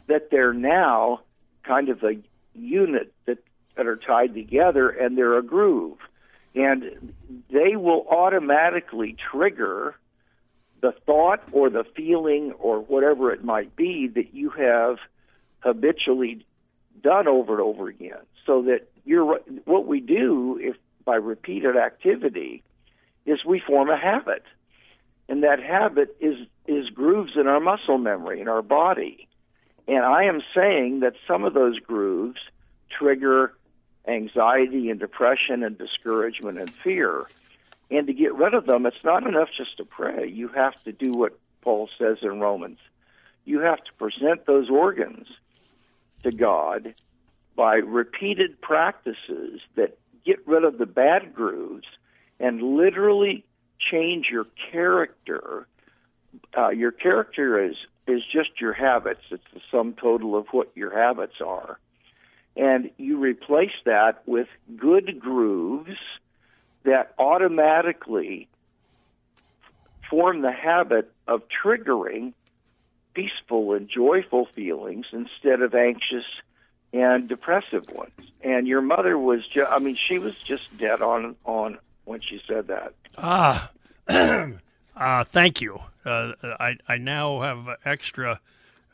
that 0.07 0.31
they're 0.31 0.55
now 0.55 1.21
kind 1.63 1.89
of 1.89 2.03
a 2.03 2.17
unit 2.55 3.13
that, 3.27 3.39
that 3.77 3.87
are 3.87 3.97
tied 3.97 4.35
together 4.35 4.89
and 4.89 5.17
they're 5.17 5.37
a 5.37 5.43
groove. 5.43 5.99
And 6.55 7.13
they 7.51 7.77
will 7.77 8.07
automatically 8.09 9.15
trigger 9.31 9.95
the 10.81 10.93
thought 10.93 11.43
or 11.53 11.69
the 11.71 11.85
feeling 11.85 12.53
or 12.53 12.81
whatever 12.81 13.33
it 13.33 13.45
might 13.45 13.77
be 13.77 14.09
that 14.09 14.35
you 14.35 14.51
have 14.51 14.99
habitually 15.61 16.47
done 17.03 17.29
over 17.29 17.55
and 17.55 17.63
over 17.63 17.89
again. 17.89 18.19
So 18.49 18.63
that 18.63 18.89
you're 19.05 19.41
what 19.67 19.87
we 19.87 20.01
do 20.01 20.59
if 20.61 20.77
by 21.05 21.17
repeated 21.17 21.77
activity 21.77 22.63
is 23.27 23.45
we 23.45 23.61
form 23.61 23.91
a 23.91 23.97
habit 23.99 24.43
and 25.29 25.43
that 25.43 25.63
habit 25.63 26.17
is 26.19 26.37
is 26.67 26.89
grooves 26.89 27.33
in 27.37 27.47
our 27.47 27.61
muscle 27.61 27.99
memory 27.99 28.41
in 28.41 28.49
our 28.49 28.63
body. 28.63 29.29
And 29.87 30.05
I 30.05 30.25
am 30.25 30.41
saying 30.55 31.01
that 31.01 31.13
some 31.27 31.45
of 31.45 31.53
those 31.53 31.79
grooves 31.79 32.41
trigger 32.91 33.53
anxiety 34.07 34.89
and 34.89 34.99
depression 34.99 35.63
and 35.63 35.77
discouragement 35.77 36.59
and 36.59 36.73
fear. 36.83 37.27
And 37.91 38.07
to 38.07 38.15
get 38.15 38.35
rid 38.35 38.55
of 38.55 38.65
them, 38.65 38.87
it's 38.87 39.05
not 39.05 39.27
enough 39.27 39.49
just 39.55 39.77
to 39.77 39.85
pray. 39.85 40.27
You 40.27 40.49
have 40.49 40.83
to 40.85 40.93
do 40.93 41.13
what 41.13 41.39
Paul 41.61 41.89
says 41.99 42.19
in 42.23 42.41
Romans. 42.41 42.79
You 43.45 43.61
have 43.61 43.83
to 43.85 43.93
present 43.99 44.47
those 44.47 44.71
organs 44.71 45.27
to 46.23 46.33
God 46.33 46.95
by 47.59 47.75
repeated 47.75 48.61
practices 48.61 49.61
that 49.75 49.99
get 50.25 50.47
rid 50.47 50.63
of 50.63 50.79
the 50.79 50.87
bad 50.87 51.35
grooves 51.35 51.89
and 52.39 52.63
literally 52.63 53.45
change 53.81 54.29
your 54.31 54.47
character. 54.71 55.67
Uh, 56.57 56.69
your 56.69 56.93
character 56.93 57.65
is 57.65 57.75
is 58.07 58.25
just 58.25 58.61
your 58.61 58.73
habits. 58.73 59.23
It's 59.33 59.43
the 59.53 59.61
sum 59.73 59.95
total 59.95 60.37
of 60.37 60.47
what 60.53 60.71
your 60.77 60.97
habits 60.97 61.41
are, 61.45 61.81
and 62.57 62.91
you 62.97 63.19
replace 63.19 63.75
that 63.85 64.23
with 64.25 64.47
good 64.77 65.19
grooves 65.19 65.99
that 66.85 67.13
automatically 67.19 68.49
form 70.09 70.43
the 70.43 70.53
habit 70.53 71.13
of 71.27 71.43
triggering 71.49 72.35
peaceful 73.15 73.73
and 73.73 73.89
joyful 73.89 74.47
feelings 74.55 75.07
instead 75.13 75.61
of 75.61 75.75
anxious 75.75 76.25
and 76.93 77.29
depressive 77.29 77.91
ones. 77.91 78.13
And 78.43 78.67
your 78.67 78.81
mother 78.81 79.19
was 79.19 79.47
just, 79.47 79.71
I 79.71 79.79
mean, 79.79 79.97
she 79.97 80.19
was 80.19 80.39
just 80.39 80.77
dead 80.79 81.03
on 81.03 81.37
on 81.45 81.79
when 82.05 82.21
she 82.21 82.41
said 82.47 82.69
that. 82.69 82.95
Ah, 83.17 83.71
uh, 84.97 85.25
thank 85.31 85.61
you. 85.61 85.79
Uh, 86.05 86.33
I 86.43 86.77
I 86.89 86.99
now 86.99 87.41
have 87.41 87.69
extra 87.85 88.41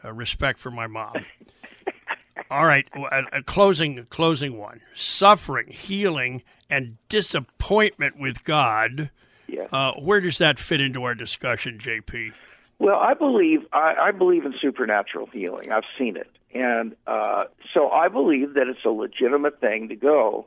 uh, 0.05 0.13
respect 0.13 0.59
for 0.59 0.71
my 0.71 0.87
mom. 0.87 1.15
All 2.51 2.67
right, 2.67 2.87
a, 2.95 3.39
a 3.39 3.43
closing 3.43 4.07
closing 4.11 4.59
one: 4.59 4.81
suffering, 4.95 5.69
healing, 5.69 6.43
and 6.71 6.97
disappointment 7.09 8.19
with 8.19 8.45
God. 8.45 9.11
Yes. 9.47 9.69
Uh, 9.73 9.93
where 9.93 10.21
does 10.21 10.39
that 10.39 10.59
fit 10.59 10.81
into 10.81 11.05
our 11.05 11.15
discussion, 11.15 11.79
JP? 11.79 12.33
Well, 12.79 12.99
I 12.99 13.15
believe 13.15 13.67
I, 13.73 13.95
I 14.01 14.11
believe 14.11 14.45
in 14.45 14.55
supernatural 14.61 15.27
healing. 15.27 15.71
I've 15.71 15.85
seen 15.99 16.17
it, 16.17 16.31
and 16.55 16.95
uh, 17.07 17.45
so 17.73 17.91
I 17.91 18.09
believe 18.09 18.55
that 18.55 18.69
it's 18.69 18.85
a 18.85 18.91
legitimate 18.91 19.61
thing 19.61 19.89
to 19.89 19.97
go 19.97 20.47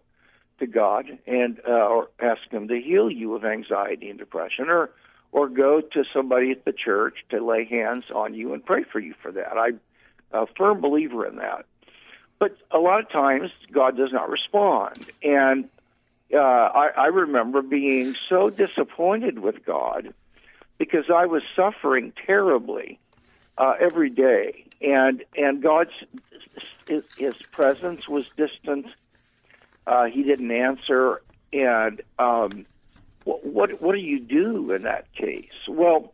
to 0.60 0.68
God 0.68 1.05
and 1.28 1.60
uh, 1.68 1.72
or 1.72 2.10
ask 2.20 2.49
Him 2.49 2.70
to 2.70 2.80
heal 2.80 3.12
you 3.12 3.36
of 3.36 3.45
anxiety 3.45 4.10
and 4.10 4.18
depression, 4.18 4.70
or 4.70 4.89
or 5.32 5.49
go 5.49 5.82
to 5.82 6.03
somebody 6.14 6.51
at 6.51 6.64
the 6.66 6.72
church 6.72 7.18
to 7.30 7.45
lay 7.45 7.66
hands 7.66 8.05
on 8.14 8.34
you 8.34 8.53
and 8.53 8.66
pray 8.66 8.84
for 8.84 8.99
you 8.99 9.14
for 9.22 9.32
that. 9.34 9.58
I'm 9.58 9.80
a 10.32 10.47
firm 10.58 10.82
believer 10.82 11.26
in 11.26 11.36
that. 11.38 11.66
But 12.39 12.55
a 12.72 12.78
lot 12.78 12.99
of 12.99 13.10
times 13.10 13.51
God 13.72 13.97
does 13.97 14.14
not 14.14 14.30
respond, 14.30 15.10
and 15.24 15.70
uh, 16.34 16.38
I, 16.38 16.89
I 16.95 17.05
remember 17.08 17.62
being 17.62 18.16
so 18.30 18.49
disappointed 18.49 19.39
with 19.39 19.66
God 19.66 20.14
because 20.78 21.05
I 21.14 21.26
was 21.26 21.41
suffering 21.55 22.14
terribly 22.26 22.99
uh, 23.58 23.74
every 23.80 24.10
day, 24.10 24.66
and 24.82 25.24
and 25.36 25.62
God's 25.62 25.91
his, 26.88 27.36
presence 27.51 28.08
was 28.08 28.30
distant 28.38 28.88
uh, 29.88 30.05
he 30.05 30.24
didn't 30.24 30.51
answer, 30.51 31.22
and 31.53 32.01
um, 32.20 32.66
what, 33.24 33.45
what 33.45 33.82
what 33.82 33.95
do 33.95 34.01
you 34.01 34.20
do 34.20 34.72
in 34.72 34.84
that 34.84 35.12
case? 35.14 35.53
Well, 35.68 36.14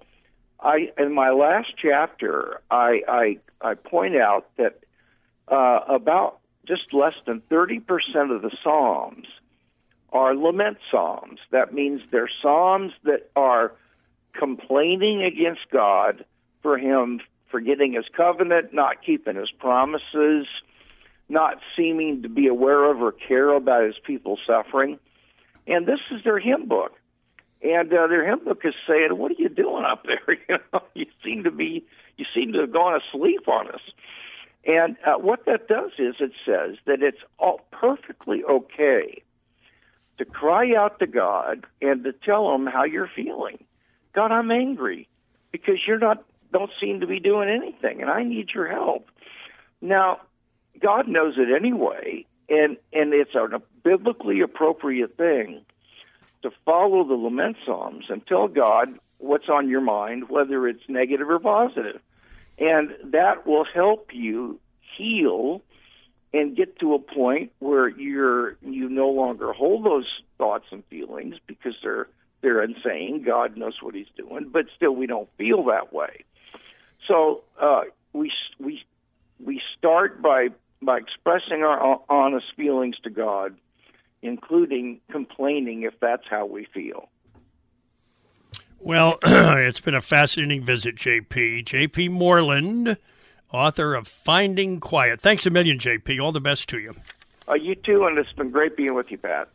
I 0.60 0.92
in 0.98 1.14
my 1.14 1.32
last 1.32 1.74
chapter, 1.76 2.62
I 2.70 3.02
I, 3.08 3.38
I 3.62 3.74
point 3.74 4.16
out 4.16 4.48
that 4.58 4.80
uh, 5.48 5.80
about 5.88 6.40
just 6.66 6.94
less 6.94 7.16
than 7.26 7.42
thirty 7.42 7.80
percent 7.80 8.32
of 8.32 8.44
the 8.44 8.52
psalms 8.64 9.28
are 10.12 10.36
lament 10.36 10.78
psalms. 10.92 11.40
That 11.50 11.74
means 11.74 12.02
they're 12.12 12.30
psalms 12.42 12.94
that 13.04 13.32
are 13.36 13.74
complaining 14.34 15.24
against 15.24 15.62
God 15.72 16.24
for 16.62 16.78
him 16.78 17.22
forgetting 17.54 17.94
his 17.94 18.06
covenant, 18.18 18.74
not 18.74 19.04
keeping 19.04 19.36
his 19.36 19.52
promises, 19.52 20.48
not 21.30 21.60
seeming 21.78 22.24
to 22.24 22.28
be 22.28 22.48
aware 22.48 22.86
of 22.90 23.00
or 23.00 23.12
care 23.12 23.54
about 23.54 23.84
his 23.84 23.96
people 24.04 24.40
suffering. 24.46 24.98
And 25.68 25.86
this 25.86 26.00
is 26.10 26.24
their 26.24 26.40
hymn 26.40 26.68
book. 26.68 27.00
And 27.62 27.94
uh, 27.94 28.08
their 28.08 28.26
hymn 28.26 28.44
book 28.44 28.62
is 28.66 28.74
saying, 28.88 29.16
"What 29.16 29.32
are 29.32 29.36
you 29.38 29.50
doing 29.50 29.86
up 29.86 30.06
there? 30.06 30.38
You 30.50 30.58
know, 30.74 30.82
you 30.96 31.06
seem 31.24 31.44
to 31.44 31.52
be, 31.52 31.86
you 32.18 32.26
seem 32.34 32.54
to 32.54 32.62
have 32.62 32.74
gone 32.74 33.00
asleep 33.00 33.48
on 33.48 33.70
us." 33.70 33.82
And 34.66 34.98
uh, 35.06 35.14
what 35.20 35.46
that 35.46 35.68
does 35.68 35.92
is 36.00 36.16
it 36.20 36.32
says 36.46 36.78
that 36.86 37.04
it's 37.04 37.22
all 37.38 37.62
perfectly 37.72 38.44
okay 38.44 39.22
to 40.18 40.26
cry 40.26 40.74
out 40.76 41.00
to 41.00 41.08
God 41.08 41.66
and 41.82 42.04
to 42.04 42.14
tell 42.14 42.54
him 42.56 42.66
how 42.66 42.84
you're 42.84 43.10
feeling. 43.16 43.64
God, 44.14 44.32
I'm 44.32 44.52
angry 44.52 45.08
because 45.52 45.78
you're 45.88 46.00
not 46.00 46.24
don't 46.54 46.72
seem 46.80 47.02
to 47.02 47.08
be 47.08 47.20
doing 47.20 47.50
anything 47.50 48.02
and 48.02 48.10
I 48.10 48.24
need 48.24 48.52
your 48.54 48.68
help. 48.68 49.10
Now, 49.82 50.22
God 50.80 51.08
knows 51.08 51.36
it 51.38 51.54
anyway, 51.54 52.26
and 52.50 52.78
and 52.94 53.14
it's 53.14 53.36
a 53.36 53.62
biblically 53.84 54.42
appropriate 54.42 55.18
thing 55.18 55.66
to 56.44 56.52
follow 56.66 57.04
the 57.04 57.14
lament 57.14 57.58
psalms 57.66 58.06
and 58.10 58.26
tell 58.26 58.48
God 58.48 58.98
what's 59.18 59.50
on 59.50 59.70
your 59.70 59.82
mind, 59.82 60.30
whether 60.30 60.68
it's 60.68 60.84
negative 60.88 61.30
or 61.30 61.40
positive. 61.40 62.02
And 62.60 62.94
that 63.06 63.48
will 63.48 63.66
help 63.66 64.10
you 64.14 64.60
heal 64.98 65.62
and 66.34 66.56
get 66.56 66.80
to 66.80 66.94
a 66.94 67.00
point 67.00 67.52
where 67.60 67.88
you're 67.88 68.58
you 68.62 68.90
no 68.90 69.10
longer 69.10 69.54
hold 69.54 69.86
those 69.86 70.08
thoughts 70.38 70.66
and 70.72 70.84
feelings 70.86 71.36
because 71.48 71.76
they're 71.84 72.08
they're 72.42 72.64
insane. 72.64 73.24
God 73.26 73.58
knows 73.58 73.82
what 73.82 73.96
He's 73.96 74.08
doing, 74.18 74.50
but 74.52 74.66
still 74.76 74.96
we 74.96 75.08
don't 75.08 75.30
feel 75.38 75.64
that 75.66 75.94
way. 75.94 76.24
So 77.08 77.44
uh, 77.60 77.82
we 78.14 78.32
we 78.60 78.84
we 79.44 79.62
start 79.78 80.22
by 80.22 80.50
by 80.82 80.98
expressing 80.98 81.64
our 81.64 82.02
honest 82.10 82.48
feelings 82.56 82.96
to 83.04 83.10
God, 83.10 83.56
including 84.22 85.00
complaining 85.12 85.84
if 85.84 86.00
that's 86.00 86.26
how 86.30 86.46
we 86.46 86.66
feel. 86.66 87.10
Well, 88.80 89.18
it's 89.26 89.80
been 89.80 89.96
a 89.96 90.02
fascinating 90.02 90.64
visit, 90.64 90.96
JP. 90.96 91.66
JP 91.66 92.12
Moreland, 92.12 92.98
author 93.52 93.96
of 93.96 94.08
Finding 94.08 94.82
Quiet. 94.82 95.22
Thanks 95.22 95.46
a 95.46 95.50
million, 95.50 95.80
JP. 95.80 96.22
All 96.22 96.34
the 96.34 96.42
best 96.42 96.68
to 96.70 96.80
you. 96.80 96.94
Uh, 97.48 97.54
you 97.54 97.76
too, 97.76 98.06
and 98.06 98.18
it's 98.18 98.32
been 98.34 98.50
great 98.50 98.76
being 98.76 98.94
with 98.94 99.10
you, 99.10 99.18
Pat. 99.18 99.48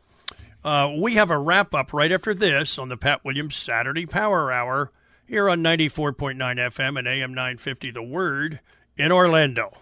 Uh, 0.64 0.92
we 0.98 1.14
have 1.14 1.30
a 1.30 1.38
wrap 1.38 1.74
up 1.74 1.92
right 1.92 2.10
after 2.10 2.34
this 2.34 2.78
on 2.78 2.88
the 2.88 2.96
Pat 2.96 3.24
Williams 3.24 3.54
Saturday 3.54 4.06
Power 4.06 4.50
Hour 4.50 4.90
here 5.28 5.50
on 5.50 5.62
94.9 5.62 6.36
FM 6.38 6.98
and 6.98 7.06
AM 7.06 7.34
950 7.34 7.90
The 7.90 8.02
Word 8.02 8.60
in 8.96 9.12
Orlando. 9.12 9.74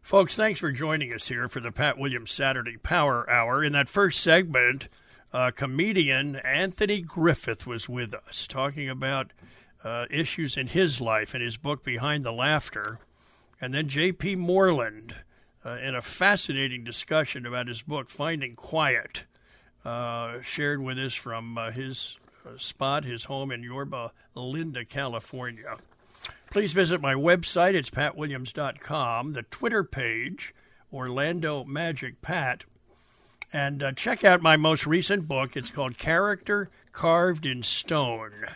Folks, 0.00 0.34
thanks 0.34 0.58
for 0.58 0.72
joining 0.72 1.12
us 1.12 1.28
here 1.28 1.48
for 1.48 1.60
the 1.60 1.70
Pat 1.70 1.98
Williams 1.98 2.32
Saturday 2.32 2.78
Power 2.78 3.28
Hour. 3.28 3.62
In 3.62 3.74
that 3.74 3.90
first 3.90 4.20
segment, 4.20 4.88
uh, 5.34 5.50
comedian 5.54 6.36
Anthony 6.36 7.02
Griffith 7.02 7.66
was 7.66 7.90
with 7.90 8.14
us 8.14 8.46
talking 8.46 8.88
about 8.88 9.34
uh, 9.84 10.06
issues 10.08 10.56
in 10.56 10.68
his 10.68 10.98
life 10.98 11.34
in 11.34 11.42
his 11.42 11.58
book 11.58 11.84
Behind 11.84 12.24
the 12.24 12.32
Laughter. 12.32 12.98
And 13.60 13.74
then 13.74 13.88
J.P. 13.88 14.36
Moreland 14.36 15.14
uh, 15.62 15.76
in 15.82 15.94
a 15.94 16.00
fascinating 16.00 16.84
discussion 16.84 17.44
about 17.44 17.68
his 17.68 17.82
book 17.82 18.08
Finding 18.08 18.56
Quiet, 18.56 19.26
uh, 19.84 20.40
shared 20.40 20.82
with 20.82 20.98
us 20.98 21.12
from 21.12 21.58
uh, 21.58 21.70
his 21.70 22.16
spot, 22.58 23.04
his 23.04 23.24
home 23.24 23.50
in 23.50 23.62
Yorba 23.62 24.12
Linda, 24.34 24.84
California. 24.84 25.76
Please 26.50 26.72
visit 26.72 27.00
my 27.00 27.14
website. 27.14 27.74
It's 27.74 27.90
patwilliams.com, 27.90 29.32
the 29.32 29.42
Twitter 29.42 29.84
page, 29.84 30.54
Orlando 30.92 31.64
Magic 31.64 32.22
Pat, 32.22 32.64
and 33.52 33.82
uh, 33.82 33.92
check 33.92 34.24
out 34.24 34.42
my 34.42 34.56
most 34.56 34.86
recent 34.86 35.28
book. 35.28 35.56
It's 35.56 35.70
called 35.70 35.98
Character 35.98 36.70
Carved 36.92 37.46
in 37.46 37.62
Stone. 37.62 38.46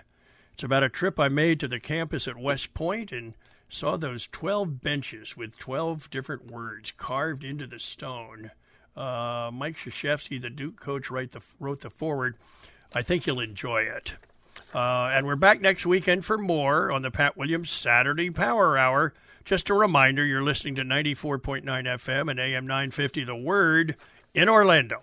It's 0.54 0.64
about 0.64 0.82
a 0.82 0.88
trip 0.88 1.18
I 1.18 1.28
made 1.28 1.60
to 1.60 1.68
the 1.68 1.80
campus 1.80 2.28
at 2.28 2.36
West 2.36 2.74
Point 2.74 3.12
and 3.12 3.34
saw 3.68 3.96
those 3.96 4.26
12 4.26 4.82
benches 4.82 5.36
with 5.36 5.56
12 5.58 6.10
different 6.10 6.50
words 6.50 6.90
carved 6.90 7.44
into 7.44 7.66
the 7.66 7.78
stone. 7.78 8.50
Uh, 8.96 9.50
Mike 9.52 9.76
Krzyzewski, 9.76 10.40
the 10.40 10.50
Duke 10.50 10.78
coach, 10.80 11.08
the, 11.08 11.42
wrote 11.60 11.80
the 11.80 11.90
foreword. 11.90 12.36
I 12.92 13.02
think 13.02 13.26
you'll 13.26 13.40
enjoy 13.40 13.82
it. 13.82 14.14
Uh, 14.74 15.10
and 15.12 15.26
we're 15.26 15.36
back 15.36 15.60
next 15.60 15.86
weekend 15.86 16.24
for 16.24 16.38
more 16.38 16.92
on 16.92 17.02
the 17.02 17.10
Pat 17.10 17.36
Williams 17.36 17.70
Saturday 17.70 18.30
Power 18.30 18.76
Hour. 18.76 19.14
Just 19.44 19.70
a 19.70 19.74
reminder 19.74 20.24
you're 20.24 20.42
listening 20.42 20.74
to 20.76 20.82
94.9 20.82 21.64
FM 21.64 22.30
and 22.30 22.38
AM 22.38 22.66
950 22.66 23.24
The 23.24 23.36
Word 23.36 23.96
in 24.34 24.48
Orlando. 24.48 25.02